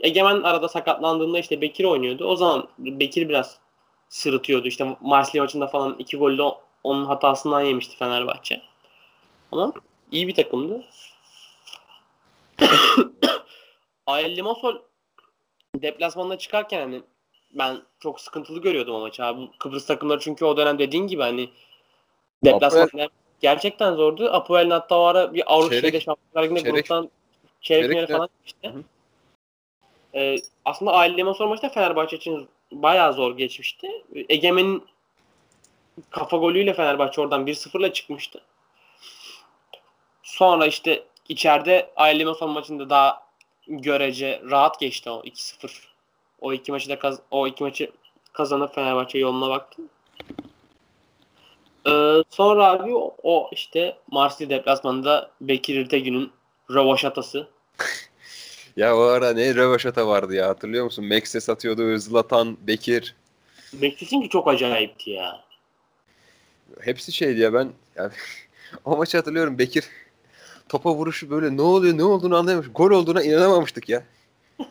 [0.03, 2.25] Egemen arada sakatlandığında işte Bekir oynuyordu.
[2.25, 3.59] O zaman Bekir biraz
[4.09, 4.67] sırıtıyordu.
[4.67, 6.43] İşte Marsilya maçında falan iki golde
[6.83, 8.61] onun hatasından yemişti Fenerbahçe.
[9.51, 9.73] Ama
[10.11, 10.83] iyi bir takımdı.
[14.07, 14.75] AL Limassol
[15.75, 17.01] deplasmanda çıkarken hani
[17.53, 19.49] ben çok sıkıntılı görüyordum o maçı abi.
[19.59, 21.49] Kıbrıs takımları çünkü o dönem dediğin gibi hani
[22.45, 23.07] deplasmanda
[23.39, 24.29] gerçekten zordu.
[24.31, 27.09] Apoel'in hatta o ara bir Avrupa şeyde Şampiyonlar Ligi'nde gruptan
[27.61, 28.73] çeyrek, finali falan geçti.
[30.15, 30.35] Ee,
[30.65, 33.87] aslında aileme sonra maçta Fenerbahçe için bayağı zor geçmişti.
[34.29, 34.83] Egemen'in
[36.09, 38.41] kafa golüyle Fenerbahçe oradan 1-0'la çıkmıştı.
[40.23, 43.23] Sonra işte içeride aileme son maçında daha
[43.67, 45.83] görece rahat geçti o 2-0.
[46.41, 47.91] O iki maçı da kaz o iki maçı
[48.33, 49.81] kazanıp Fenerbahçe yoluna baktı.
[51.87, 56.31] Ee, sonra abi o, o işte Marsilya deplasmanında Bekir İrtegün'ün
[56.71, 57.47] rövaşatası.
[58.77, 61.05] ya o ara ne rövaşata vardı ya hatırlıyor musun?
[61.05, 63.15] Max'e satıyordu Zlatan, Bekir.
[63.73, 65.43] Max'in ki çok acayipti ya.
[66.81, 68.11] Hepsi şeydi ya ben yani,
[68.85, 69.89] o maçı hatırlıyorum Bekir
[70.71, 72.71] topa vuruşu böyle ne oluyor ne olduğunu anlayamamış.
[72.75, 74.03] Gol olduğuna inanamamıştık ya.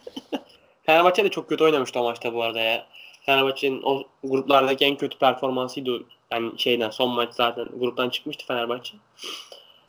[0.86, 2.86] Fenerbahçe de çok kötü oynamıştı o maçta bu arada ya.
[3.26, 6.02] Fenerbahçe'nin o gruplardaki en kötü performansıydı.
[6.30, 8.94] Yani şeyden son maç zaten gruptan çıkmıştı Fenerbahçe.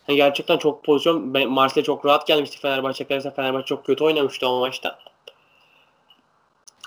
[0.08, 3.34] Yani gerçekten çok pozisyon Marsilya çok rahat gelmişti Fenerbahçe karşısında.
[3.34, 5.00] Fenerbahçe çok kötü oynamıştı o maçta.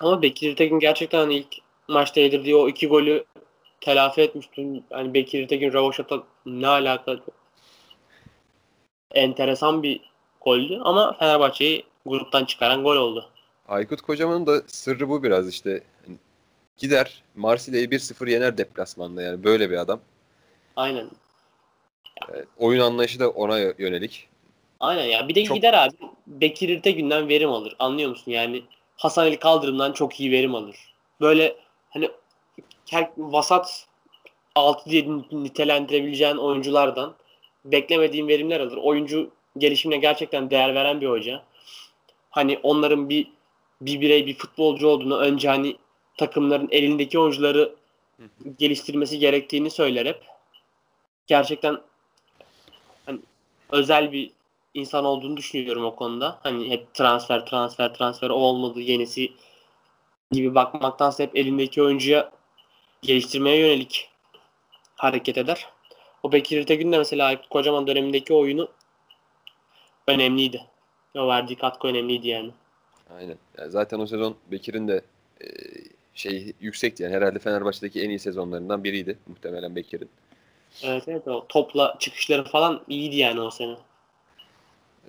[0.00, 1.54] Ama Bekir Tekin gerçekten hani ilk
[1.88, 3.24] maçta yedirdiği o iki golü
[3.80, 4.82] telafi etmişti.
[4.90, 7.16] Yani Bekir Tekin Ravaşat'a ne alaka
[9.10, 10.00] enteresan bir
[10.40, 13.30] goldü ama Fenerbahçe'yi gruptan çıkaran gol oldu.
[13.68, 15.82] Aykut Kocaman'ın da sırrı bu biraz işte.
[16.06, 16.16] Hani
[16.76, 20.00] gider Marsilya'yı 1-0 yener deplasmanda yani böyle bir adam.
[20.76, 21.10] Aynen.
[22.22, 24.28] Yani oyun anlayışı da ona yönelik.
[24.80, 25.28] Aynen ya.
[25.28, 25.56] Bir de çok...
[25.56, 25.94] gider abi.
[26.26, 27.76] Bekir İrtegün'den verim alır.
[27.78, 28.30] Anlıyor musun?
[28.30, 28.62] Yani
[28.96, 30.76] Hasan Ali Kaldırım'dan çok iyi verim alır.
[31.20, 31.56] Böyle
[31.90, 32.10] hani
[33.16, 33.86] vasat
[34.54, 37.14] 6 diye nitelendirebileceğin oyunculardan
[37.64, 38.76] beklemediğim verimler alır.
[38.76, 41.42] Oyuncu gelişimine gerçekten değer veren bir hoca.
[42.30, 43.26] Hani onların bir
[43.80, 45.76] bir birey bir futbolcu olduğunu önce hani
[46.16, 47.74] takımların elindeki oyuncuları
[48.58, 50.22] geliştirmesi gerektiğini söyler hep.
[51.26, 51.78] Gerçekten
[53.74, 54.30] özel bir
[54.74, 56.38] insan olduğunu düşünüyorum o konuda.
[56.42, 59.32] Hani hep transfer transfer transfer olmadı yenisi
[60.30, 62.30] gibi bakmaktansa hep elindeki oyuncuya
[63.02, 64.10] geliştirmeye yönelik
[64.96, 65.68] hareket eder.
[66.22, 68.68] O Bekir Tegün de mesela Aykut Kocaman dönemindeki oyunu
[70.08, 70.64] önemliydi.
[71.14, 72.50] O verdiği katkı önemliydi yani.
[73.16, 73.38] Aynen.
[73.58, 75.04] Yani zaten o sezon Bekir'in de
[75.40, 75.46] e,
[76.14, 80.08] şey yüksekti yani herhalde Fenerbahçe'deki en iyi sezonlarından biriydi muhtemelen Bekir'in.
[80.82, 83.76] Evet evet o topla çıkışları falan iyiydi yani o sene.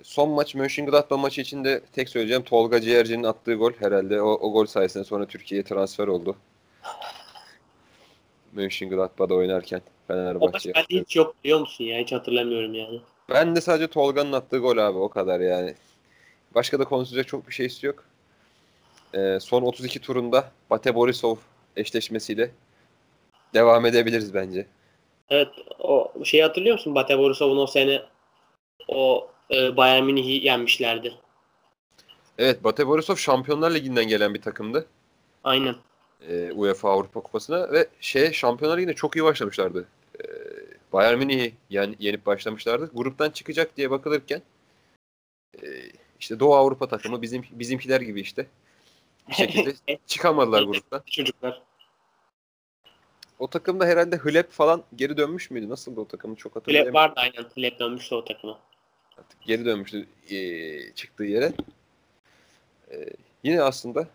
[0.02, 4.52] Son maç Mönchengladbach maçı için de tek söyleyeceğim Tolga Ciğerci'nin attığı gol herhalde o, o
[4.52, 6.36] gol sayesinde sonra Türkiye'ye transfer oldu.
[8.52, 10.70] Mönchengladbach'da oynarken Fenerbahçe.
[10.74, 13.00] O maç hiç yok biliyor musun ya hiç hatırlamıyorum yani.
[13.30, 15.74] Ben de sadece Tolga'nın attığı gol abi o kadar yani.
[16.54, 18.04] Başka da konuşacak çok bir şey yok.
[19.14, 21.36] Ee, son 32 turunda Bate Borisov
[21.76, 22.50] eşleşmesiyle
[23.54, 24.66] devam edebiliriz bence.
[25.30, 25.48] Evet
[25.78, 26.94] o şeyi hatırlıyor musun?
[26.94, 28.02] Bate Borisov'un o sene
[28.88, 31.14] o e, Bayern Münih'i yenmişlerdi.
[32.38, 34.86] Evet Bate Borisov Şampiyonlar Ligi'nden gelen bir takımdı.
[35.44, 35.76] Aynen.
[36.28, 39.88] E, UEFA Avrupa Kupası'na ve şey Şampiyonlar Ligi'nde çok iyi başlamışlardı.
[40.20, 40.24] E,
[40.92, 42.90] Bayern Münih'i yani yenip başlamışlardı.
[42.94, 44.42] Gruptan çıkacak diye bakılırken
[45.62, 45.66] e,
[46.20, 48.46] işte Doğu Avrupa takımı bizim bizimkiler gibi işte
[49.28, 49.74] bir şekilde
[50.06, 51.02] çıkamadılar gruptan.
[51.10, 51.62] Çocuklar.
[53.38, 55.68] O takımda herhalde Hülep falan geri dönmüş müydü?
[55.68, 57.00] Nasıldı o takımı çok hatırlayamıyorum.
[57.00, 57.50] Hülep vardı aynen.
[57.56, 58.58] Hülep dönmüştü o takıma.
[59.18, 61.52] Artık geri dönmüştü e, çıktığı yere.
[62.90, 63.06] E,
[63.42, 64.08] yine aslında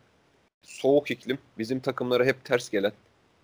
[0.63, 2.91] soğuk iklim bizim takımlara hep ters gelen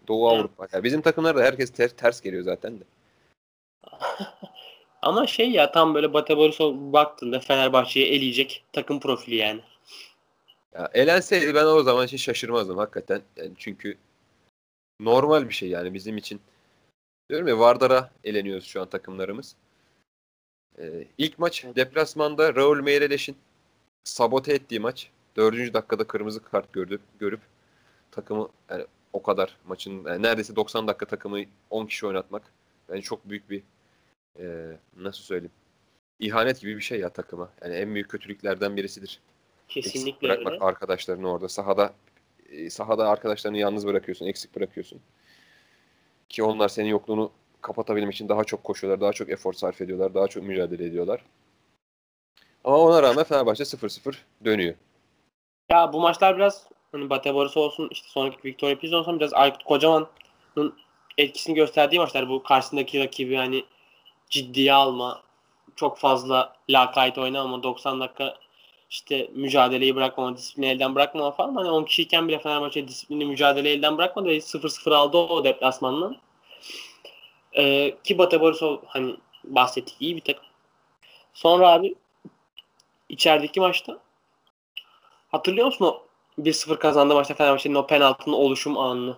[0.07, 0.67] Doğu Avrupa.
[0.73, 2.83] Yani bizim takımlara da herkes ter, ters geliyor zaten de.
[5.01, 9.61] Ama şey ya tam böyle Bate Borisov baktığında Fenerbahçe'yi eleyecek takım profili yani.
[10.73, 13.21] Ya elenseydi ben o zaman hiç şaşırmazdım hakikaten.
[13.37, 13.97] Yani çünkü
[14.99, 16.41] normal bir şey yani bizim için.
[17.29, 19.55] Diyorum ya Vardar'a eleniyoruz şu an takımlarımız.
[20.79, 23.29] Ee, ilk maç deplasmanda Raul Meireles
[24.03, 25.11] sabote ettiği maç.
[25.35, 27.41] Dördüncü dakikada kırmızı kart gördü, görüp
[28.11, 31.39] takımı yani o kadar maçın yani neredeyse 90 dakika takımı
[31.69, 32.43] 10 kişi oynatmak
[32.89, 33.63] yani çok büyük bir
[34.39, 35.51] e, nasıl söyleyeyim
[36.19, 37.49] ihanet gibi bir şey ya takıma.
[37.63, 39.19] Yani en büyük kötülüklerden birisidir.
[39.67, 40.63] Kesinlikle Eksik bırakmak öyle.
[40.63, 41.93] arkadaşlarını orada sahada
[42.69, 45.01] sahada arkadaşlarını yalnız bırakıyorsun, eksik bırakıyorsun.
[46.29, 47.31] Ki onlar senin yokluğunu
[47.61, 51.21] kapatabilmek için daha çok koşuyorlar, daha çok efor sarf ediyorlar, daha çok mücadele ediyorlar.
[52.63, 54.75] Ama ona rağmen Fenerbahçe 0-0 dönüyor.
[55.69, 59.63] Ya bu maçlar biraz hani Bate Boris olsun işte sonraki Victoria Pilsen olsun biraz Aykut
[59.63, 60.73] Kocaman'ın
[61.17, 62.29] etkisini gösterdiği maçlar.
[62.29, 63.65] Bu karşısındaki rakibi hani
[64.29, 65.21] ciddiye alma,
[65.75, 68.35] çok fazla lakayt oynamama, 90 dakika
[68.89, 71.55] işte mücadeleyi bırakmama, disiplini elden bırakmama falan.
[71.55, 76.17] Hani 10 kişiyken bile Fenerbahçe disiplini mücadeleyi elden bırakmadı ve 0-0 aldı o deplasmandan.
[77.57, 80.45] Ee, ki Bate Borisov hani bahsettik iyi bir takım.
[81.33, 81.95] Sonra abi
[83.09, 83.99] içerideki maçta
[85.31, 86.07] hatırlıyor musun o
[86.39, 89.17] 1-0 kazandığı maçta Fenerbahçe'nin o penaltının oluşum anını?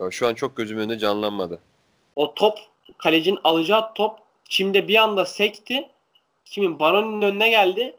[0.00, 1.60] Ya Şu an çok gözümün önünde canlanmadı.
[2.16, 2.58] O top
[2.98, 5.88] kalecinin alacağı top çimde bir anda sekti.
[6.44, 7.96] Kimin Baroni'nin önüne geldi.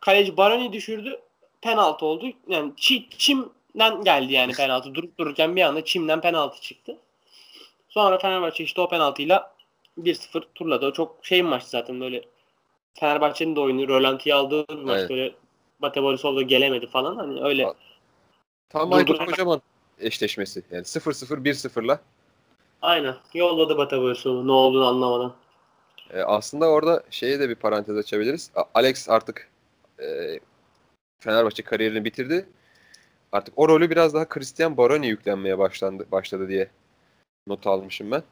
[0.00, 1.20] Kaleci Baroni düşürdü.
[1.62, 2.26] Penaltı oldu.
[2.48, 4.94] Yani çi, çimden geldi yani penaltı.
[4.94, 6.96] Durup dururken bir anda çimden penaltı çıktı.
[7.88, 9.54] Sonra Fenerbahçe işte o penaltıyla
[9.98, 10.86] 1-0 turladı.
[10.86, 12.22] O çok şey maç zaten böyle
[12.94, 15.10] Fenerbahçe'nin de oyunu rölantiye aldığı bir maç Evet.
[15.10, 15.34] böyle
[15.82, 17.16] Bate Borisov da gelemedi falan.
[17.16, 17.74] Hani öyle
[18.68, 19.26] Tam Aykut.
[19.26, 19.62] Kocaman
[20.00, 20.62] eşleşmesi.
[20.70, 22.00] Yani 0-0 1-0'la.
[22.82, 25.34] aynen yolladı Bate Borisov'u ne olduğunu anlamadan.
[26.10, 28.50] E, aslında orada şeye de bir parantez açabiliriz.
[28.74, 29.49] Alex artık
[30.02, 30.40] e,
[31.20, 32.46] Fenerbahçe kariyerini bitirdi.
[33.32, 36.70] Artık o rolü biraz daha Christian Baroni yüklenmeye başlandı, başladı diye
[37.46, 38.22] not almışım ben.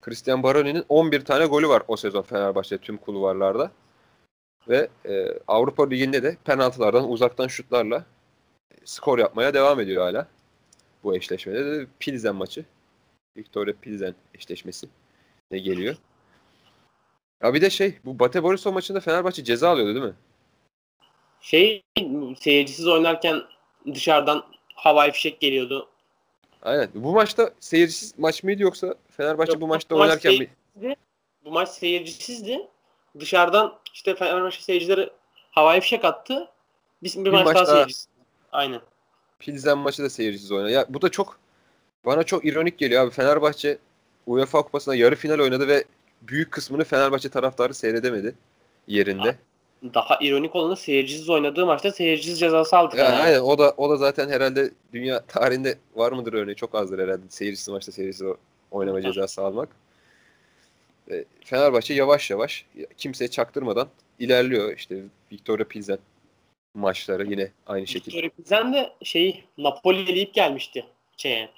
[0.00, 3.70] Christian Baroni'nin 11 tane golü var o sezon Fenerbahçe tüm kulvarlarda.
[4.68, 8.04] Ve e, Avrupa Ligi'nde de penaltılardan uzaktan şutlarla
[8.70, 10.28] e, skor yapmaya devam ediyor hala.
[11.04, 12.64] Bu eşleşmede de Pilsen maçı.
[13.36, 14.88] Victoria Pilsen eşleşmesi
[15.52, 15.96] de geliyor.
[17.42, 20.14] Ya bir de şey bu Bate Borisov maçında Fenerbahçe ceza alıyordu değil mi?
[21.40, 21.82] Şey
[22.40, 23.42] seyircisiz oynarken
[23.94, 25.88] dışarıdan havai fişek geliyordu.
[26.62, 26.88] Aynen.
[26.94, 30.96] Bu maçta seyircisiz maç mıydı yoksa Fenerbahçe Yok, bu maçta bu maç oynarken seyir- bir...
[31.44, 32.60] Bu maç seyircisizdi.
[33.20, 35.10] Dışarıdan işte Fenerbahçe seyircileri
[35.50, 36.48] havai fişek attı.
[37.02, 38.08] Biz bir, Bir maç, maç daha daha- seyircisiz.
[38.52, 38.80] Aynen.
[39.38, 40.70] Pilsen maçı da seyircisiz oynadı.
[40.70, 41.38] Ya bu da çok
[42.04, 43.10] bana çok ironik geliyor abi.
[43.10, 43.78] Fenerbahçe
[44.26, 45.84] UEFA Kupası'nda yarı final oynadı ve
[46.22, 48.34] büyük kısmını Fenerbahçe taraftarı seyredemedi
[48.86, 49.38] yerinde.
[49.94, 52.96] Daha ironik olanı seyircisiz oynadığı maçta seyircisiz cezası aldı.
[52.96, 53.20] Ya, Fener.
[53.24, 57.22] aynen o da o da zaten herhalde dünya tarihinde var mıdır örneği çok azdır herhalde
[57.28, 58.26] seyircisiz maçta seyircisiz
[58.70, 59.68] oynama cezası almak.
[61.10, 62.66] E, Fenerbahçe yavaş yavaş
[62.96, 64.76] kimseye çaktırmadan ilerliyor.
[64.76, 65.02] İşte
[65.32, 65.98] Victoria Pilsen
[66.74, 68.16] maçları yine aynı şekilde.
[68.16, 71.50] Victoria Pilsen de şeyi Napoli eleyip gelmişti şeye.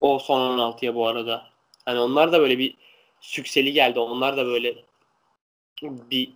[0.00, 1.46] O son 16'ya bu arada.
[1.84, 2.76] Hani onlar da böyle bir
[3.20, 3.98] sükseli geldi.
[3.98, 4.74] Onlar da böyle
[5.82, 6.32] bir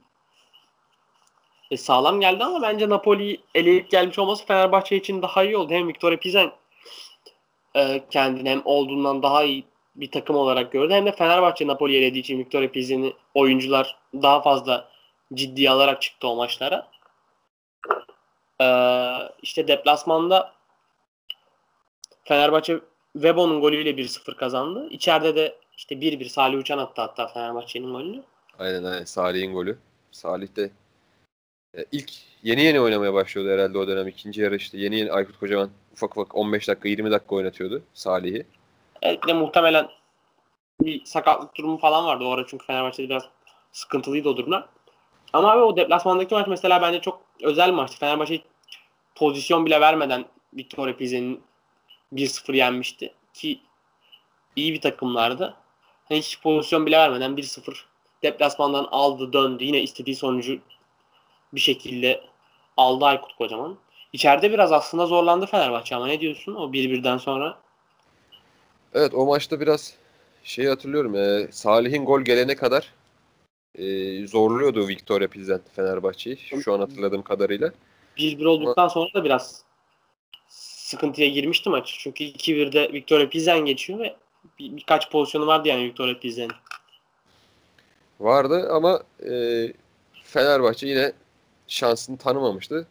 [1.70, 5.72] e, sağlam geldi ama bence Napoli'yi eleyip gelmiş olması Fenerbahçe için daha iyi oldu.
[5.72, 6.52] Hem Victoria Pilsen
[7.76, 9.64] e, kendini hem olduğundan daha iyi
[9.96, 10.92] bir takım olarak gördü.
[10.92, 14.88] Hem de Fenerbahçe Napoli'yi elediği için Victoria Pilsen'i oyuncular daha fazla
[15.34, 16.88] ciddiye alarak çıktı o maçlara.
[18.60, 18.66] E,
[19.42, 20.52] işte deplasmanda
[22.24, 22.80] Fenerbahçe
[23.12, 24.88] Webo'nun golüyle 1-0 kazandı.
[24.90, 28.22] İçeride de işte 1-1 Salih Uçan attı hatta Fenerbahçe'nin golünü.
[28.58, 29.78] Aynen aynen Salih'in golü.
[30.10, 30.70] Salih de
[31.92, 32.12] ilk
[32.42, 34.08] yeni yeni oynamaya başlıyordu herhalde o dönem.
[34.08, 38.46] ikinci yarı işte yeni yeni Aykut Kocaman ufak ufak 15 dakika 20 dakika oynatıyordu Salih'i.
[39.02, 39.88] Evet, de muhtemelen
[40.80, 43.22] bir sakatlık durumu falan vardı o ara çünkü Fenerbahçe'de biraz
[43.72, 44.66] sıkıntılıydı o durumlar.
[45.32, 47.98] Ama abi o deplasmandaki maç mesela bence çok özel maçtı.
[47.98, 48.40] Fenerbahçe
[49.14, 51.42] pozisyon bile vermeden Victoria Pilsen'in
[52.12, 53.14] 1-0 yenmişti.
[53.34, 53.60] Ki
[54.56, 55.54] iyi bir takımlardı.
[56.10, 57.74] Hiç pozisyon bile vermeden 1-0
[58.22, 59.64] deplasmandan aldı döndü.
[59.64, 60.58] Yine istediği sonucu
[61.54, 62.20] bir şekilde
[62.76, 63.76] aldı Aykut Kocaman.
[64.12, 67.58] İçeride biraz aslında zorlandı Fenerbahçe ama ne diyorsun o 1-1'den sonra?
[68.94, 69.94] Evet o maçta biraz
[70.44, 71.14] şeyi hatırlıyorum.
[71.16, 72.92] e, Salih'in gol gelene kadar
[73.74, 76.36] e, zorluyordu Victoria Pilsen Fenerbahçe'yi.
[76.36, 77.72] Şu an hatırladığım kadarıyla.
[78.16, 79.62] 1-1 olduktan sonra da biraz
[80.48, 81.96] sıkıntıya girmişti maç.
[81.98, 84.16] Çünkü 2-1'de Victoria Pilsen geçiyor ve
[84.58, 86.52] bir, birkaç pozisyonu vardı yani Victoria Pilsen'in.
[88.20, 89.32] Vardı ama e,
[90.22, 91.12] Fenerbahçe yine
[91.68, 92.86] şansını tanımamıştı.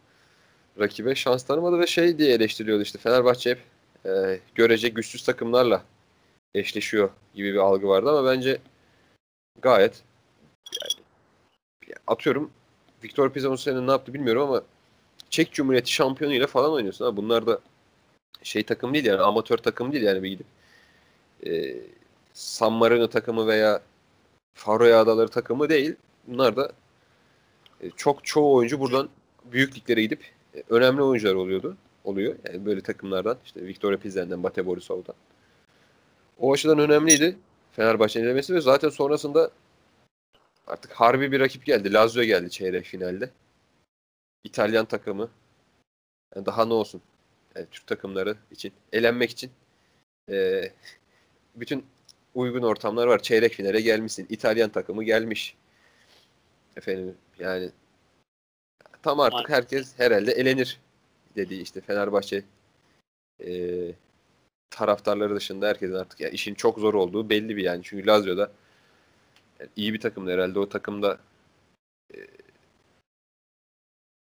[0.80, 3.60] Rakibe şans tanımadı ve şey diye eleştiriyordu işte Fenerbahçe hep
[4.06, 5.84] e, görece güçsüz takımlarla
[6.56, 8.58] eşleşiyor gibi bir algı vardı ama bence
[9.62, 10.04] gayet
[11.88, 12.52] yani, atıyorum
[13.04, 14.64] Viktor Pizan o sene ne yaptı bilmiyorum ama
[15.30, 17.06] Çek Cumhuriyeti şampiyonuyla falan oynuyorsun.
[17.06, 17.18] Ha.
[17.18, 17.60] Bunlar da
[18.44, 20.48] şey takım değil yani amatör takım değil yani bir gidip
[21.46, 21.76] e,
[22.34, 23.82] San Marino takımı veya
[24.54, 25.96] Faroe Adaları takımı değil.
[26.28, 26.72] Bunlar da
[27.96, 29.10] çok çoğu oyuncu buradan
[29.52, 30.24] büyük liglere gidip
[30.56, 31.78] e, önemli oyuncular oluyordu.
[32.04, 32.36] Oluyor.
[32.48, 35.16] Yani böyle takımlardan işte Victoria Pilsen'den, Bate Borisov'dan.
[36.40, 37.38] O açıdan önemliydi
[37.72, 39.52] Fenerbahçe'nin elemesi ve zaten sonrasında
[40.68, 41.94] artık harbi bir rakip geldi.
[41.94, 43.30] Lazio geldi çeyrek finalde.
[44.44, 45.30] İtalyan takımı.
[46.36, 47.02] Yani daha ne olsun?
[47.56, 49.52] Yani Türk takımları için, elenmek için
[50.32, 50.64] e,
[51.56, 51.86] bütün
[52.36, 53.22] uygun ortamlar var.
[53.22, 54.28] Çeyrek finale gelmişsin.
[54.30, 55.56] İtalyan takımı gelmiş.
[56.78, 57.70] Efendim yani
[59.04, 60.80] tam artık herkes herhalde elenir
[61.36, 62.44] dediği işte Fenerbahçe
[63.46, 63.52] e,
[64.70, 67.82] taraftarları dışında herkesin artık yani işin çok zor olduğu belli bir yani.
[67.84, 68.52] Çünkü Lazio'da
[69.60, 70.60] yani iyi bir takımdı herhalde.
[70.60, 71.18] O takımda
[72.16, 72.18] e,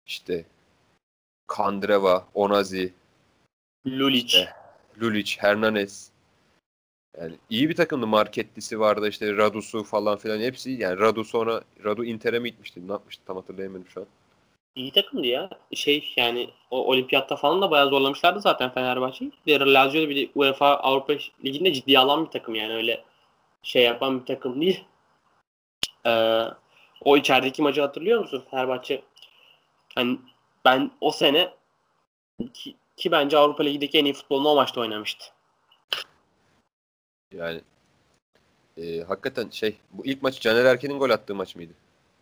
[0.06, 0.44] işte
[1.46, 2.92] Kandreva, Onazi,
[3.86, 4.48] Lulic, e,
[5.00, 6.11] Lulic, Hernandez.
[7.20, 8.06] Yani iyi bir takımdı.
[8.06, 10.70] Marketlisi vardı işte Radu'su falan filan hepsi.
[10.70, 12.88] Yani Radu sonra Radu Inter'e mi gitmişti?
[12.88, 13.22] Ne yapmıştı?
[13.26, 14.06] Tam hatırlayamıyorum şu an.
[14.74, 15.50] İyi takımdı ya.
[15.74, 19.32] Şey yani o olimpiyatta falan da bayağı zorlamışlardı zaten Fenerbahçe'yi.
[19.48, 21.12] Lazio bir de UEFA Avrupa
[21.44, 23.04] Ligi'nde ciddiye alan bir takım yani öyle
[23.62, 24.84] şey yapan bir takım değil.
[26.06, 26.44] Ee,
[27.04, 28.44] o içerideki maçı hatırlıyor musun?
[28.50, 29.02] Fenerbahçe
[29.94, 30.18] hani
[30.64, 31.50] ben o sene
[32.54, 35.24] ki, ki bence Avrupa Ligi'deki en iyi futbolunu o maçta oynamıştı.
[37.32, 37.60] Yani
[38.76, 41.72] e, hakikaten şey bu ilk maç Caner Erken'in gol attığı maç mıydı?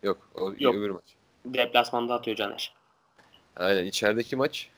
[0.03, 0.75] Yok o Yok.
[0.75, 1.15] öbür maç.
[1.45, 2.73] Deplasmanda atıyor Caner.
[3.55, 4.69] Aynen içerideki maç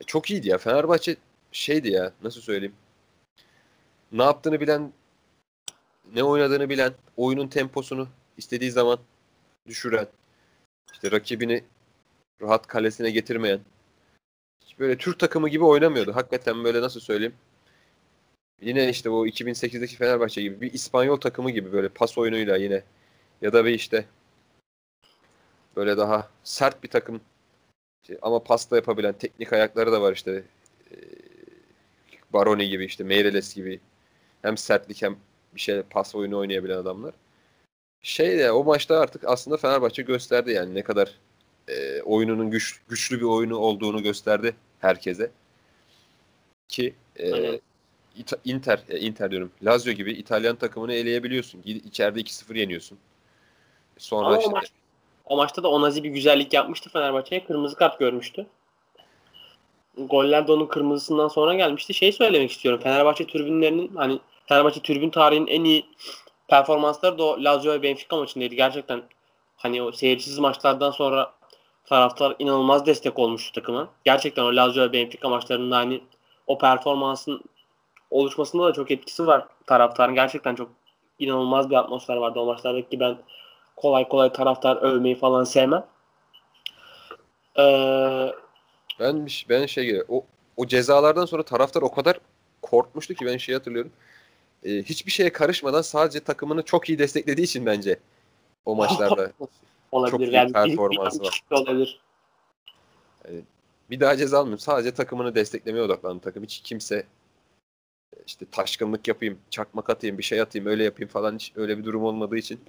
[0.00, 0.58] e, çok iyiydi ya.
[0.58, 1.16] Fenerbahçe
[1.52, 2.74] şeydi ya nasıl söyleyeyim.
[4.12, 4.92] Ne yaptığını bilen
[6.14, 8.98] ne oynadığını bilen, oyunun temposunu istediği zaman
[9.66, 10.06] düşüren,
[10.92, 11.64] işte rakibini
[12.42, 13.60] rahat kalesine getirmeyen,
[14.78, 16.14] böyle Türk takımı gibi oynamıyordu.
[16.14, 17.34] Hakikaten böyle nasıl söyleyeyim.
[18.60, 22.82] Yine işte bu 2008'deki Fenerbahçe gibi bir İspanyol takımı gibi böyle pas oyunuyla yine
[23.42, 24.04] ya da bir işte
[25.76, 27.20] böyle daha sert bir takım
[28.22, 30.44] ama pasta yapabilen teknik ayakları da var işte
[32.32, 33.80] Baroni gibi işte Meireles gibi
[34.42, 35.16] hem sertlik hem
[35.54, 37.14] bir şey pas oyunu oynayabilen adamlar.
[38.02, 41.14] Şey de o maçta artık aslında Fenerbahçe gösterdi yani ne kadar
[41.68, 45.30] e, oyununun güç, güçlü bir oyunu olduğunu gösterdi herkese.
[46.68, 47.60] Ki e, Inter,
[48.88, 49.52] e, Inter diyorum.
[49.62, 51.62] Lazio gibi İtalyan takımını eleyebiliyorsun.
[51.64, 52.98] İçeride 2-0 yeniyorsun.
[53.98, 54.66] Sonra Ama işte, o, maç,
[55.24, 57.44] o maçta da Onazi bir güzellik yapmıştı Fenerbahçe'ye.
[57.44, 58.46] Kırmızı kart görmüştü.
[59.98, 61.94] Goller de onun kırmızısından sonra gelmişti.
[61.94, 62.80] Şey söylemek istiyorum.
[62.82, 65.86] Fenerbahçe tribünlerinin hani Fenerbahçe tribün tarihinin en iyi
[66.48, 68.54] performansları da o Lazio ve Benfica maçındaydı.
[68.54, 69.02] Gerçekten
[69.56, 71.32] hani o seyircisiz maçlardan sonra
[71.84, 73.88] taraftar inanılmaz destek olmuştu takıma.
[74.04, 76.00] Gerçekten o Lazio ve Benfica maçlarında hani
[76.46, 77.44] o performansın
[78.10, 80.14] oluşmasında da çok etkisi var taraftarın.
[80.14, 80.70] Gerçekten çok
[81.18, 83.18] inanılmaz bir atmosfer vardı o maçlardaki ben
[83.76, 85.86] kolay kolay taraftar övmeyi falan sevmem.
[87.58, 88.32] Ee,
[89.00, 90.24] ben ben şey o
[90.56, 92.20] o cezalardan sonra taraftar o kadar
[92.62, 93.92] korkmuştu ki ben şey hatırlıyorum.
[94.64, 97.98] Ee, hiçbir şeye karışmadan sadece takımını çok iyi desteklediği için bence
[98.64, 99.32] o maçlarda
[99.92, 100.10] olabilir.
[100.10, 101.42] çok iyi yani performansı var.
[101.50, 102.00] Olabilir.
[103.28, 103.42] Yani
[103.90, 104.58] bir daha ceza almıyorum.
[104.58, 106.42] Sadece takımını desteklemeye odaklandı takım.
[106.42, 107.06] Hiç kimse
[108.26, 112.04] işte taşkınlık yapayım, çakmak atayım, bir şey atayım, öyle yapayım falan hiç öyle bir durum
[112.04, 112.60] olmadığı için.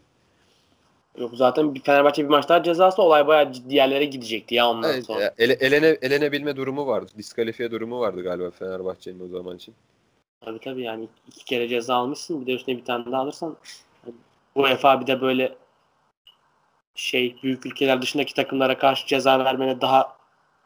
[1.17, 4.93] Yok zaten bir Fenerbahçe bir maç daha cezası olay bayağı ciddi yerlere gidecekti ya ondan
[4.93, 5.33] evet, sonra.
[5.37, 7.11] Ele, elene, elenebilme durumu vardı.
[7.17, 9.75] Diskalifiye durumu vardı galiba Fenerbahçe'nin o zaman için.
[10.41, 13.57] Tabii tabii yani iki kere ceza almışsın bir de üstüne bir tane daha alırsan
[14.55, 15.55] bu UEFA bir de böyle
[16.95, 20.17] şey büyük ülkeler dışındaki takımlara karşı ceza vermene daha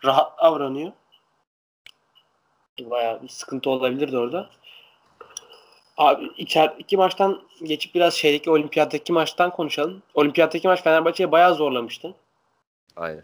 [0.05, 0.91] rahat davranıyor.
[2.80, 4.49] Bayağı bir sıkıntı olabilirdi orada.
[5.97, 10.01] Abi içer iki maçtan geçip biraz şeydeki olimpiyattaki maçtan konuşalım.
[10.13, 12.13] Olimpiyattaki maç Fenerbahçe'yi bayağı zorlamıştı.
[12.95, 13.23] Aynen.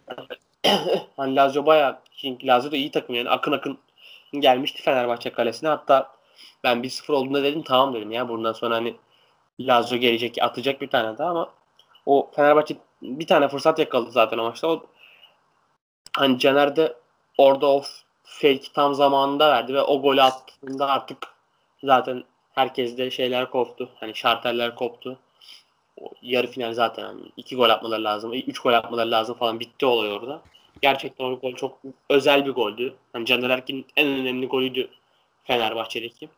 [1.17, 3.77] hani Lazio bayağı çünkü Lazio da iyi takım yani akın akın
[4.33, 5.69] gelmişti Fenerbahçe kalesine.
[5.69, 6.11] Hatta
[6.63, 8.95] ben 1-0 olduğunda dedim tamam dedim ya bundan sonra hani
[9.59, 11.49] Lazio gelecek atacak bir tane daha ama
[12.05, 14.67] o Fenerbahçe bir tane fırsat yakaladı zaten o maçta.
[14.67, 14.85] O
[16.17, 16.95] hani Caner de
[17.37, 17.83] orada o
[18.23, 21.17] fake tam zamanında verdi ve o golü attığında artık
[21.83, 22.23] zaten
[22.55, 23.89] herkeste şeyler koptu.
[23.99, 25.19] Hani şarteller koptu.
[26.01, 28.33] O yarı final zaten hani iki gol atmaları lazım.
[28.33, 30.41] Üç gol atmaları lazım falan bitti olay orada.
[30.81, 31.79] Gerçekten o gol çok
[32.09, 32.95] özel bir goldü.
[33.13, 34.89] Hani Caner Erkin'in en önemli golüydü
[35.43, 36.29] Fenerbahçe'deki.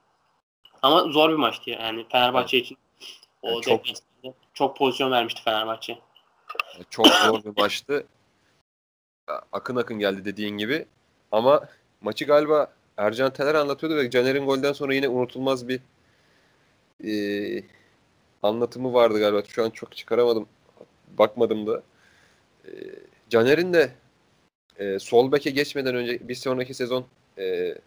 [0.82, 2.78] Ama zor bir maçtı yani Fenerbahçe için.
[3.42, 3.98] O Yani çok- çok,
[4.54, 6.00] çok pozisyon vermişti Fenerbahçe.
[6.90, 8.08] Çok zor bir maçtı.
[9.52, 10.86] Akın akın geldi dediğin gibi.
[11.32, 11.62] Ama
[12.02, 15.80] maçı galiba Ercan Teler anlatıyordu ve Caner'in golden sonra yine unutulmaz bir
[17.04, 17.64] eee,
[18.44, 19.44] anlatımı vardı galiba.
[19.48, 20.48] Şu an çok çıkaramadım.
[21.18, 21.84] Bakmadım da.
[22.68, 22.94] Eee,
[23.30, 23.92] Caner'in de
[24.80, 27.06] eee, sol beke geçmeden önce bir sonraki sezon
[27.38, 27.78] eee,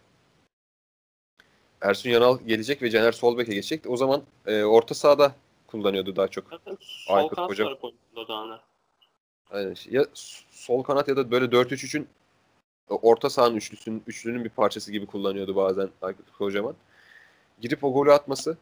[1.81, 3.89] Ersun Yanal gelecek ve Caner sol beke geçecek.
[3.89, 5.35] O zaman eee, orta sahada
[5.67, 6.49] kullanıyordu daha çok.
[6.49, 7.67] Zaten sol Aykut kanat hocam.
[9.49, 9.75] Aynen.
[9.89, 10.05] Ya
[10.51, 12.07] sol kanat ya da böyle 4-3-3'ün
[12.89, 16.75] orta sahanın üçlüsünün, üçlünün bir parçası gibi kullanıyordu bazen Aykut Kocaman.
[17.61, 18.57] Girip o golü atması e,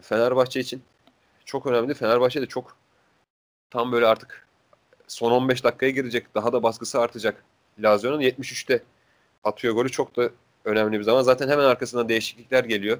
[0.00, 0.82] Fenerbahçe için
[1.44, 1.94] çok önemli.
[1.94, 2.76] Fenerbahçe de çok
[3.70, 4.46] tam böyle artık
[5.08, 6.34] son 15 dakikaya girecek.
[6.34, 7.44] Daha da baskısı artacak.
[7.78, 8.82] Lazio'nun 73'te
[9.44, 9.90] atıyor golü.
[9.90, 10.30] Çok da
[10.64, 11.22] önemli bir zaman.
[11.22, 12.98] Zaten hemen arkasından değişiklikler geliyor.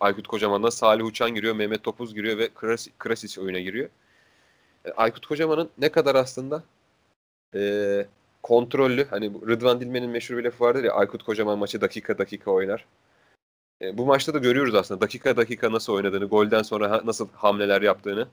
[0.00, 3.88] Aykut Kocaman'dan Salih Uçan giriyor, Mehmet Topuz giriyor ve Krasi- Krasic oyuna giriyor.
[4.84, 6.62] E, Aykut Kocaman'ın ne kadar aslında
[7.54, 8.06] e,
[8.42, 12.86] kontrollü hani Rıdvan Dilmen'in meşhur bir lafı vardır ya Aykut Kocaman maçı dakika dakika oynar.
[13.86, 17.82] E, bu maçta da görüyoruz aslında dakika dakika nasıl oynadığını, golden sonra ha- nasıl hamleler
[17.82, 18.28] yaptığını.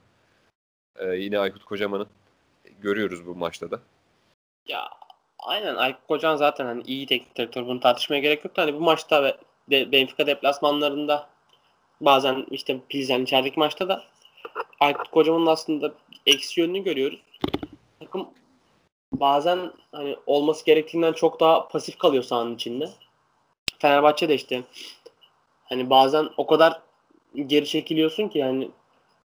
[0.98, 2.08] E, yine Aykut Kocaman'ın
[2.80, 3.80] görüyoruz bu maçta da.
[4.66, 4.90] Ya
[5.38, 9.22] aynen Aykut Kocaman zaten hani iyi teknik direktör bunu tartışmaya gerek yok hani bu maçta
[9.22, 9.36] ve
[9.70, 11.28] de, Benfica deplasmanlarında
[12.00, 14.04] bazen işte Pilsen içerideki maçta da
[14.80, 15.94] Aykut Kocaman'ın aslında
[16.26, 17.20] eksi yönünü görüyoruz.
[18.00, 18.28] Takım
[19.12, 22.90] bazen hani olması gerektiğinden çok daha pasif kalıyor sahanın içinde.
[23.78, 24.62] Fenerbahçe de işte
[25.74, 26.80] hani bazen o kadar
[27.46, 28.70] geri çekiliyorsun ki yani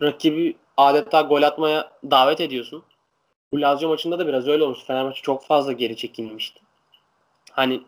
[0.01, 2.83] rakibi adeta gol atmaya davet ediyorsun.
[3.51, 4.83] Bu Lazio maçında da biraz öyle olmuş.
[4.87, 6.61] Fenerbahçe çok fazla geri çekilmişti.
[7.51, 7.81] Hani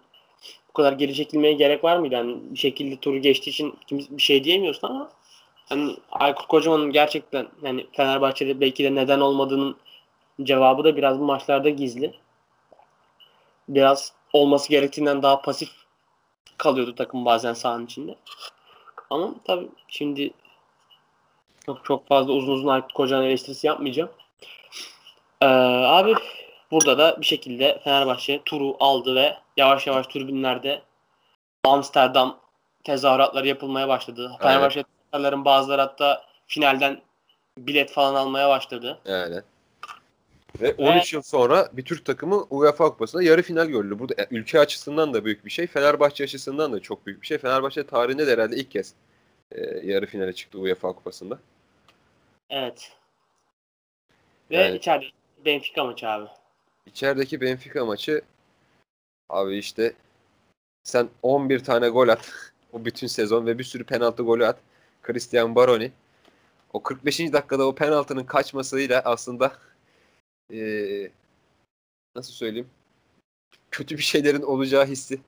[0.70, 2.16] bu kadar geri çekilmeye gerek var mıydı?
[2.16, 5.10] Yani bir şekilde turu geçtiği için kimse bir şey diyemiyorsun ama
[5.70, 9.76] hani Aykut Kocaman'ın gerçekten yani Fenerbahçe'de belki de neden olmadığının
[10.44, 12.14] cevabı da biraz bu maçlarda gizli.
[13.70, 15.81] Biraz olması gerektiğinden daha pasif
[16.58, 18.16] kalıyordu takım bazen sahanın içinde.
[19.10, 20.34] Ama tabii şimdi
[21.66, 24.10] çok çok fazla uzun uzun Aykut Kocaman eleştirisi yapmayacağım.
[25.42, 26.14] Ee, abi
[26.72, 30.82] burada da bir şekilde Fenerbahçe turu aldı ve yavaş yavaş tribünlerde
[31.64, 32.40] Amsterdam
[32.84, 34.32] tezahüratları yapılmaya başladı.
[34.42, 37.02] Fenerbahçe taraftarların bazıları hatta finalden
[37.58, 39.00] bilet falan almaya başladı.
[39.06, 39.42] Yani.
[40.62, 44.00] Ve 13 yıl sonra bir Türk takımı UEFA Kupası'nda yarı final gördü.
[44.00, 45.68] Bu da e, ülke açısından da büyük bir şey.
[45.68, 47.38] Fenerbahçe açısından da çok büyük bir şey.
[47.38, 48.94] Fenerbahçe tarihinde de herhalde ilk kez
[49.52, 51.40] e, yarı finale çıktı UEFA Kupası'nda.
[52.50, 52.92] Evet.
[54.52, 55.06] Ve Yani- içeride
[55.46, 56.30] Benfica maçı abi.
[56.86, 58.22] İçerideki Benfica maçı
[59.30, 59.94] abi işte
[60.84, 62.32] sen 11 tane gol at
[62.74, 64.58] o bütün sezon ve bir sürü penaltı golü at.
[65.02, 65.92] Christian Baroni
[66.74, 67.20] o 45.
[67.20, 69.52] dakikada o penaltının kaçmasıyla aslında
[70.52, 71.12] eee,
[72.16, 72.70] nasıl söyleyeyim
[73.72, 75.20] kötü bir şeylerin olacağı hissi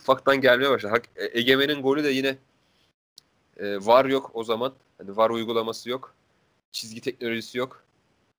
[0.00, 1.02] ufaktan gelmeye başladı.
[1.16, 2.36] E- Egemen'in golü de yine
[3.56, 4.74] e, var yok o zaman.
[4.98, 6.14] Hani var uygulaması yok.
[6.72, 7.84] Çizgi teknolojisi yok.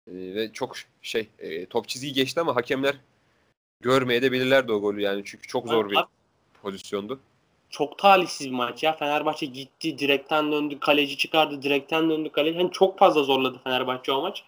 [0.08, 2.96] E, ve çok şey e, top çizgiyi geçti ama hakemler
[3.82, 6.08] görmeye de bilirlerdi o golü yani çünkü çok zor bir Abi,
[6.62, 7.20] pozisyondu.
[7.70, 8.94] çok talihsiz bir maç ya.
[8.96, 12.58] Fenerbahçe gitti, direkten döndü, kaleci çıkardı, direkten döndü, kaleci.
[12.58, 14.44] Hani çok fazla zorladı Fenerbahçe o maç.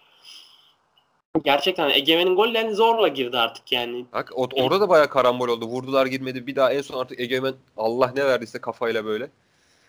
[1.44, 4.06] Gerçekten Egemen'in gollerini zorla girdi artık yani.
[4.12, 5.66] Hak, o- orada da bayağı karambol oldu.
[5.66, 6.46] Vurdular girmedi.
[6.46, 9.30] Bir daha en son artık Egemen Allah ne verdiyse kafayla böyle.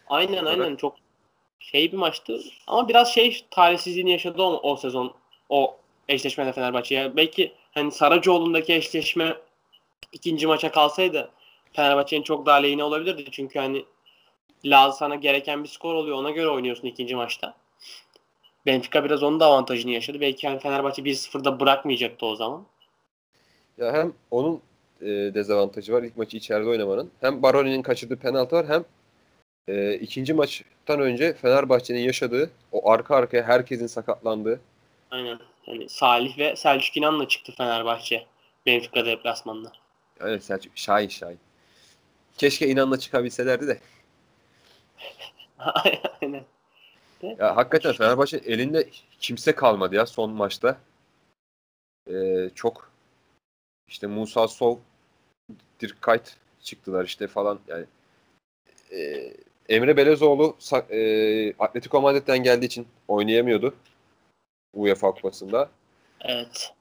[0.08, 0.96] Aynen Sonra- aynen çok
[1.60, 2.42] şey bir maçtı.
[2.68, 5.14] Ama biraz şey talihsizliğini yaşadı o, o sezon.
[5.50, 5.78] O
[6.10, 6.96] eşleşmede Fenerbahçe.
[6.96, 9.38] Yani belki hani Saracoğlu'ndaki eşleşme
[10.12, 11.30] ikinci maça kalsaydı
[11.74, 13.26] Fenerbahçe'nin çok daha lehine olabilirdi.
[13.32, 13.86] Çünkü hani
[14.66, 16.18] Laz sana gereken bir skor oluyor.
[16.18, 17.54] Ona göre oynuyorsun ikinci maçta.
[18.66, 20.22] Benfica biraz onun da avantajını yaşadı.
[20.22, 22.66] Belki hani Fenerbahçe 1-0'da bırakmayacaktı o zaman.
[23.78, 24.62] Ya hem onun
[25.02, 27.12] e, dezavantajı var ilk maçı içeride oynamanın.
[27.22, 28.86] Hem Baroni'nin kaçırdığı penaltı var hem
[29.68, 34.60] e, ikinci maçtan önce Fenerbahçe'nin yaşadığı o arka arkaya herkesin sakatlandığı
[35.12, 35.40] Aynen.
[35.68, 38.26] Yani Salih ve Selçuk İnan'la çıktı Fenerbahçe.
[38.66, 39.72] Benfica deplasmanına.
[40.20, 41.40] Evet Selçuk Şahin Şahin.
[42.38, 43.80] Keşke inanla çıkabilselerdi de.
[46.22, 46.44] Aynen.
[47.40, 50.78] Ya hakikaten Fenerbahçe elinde kimse kalmadı ya son maçta.
[52.10, 52.92] Ee, çok
[53.88, 54.80] işte Musa Sol,
[55.80, 57.86] Dirkayt çıktılar işte falan yani.
[58.92, 59.34] Ee,
[59.70, 60.58] Emre Belezoğlu
[60.90, 63.76] e, Atletico Madrid'den geldiği için oynayamıyordu
[64.74, 65.70] UEFA Kupası'nda.
[66.22, 66.74] Evet.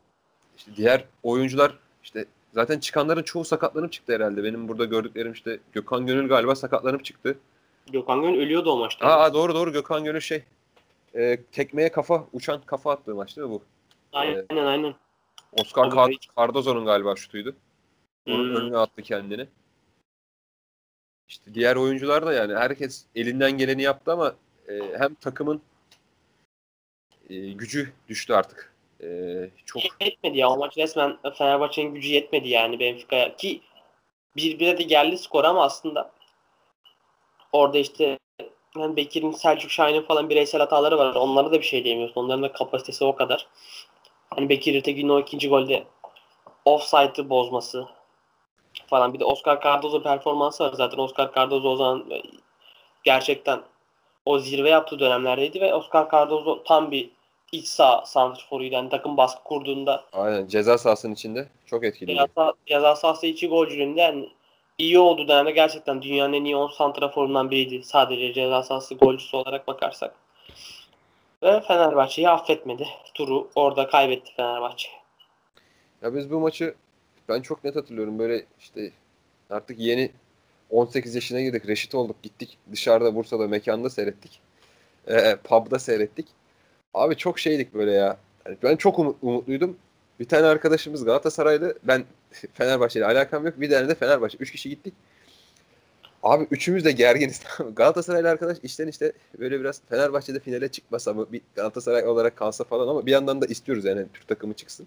[0.57, 2.25] İşte diğer oyuncular işte
[2.55, 4.45] zaten çıkanların çoğu sakatlanıp çıktı herhalde.
[4.45, 7.39] Benim burada gördüklerim işte Gökhan Gönül galiba sakatlanıp çıktı.
[7.93, 9.07] Gökhan Gönül ölüyordu o maçta.
[9.07, 10.43] Aa doğru doğru Gökhan Gönül şey
[11.15, 13.63] e, tekmeye kafa uçan kafa attığı maç değil mi bu?
[14.13, 14.95] Aynen ee, aynen.
[15.53, 17.57] Oscar Card- Cardozo'nun galiba şutuydu.
[18.27, 18.57] Onun hmm.
[18.57, 19.47] önüne attı kendini.
[21.29, 24.35] İşte diğer oyuncular da yani herkes elinden geleni yaptı ama
[24.69, 25.63] e, hem takımın
[27.31, 28.73] e, gücü düştü artık.
[29.03, 29.09] E,
[29.65, 33.61] çok yetmedi ya o maç resmen Fenerbahçe'nin gücü yetmedi yani Benfica'ya ki
[34.37, 36.13] bir bire de geldi skor ama aslında
[37.55, 38.19] orada işte
[38.77, 41.15] yani Bekir'in, Selçuk Şahin'in falan bireysel hataları var.
[41.15, 42.21] Onlara da bir şey diyemiyorsun.
[42.21, 43.47] Onların da kapasitesi o kadar.
[44.31, 45.85] Hani Bekir Ertegin'in o ikinci golde
[46.65, 47.87] offside'ı bozması
[48.87, 49.15] falan.
[49.15, 50.99] Bir de Oscar Cardozo performansı var zaten.
[50.99, 52.05] Oscar Cardozo o zaman
[53.05, 53.61] gerçekten
[54.27, 57.11] o zirve yaptığı dönemlerdeydi ve Oscar Cardozo tam bir
[57.53, 58.75] iç sağ santrforuydu.
[58.75, 60.05] Yani takım baskı kurduğunda.
[60.13, 62.17] Aynen ceza sahasının içinde çok etkili.
[62.17, 64.29] Ceza, ceza sahası içi golcülüğünde yani
[64.79, 67.85] iyi olduğu dönemde gerçekten dünyanın en iyi 10 santraforundan biriydi.
[67.85, 70.15] Sadece ceza sahası golcüsü olarak bakarsak.
[71.43, 72.89] Ve Fenerbahçe'yi affetmedi.
[73.15, 74.89] Turu orada kaybetti Fenerbahçe.
[76.03, 76.75] Ya biz bu maçı
[77.29, 78.19] ben çok net hatırlıyorum.
[78.19, 78.91] Böyle işte
[79.51, 80.11] artık yeni
[80.71, 81.69] 18 yaşına girdik.
[81.69, 82.23] Reşit olduk.
[82.23, 84.41] Gittik dışarıda Bursa'da mekanda seyrettik.
[85.09, 86.27] Ee, pub'da seyrettik.
[86.95, 88.17] Abi çok şeydik böyle ya.
[88.47, 89.77] Yani ben çok umut, umutluydum.
[90.21, 91.79] Bir tane arkadaşımız Galatasaraylı.
[91.83, 92.05] Ben
[92.55, 93.61] Fenerbahçe'yle alakam yok.
[93.61, 94.39] Bir tane de Fenerbahçe.
[94.41, 94.95] Üç kişi gittik.
[96.23, 97.43] Abi üçümüz de gerginiz.
[97.77, 102.89] Galatasaraylı arkadaş işten işte böyle biraz Fenerbahçe'de finale çıkmasa mı bir Galatasaray olarak kalsa falan
[102.89, 104.87] ama bir yandan da istiyoruz yani Türk takımı çıksın.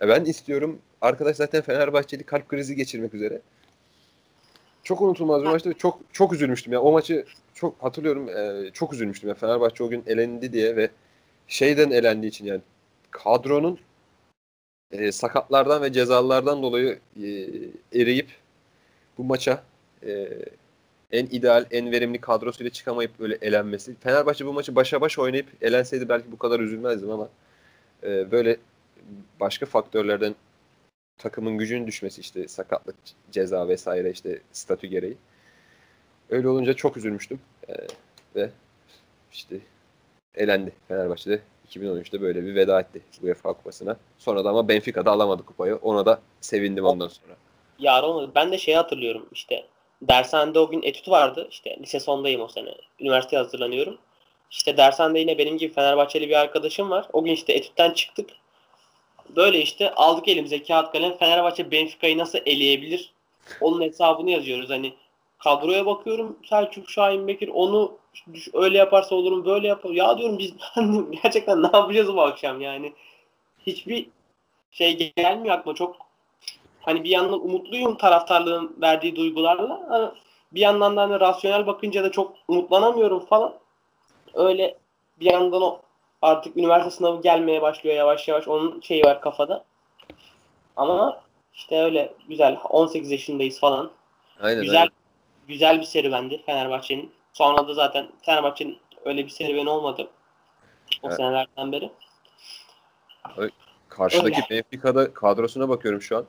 [0.00, 0.78] Ya ben istiyorum.
[1.00, 3.40] Arkadaş zaten Fenerbahçeli kalp krizi geçirmek üzere.
[4.82, 5.74] Çok unutulmaz bir maçtı.
[5.74, 6.80] Çok çok üzülmüştüm ya.
[6.82, 8.28] O maçı çok hatırlıyorum.
[8.28, 9.34] E, çok üzülmüştüm ya.
[9.34, 10.90] Fenerbahçe o gün elendi diye ve
[11.48, 12.60] şeyden elendiği için yani
[13.10, 13.78] kadronun
[14.92, 17.28] e, sakatlardan ve cezalardan dolayı e,
[18.00, 18.28] eriyip
[19.18, 19.64] bu maça
[20.06, 20.28] e,
[21.12, 23.94] en ideal, en verimli kadrosuyla çıkamayıp böyle elenmesi.
[24.00, 27.28] Fenerbahçe bu maçı başa baş oynayıp elenseydi belki bu kadar üzülmezdim ama
[28.02, 28.56] e, böyle
[29.40, 30.34] başka faktörlerden
[31.18, 32.96] takımın gücünün düşmesi işte sakatlık,
[33.32, 35.16] ceza vesaire işte statü gereği.
[36.30, 37.40] Öyle olunca çok üzülmüştüm.
[37.68, 37.74] E,
[38.36, 38.50] ve
[39.32, 39.56] işte
[40.34, 41.40] elendi Fenerbahçe'de
[41.70, 43.96] 2013'te böyle bir veda etti UEFA kupasına.
[44.18, 45.76] Sonra da ama Benfica'da alamadı kupayı.
[45.76, 47.36] Ona da sevindim ondan sonra.
[47.78, 49.66] Yarın ben de şeyi hatırlıyorum işte
[50.02, 51.48] dershanede o gün etüt vardı.
[51.50, 52.74] İşte lise sondayım o sene.
[53.00, 53.98] Üniversiteye hazırlanıyorum.
[54.50, 57.06] İşte dershanede yine benim gibi Fenerbahçeli bir arkadaşım var.
[57.12, 58.30] O gün işte etütten çıktık.
[59.36, 63.12] Böyle işte aldık elimize kağıt kalem Fenerbahçe Benfica'yı nasıl eleyebilir?
[63.60, 64.70] Onun hesabını yazıyoruz.
[64.70, 64.94] Hani
[65.38, 67.98] kadroya bakıyorum Selçuk Şahin Bekir onu
[68.54, 69.90] öyle yaparsa olurum böyle yapar.
[69.90, 70.52] Ya diyorum biz
[71.22, 72.92] gerçekten ne yapacağız bu akşam yani.
[73.66, 74.08] Hiçbir
[74.70, 75.96] şey gelmiyor aklıma çok
[76.80, 79.86] hani bir yandan umutluyum taraftarlığın verdiği duygularla.
[79.88, 80.10] Hani
[80.52, 83.54] bir yandan da hani rasyonel bakınca da çok umutlanamıyorum falan.
[84.34, 84.76] Öyle
[85.20, 85.80] bir yandan o
[86.22, 88.48] artık üniversite sınavı gelmeye başlıyor yavaş yavaş.
[88.48, 89.64] Onun şeyi var kafada.
[90.76, 91.20] Ama
[91.54, 92.58] işte öyle güzel.
[92.68, 93.90] 18 yaşındayız falan.
[94.40, 94.90] Aynen, güzel aynen.
[95.48, 97.12] Güzel bir serüvendi Fenerbahçe'nin.
[97.32, 100.10] Sonra da zaten Fenerbahçe'nin öyle bir serüveni olmadı.
[101.02, 101.16] O evet.
[101.16, 101.90] senelerden beri.
[103.88, 104.62] Karşıdaki öyle.
[104.62, 106.26] Benfica'da kadrosuna bakıyorum şu an.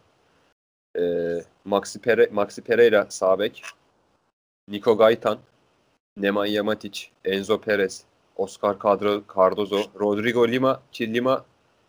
[0.99, 3.63] Ee, Maxi, Pere, Maxi Pereira sağ bek.
[4.67, 5.39] Niko Gaytan,
[6.17, 8.03] Nemanja Matic, Enzo Perez,
[8.35, 11.45] Oscar Cadro, Cardozo, Rodrigo Lima Lima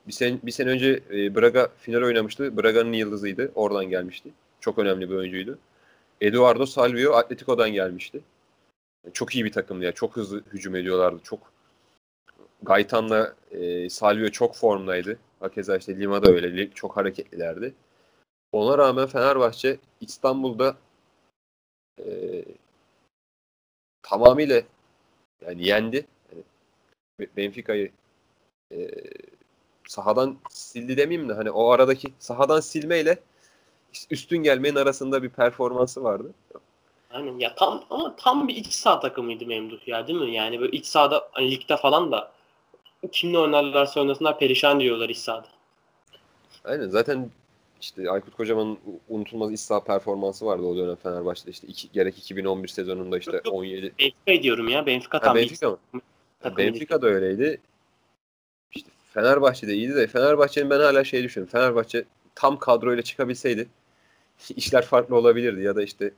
[0.07, 2.57] bir sene, bir sene önce e, Braga final oynamıştı.
[2.57, 3.53] Braga'nın yıldızıydı.
[3.55, 4.31] Oradan gelmişti.
[4.61, 5.59] Çok önemli bir oyuncuydu.
[6.21, 8.21] Eduardo Salvio Atletico'dan gelmişti.
[9.13, 9.93] Çok iyi bir takımdı ya.
[9.93, 11.21] Çok hızlı hücum ediyorlardı.
[11.25, 11.53] Çok
[12.63, 15.19] Gaytan'la e, Salvio çok formdaydı.
[15.41, 16.71] Hakeza işte Lima da öyle.
[16.71, 17.75] Çok hareketlilerdi.
[18.53, 20.77] Ona rağmen Fenerbahçe İstanbul'da
[21.99, 22.45] e,
[24.03, 24.63] tamamıyla
[25.47, 26.07] yani yendi.
[27.37, 27.91] Benfica'yı
[28.73, 28.91] e,
[29.89, 33.19] sahadan sildi demeyeyim de hani o aradaki sahadan silmeyle
[34.11, 36.35] üstün gelmenin arasında bir performansı vardı.
[37.11, 40.35] Aynen ya tam ama tam bir iç saha takımıydı Memduh ya değil mi?
[40.35, 42.33] Yani böyle iç sahada hani ligde falan da
[43.13, 45.49] kimle oynarlarsa oynasınlar perişan diyorlar iç sahada.
[46.65, 47.31] Aynen zaten
[47.81, 48.79] işte Aykut Kocaman'ın
[49.09, 53.47] unutulmaz iç saha performansı vardı o dönem Fenerbahçe'de işte iki, gerek 2011 sezonunda işte yok,
[53.47, 53.55] yok.
[53.55, 53.93] 17.
[53.99, 55.79] Benfica diyorum ya Benfica tam ha, Benfica mı?
[56.57, 57.61] Benfica da öyleydi.
[58.73, 61.53] İşte Fenerbahçe'de iyiydi de Fenerbahçe'nin ben hala şey düşünüyorum.
[61.53, 63.69] Fenerbahçe tam kadroyla çıkabilseydi
[64.57, 66.15] işler farklı olabilirdi ya da işte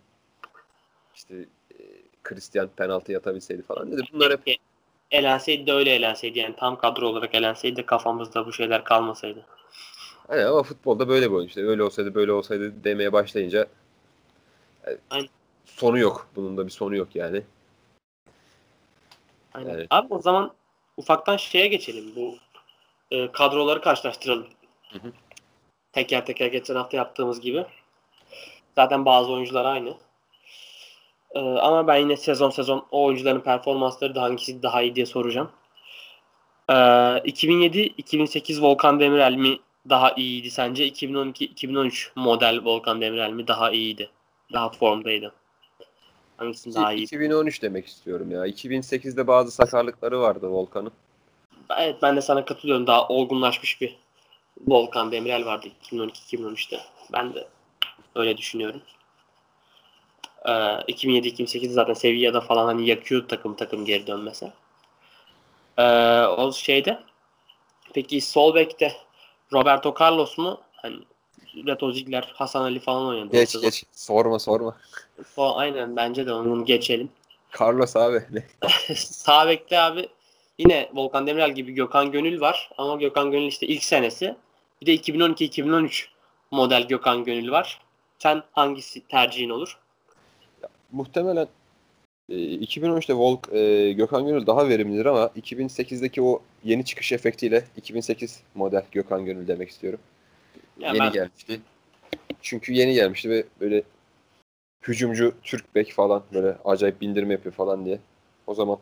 [1.14, 1.34] işte
[1.70, 1.76] e,
[2.22, 4.02] Christian penaltı yatabilseydi falan dedi.
[4.12, 4.56] Bunlar hep
[5.10, 9.46] elenseydi de öyle elenseydi yani tam kadro olarak elenseydi de kafamızda bu şeyler kalmasaydı.
[10.28, 11.66] Hani ama futbolda böyle bir oyun işte.
[11.66, 13.66] Öyle olsaydı böyle olsaydı demeye başlayınca
[14.86, 15.28] yani Aynen.
[15.64, 16.28] sonu yok.
[16.36, 17.42] Bunun da bir sonu yok yani.
[19.54, 19.74] Aynen.
[19.74, 19.86] Evet.
[19.90, 20.52] Abi o zaman
[20.96, 22.12] ufaktan şeye geçelim.
[22.16, 22.38] Bu
[23.10, 24.46] e, kadroları karşılaştıralım.
[24.92, 25.12] Hı hı.
[25.92, 27.66] Teker teker geçen hafta yaptığımız gibi.
[28.76, 29.94] Zaten bazı oyuncular aynı.
[31.34, 35.50] E, ama ben yine sezon sezon o oyuncuların performansları da hangisi daha iyi diye soracağım.
[36.68, 39.58] E, 2007-2008 Volkan Demirel mi
[39.88, 40.88] daha iyiydi sence?
[40.88, 44.10] 2012-2013 model Volkan Demirel mi daha iyiydi?
[44.52, 45.32] Daha formdaydı.
[46.36, 47.04] Hangisinin daha iyi?
[47.04, 48.46] 2013 demek istiyorum ya.
[48.46, 50.92] 2008'de bazı sakarlıkları vardı Volkan'ın.
[51.78, 52.86] Evet ben de sana katılıyorum.
[52.86, 53.96] Daha olgunlaşmış bir
[54.66, 56.80] Volkan Demirel vardı 2012-2013'te.
[57.12, 57.48] Ben de
[58.14, 58.82] öyle düşünüyorum.
[60.44, 64.52] Ee, 2007-2008 zaten Sevilla'da falan hani yakıyordu takım takım geri dönmese.
[65.78, 65.82] Ee,
[66.22, 67.02] o şeyde
[67.94, 68.92] peki sol bekte
[69.52, 70.60] Roberto Carlos mu?
[70.72, 70.96] Hani
[71.66, 73.32] Reto Ziegler, Hasan Ali falan oynadı.
[73.32, 73.84] Geç geç.
[73.92, 74.76] Sorma sorma.
[75.36, 77.10] O, aynen bence de onu geçelim.
[77.60, 78.22] Carlos abi.
[78.96, 80.08] Sağ bekte abi
[80.58, 82.70] yine Volkan Demirel gibi Gökhan Gönül var.
[82.78, 84.36] Ama Gökhan Gönül işte ilk senesi.
[84.80, 86.06] Bir de 2012-2013
[86.50, 87.80] model Gökhan Gönül var.
[88.22, 89.78] Sen hangisi tercihin olur?
[90.92, 91.48] Muhtemelen
[92.28, 98.42] e, 2013'te Volk e, Gökhan Gönül daha verimlidir ama 2008'deki o yeni çıkış efektiyle 2008
[98.54, 100.00] model Gökhan Gönül demek istiyorum.
[100.78, 101.60] Ya yeni ben, gelmişti.
[102.42, 103.82] Çünkü yeni gelmişti ve böyle
[104.82, 107.98] hücumcu Türk bek falan böyle acayip bindirme yapıyor falan diye.
[108.46, 108.78] O zaman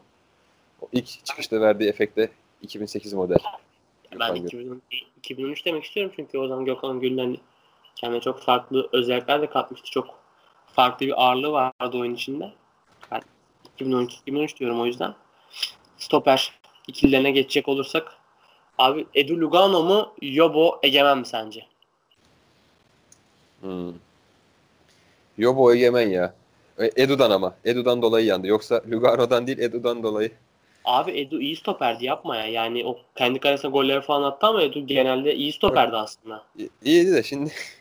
[0.81, 2.29] o ilk çıkışta verdiği efekte
[2.63, 3.39] 2008 model.
[4.21, 4.83] ben Gökhan 2013,
[5.17, 7.37] 2013 demek istiyorum çünkü o zaman Gökhan hani
[8.01, 9.91] kendine çok farklı özellikler de katmıştı.
[9.91, 10.07] Çok
[10.73, 12.53] farklı bir ağırlığı vardı oyun içinde.
[13.11, 13.21] Ben
[13.79, 15.15] 2012-2013 diyorum o yüzden.
[15.99, 16.53] Stoper
[16.89, 18.13] ikililerine geçecek olursak
[18.79, 21.67] abi Edu Lugano mu Yobo Egemen mi sence?
[23.61, 23.93] Hmm.
[25.39, 26.35] Yobo Egemen ya.
[26.79, 27.55] E, Edu'dan ama.
[27.65, 28.47] Edu'dan dolayı yandı.
[28.47, 30.33] Yoksa Lugano'dan değil Edu'dan dolayı.
[30.85, 32.47] Abi Edu iyi stoperdi yapma ya.
[32.47, 36.45] Yani o kendi kalesine golleri falan attı ama Edu genelde iyi stoperdi aslında.
[36.59, 37.53] İ- İyiydi de şimdi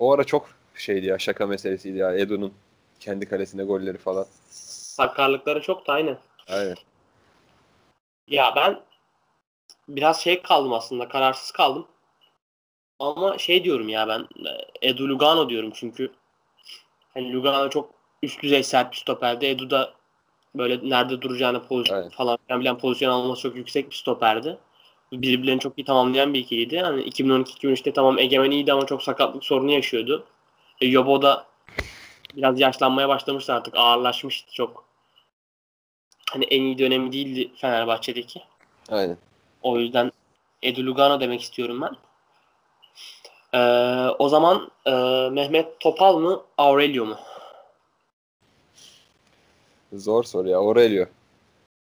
[0.00, 2.54] o ara çok şeydi ya şaka meselesiydi ya Edu'nun
[3.00, 4.26] kendi kalesine golleri falan.
[4.50, 6.18] Sakarlıkları çok da aynen.
[6.48, 6.76] Aynen.
[8.28, 8.80] Ya ben
[9.88, 11.86] biraz şey kaldım aslında kararsız kaldım.
[12.98, 14.26] Ama şey diyorum ya ben
[14.82, 16.12] Edu Lugano diyorum çünkü
[17.14, 17.90] hani Lugano çok
[18.22, 19.46] üst düzey sert bir stoperdi.
[19.46, 19.94] Edu da
[20.54, 22.10] böyle nerede duracağını pozisyon Aynen.
[22.10, 24.58] falan bilen pozisyon alması çok yüksek bir stoperdi.
[25.12, 26.80] Birbirlerini çok iyi tamamlayan bir ikiliydi.
[26.80, 30.24] Hani 2012-2013'te tamam Egemen iyiydi ama çok sakatlık sorunu yaşıyordu.
[30.80, 31.46] E, Yobo da
[32.36, 33.76] biraz yaşlanmaya başlamıştı artık.
[33.76, 34.84] Ağırlaşmıştı çok.
[36.30, 38.42] Hani en iyi dönemi değildi Fenerbahçe'deki.
[38.90, 39.16] Aynen.
[39.62, 40.12] O yüzden
[40.62, 41.96] Edu Lugano demek istiyorum ben.
[43.52, 44.90] Ee, o zaman e,
[45.32, 47.16] Mehmet Topal mı Aurelio mu?
[49.92, 50.58] Zor soru ya.
[50.58, 51.06] Aurelio.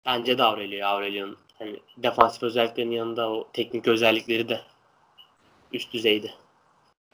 [0.06, 0.88] Bence de Aurelio.
[0.88, 4.62] Aurelio'nun hani defansif özelliklerinin yanında o teknik özellikleri de
[5.74, 6.34] üst düzeydi.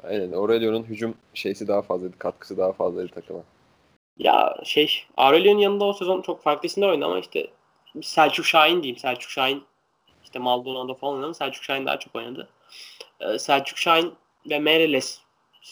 [0.04, 0.32] Aynen.
[0.32, 2.18] Aurelio'nun hücum şeysi daha fazlaydı.
[2.18, 3.44] Katkısı daha fazlaydı takıma.
[4.18, 7.48] Ya şey Aurelio'nun yanında o sezon çok farklı isimler oynadı ama işte
[8.02, 8.98] Selçuk Şahin diyeyim.
[8.98, 9.64] Selçuk Şahin
[10.24, 11.34] işte Maldonado falan oynadı.
[11.34, 12.50] Selçuk Şahin daha çok oynadı.
[13.20, 14.14] Ee, Selçuk Şahin
[14.50, 15.20] ve Meireles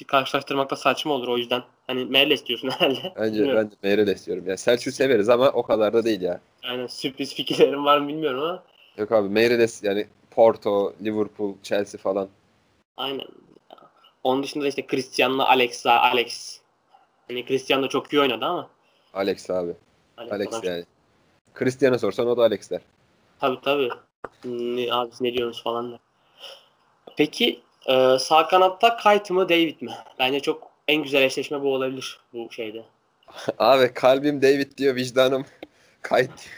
[0.08, 1.64] karşılaştırmakta saçma olur o yüzden.
[1.90, 3.14] Hani Meireles diyorsun herhalde.
[3.16, 3.56] Bence Bilmiyorum.
[3.64, 4.44] ben de Meireles diyorum.
[4.48, 6.40] Yani Selçuk'u severiz ama o kadar da değil ya.
[6.64, 8.64] Aynen sürpriz fikirlerim var mı bilmiyorum ama
[8.98, 12.30] Yok abi Meireles yani Porto, Liverpool, Chelsea falan.
[12.98, 13.26] aynen.
[14.24, 16.60] Onun dışında işte Cristiano'la Alex, Alex.
[17.28, 18.70] Hani Cristiano çok iyi oynadı ama.
[19.14, 19.74] Alex abi.
[20.18, 20.84] Alex, Alex yani.
[21.60, 22.82] Cristiano sorsan o da Alex der.
[23.40, 23.90] Tabii tabii.
[24.46, 26.00] Ne, abi siz ne diyorsunuz falan da.
[27.18, 29.92] Peki e, sağ kanatta Kite mı David mi?
[30.20, 32.84] Bence çok en güzel eşleşme bu olabilir bu şeyde.
[33.58, 35.46] Abi kalbim David diyor, vicdanım
[36.02, 36.50] kayıt.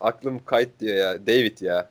[0.00, 1.26] Aklım kayıt diyor ya.
[1.26, 1.90] David ya.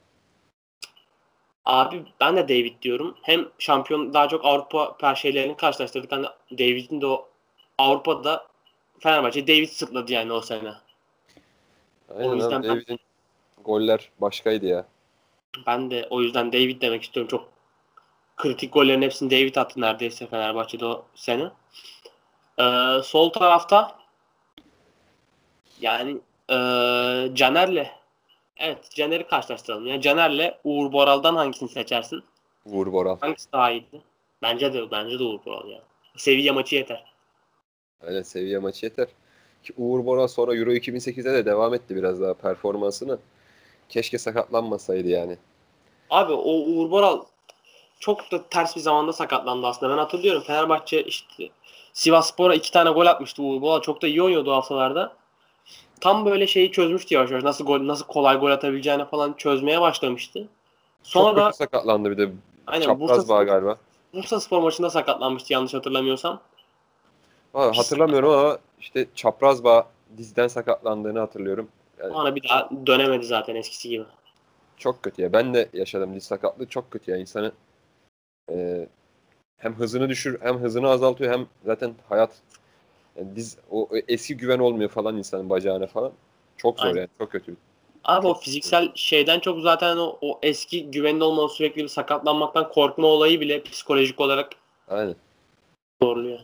[1.66, 3.18] Abi ben de David diyorum.
[3.22, 6.12] Hem şampiyon daha çok Avrupa şeylerini karşılaştırdık.
[6.12, 7.30] Hani David'in de o
[7.78, 8.48] Avrupa'da
[9.00, 10.74] Fenerbahçe David sırtladı yani o sene.
[12.16, 13.00] Aynen O yüzden abi, ben- David'in
[13.64, 14.86] goller başkaydı ya.
[15.68, 17.28] Ben de o yüzden David demek istiyorum.
[17.28, 17.53] Çok
[18.44, 21.52] kritik gollerin hepsini David attı neredeyse Fenerbahçe'de o sene.
[22.60, 23.96] Ee, sol tarafta
[25.82, 26.12] yani
[26.50, 26.56] ee,
[27.34, 27.88] Caner'le
[28.58, 29.88] evet Caner'i karşılaştıralım.
[29.88, 32.24] Yani Caner'le Uğur Boral'dan hangisini seçersin?
[32.66, 33.18] Uğur Boral.
[33.20, 34.02] Hangisi daha iyiydi?
[34.42, 35.82] Bence de bence de Uğur Boral ya.
[36.18, 37.04] Sevilla maçı yeter.
[38.02, 39.08] Öyle seviye maçı yeter.
[39.64, 43.20] Ki Uğur Boral sonra Euro 2008'de de devam etti biraz daha performansını.
[43.90, 45.38] Keşke sakatlanmasaydı yani.
[46.10, 47.24] Abi o Uğur Boral
[48.04, 49.94] çok da ters bir zamanda sakatlandı aslında.
[49.94, 51.50] Ben hatırlıyorum Fenerbahçe işte
[51.94, 55.14] Sivas Spor'a iki tane gol atmıştı Uğur Çok da iyi oynuyordu o haftalarda.
[56.02, 57.44] Tam böyle şeyi çözmüştü yavaş yavaş.
[57.44, 60.48] Nasıl gol, nasıl kolay gol atabileceğini falan çözmeye başlamıştı.
[61.04, 62.32] Sonra Çok da kötü sakatlandı bir de.
[62.68, 63.78] aynen Çapraz Bursa, bağ galiba.
[64.14, 66.40] Bursa Spor maçında sakatlanmıştı yanlış hatırlamıyorsam.
[67.54, 71.68] Ha, hatırlamıyorum ama işte çapraz bağ dizden sakatlandığını hatırlıyorum.
[72.00, 74.04] Yani Sonra bir daha dönemedi zaten eskisi gibi.
[74.78, 75.34] çok kötü ya.
[75.34, 77.18] Ben de yaşadım diz sakatlığı çok kötü ya.
[77.18, 77.52] İnsanı
[78.52, 78.88] e,
[79.58, 82.32] hem hızını düşür hem hızını azaltıyor hem zaten hayat
[83.16, 86.12] yani diz o eski güven olmuyor falan insanın bacağına falan.
[86.58, 86.98] Çok zor Aynen.
[86.98, 87.10] yani.
[87.18, 87.56] Çok kötü.
[88.04, 93.08] Abi o fiziksel şeyden çok zaten o, o eski güvenli olmanın sürekli bir sakatlanmaktan korkma
[93.08, 94.50] olayı bile psikolojik olarak
[94.88, 95.16] Aynen.
[96.02, 96.40] zorluyor.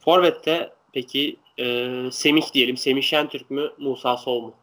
[0.00, 2.76] Forvet'te peki e, Semih diyelim.
[2.76, 3.72] Semih Şentürk mü?
[3.78, 4.54] Musa Sol mu?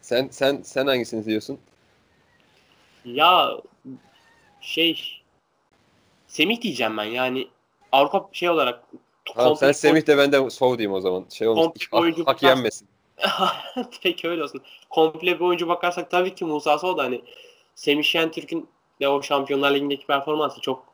[0.00, 1.58] Sen sen sen hangisini diyorsun?
[3.04, 3.50] Ya
[4.60, 5.22] şey
[6.26, 7.48] Semih diyeceğim ben yani
[7.92, 8.84] Avrupa şey olarak
[9.34, 11.26] Tamam sen Semih de ben de Sov diyeyim o zaman.
[11.30, 11.88] Şey olmuş.
[11.90, 12.88] Hak, hak yenmesin.
[14.02, 14.62] Peki öyle olsun.
[14.90, 17.22] Komple bir oyuncu bakarsak tabii ki Musa Sol da hani
[17.74, 18.68] Semih Şentürk'ün
[19.00, 20.84] de o Şampiyonlar Ligi'ndeki performansı çok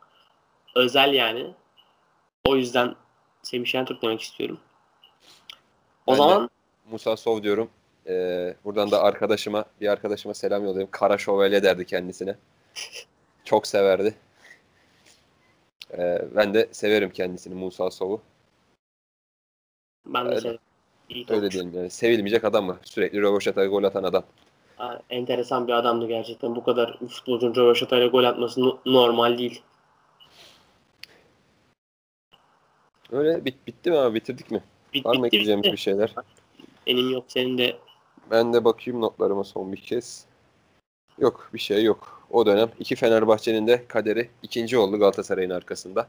[0.74, 1.54] özel yani.
[2.44, 2.94] O yüzden
[3.42, 4.58] Semih Şentürk demek istiyorum.
[6.06, 6.50] O Ben zaman
[6.90, 7.70] Musa Sov diyorum.
[8.08, 10.88] Ee, buradan da arkadaşıma, bir arkadaşıma selam yollayayım.
[10.90, 12.36] Kara Şövalye derdi kendisine.
[13.44, 14.14] Çok severdi.
[15.98, 18.20] Ee, ben de severim kendisini Musa Sov'u.
[20.06, 20.58] ben de Öyle.
[21.08, 21.90] iyi Öyle diyelim yani.
[21.90, 22.78] Sevilmeyecek adam mı?
[22.82, 24.24] Sürekli röveşata gol atan adam.
[24.76, 26.56] Ha, Enteresan bir adamdı gerçekten.
[26.56, 29.62] Bu kadar futbolcunun röveşatayla gol atması no- normal değil.
[33.12, 34.14] Öyle bit, bitti mi abi?
[34.14, 34.62] Bitirdik mi?
[34.94, 35.72] Bit, Var mı ekleyeceğimiz bitti.
[35.72, 36.14] bir şeyler?
[36.86, 37.24] Benim yok.
[37.28, 37.76] Senin de
[38.30, 40.24] Ben de bakayım notlarıma son bir kez.
[41.18, 42.22] Yok bir şey yok.
[42.30, 46.08] O dönem iki Fenerbahçe'nin de kaderi ikinci oldu Galatasaray'ın arkasında.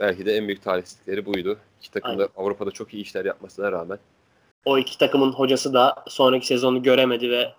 [0.00, 1.58] Belki de en büyük talihsizlikleri buydu.
[1.80, 2.28] İki takım da.
[2.36, 3.98] Avrupa'da çok iyi işler yapmasına rağmen.
[4.64, 7.52] o iki takımın hocası da sonraki sezonu göremedi ve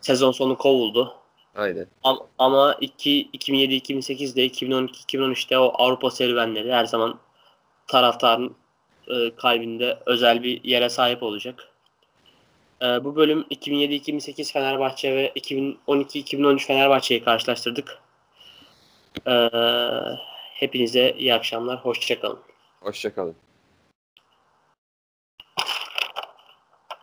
[0.00, 1.14] sezon sonu kovuldu.
[1.56, 1.86] Aynen.
[2.04, 7.18] Am- Ama iki- 2007-2008'de 2012-2013'te o Avrupa serüvenleri her zaman
[7.86, 8.54] taraftarın
[9.08, 11.68] e, kalbinde özel bir yere sahip olacak.
[12.82, 17.98] E, bu bölüm 2007-2008 Fenerbahçe ve 2012-2013 Fenerbahçe'yi karşılaştırdık.
[19.26, 19.48] E,
[20.54, 21.84] hepinize iyi akşamlar.
[21.84, 22.38] Hoşçakalın.
[22.80, 23.36] Hoşçakalın.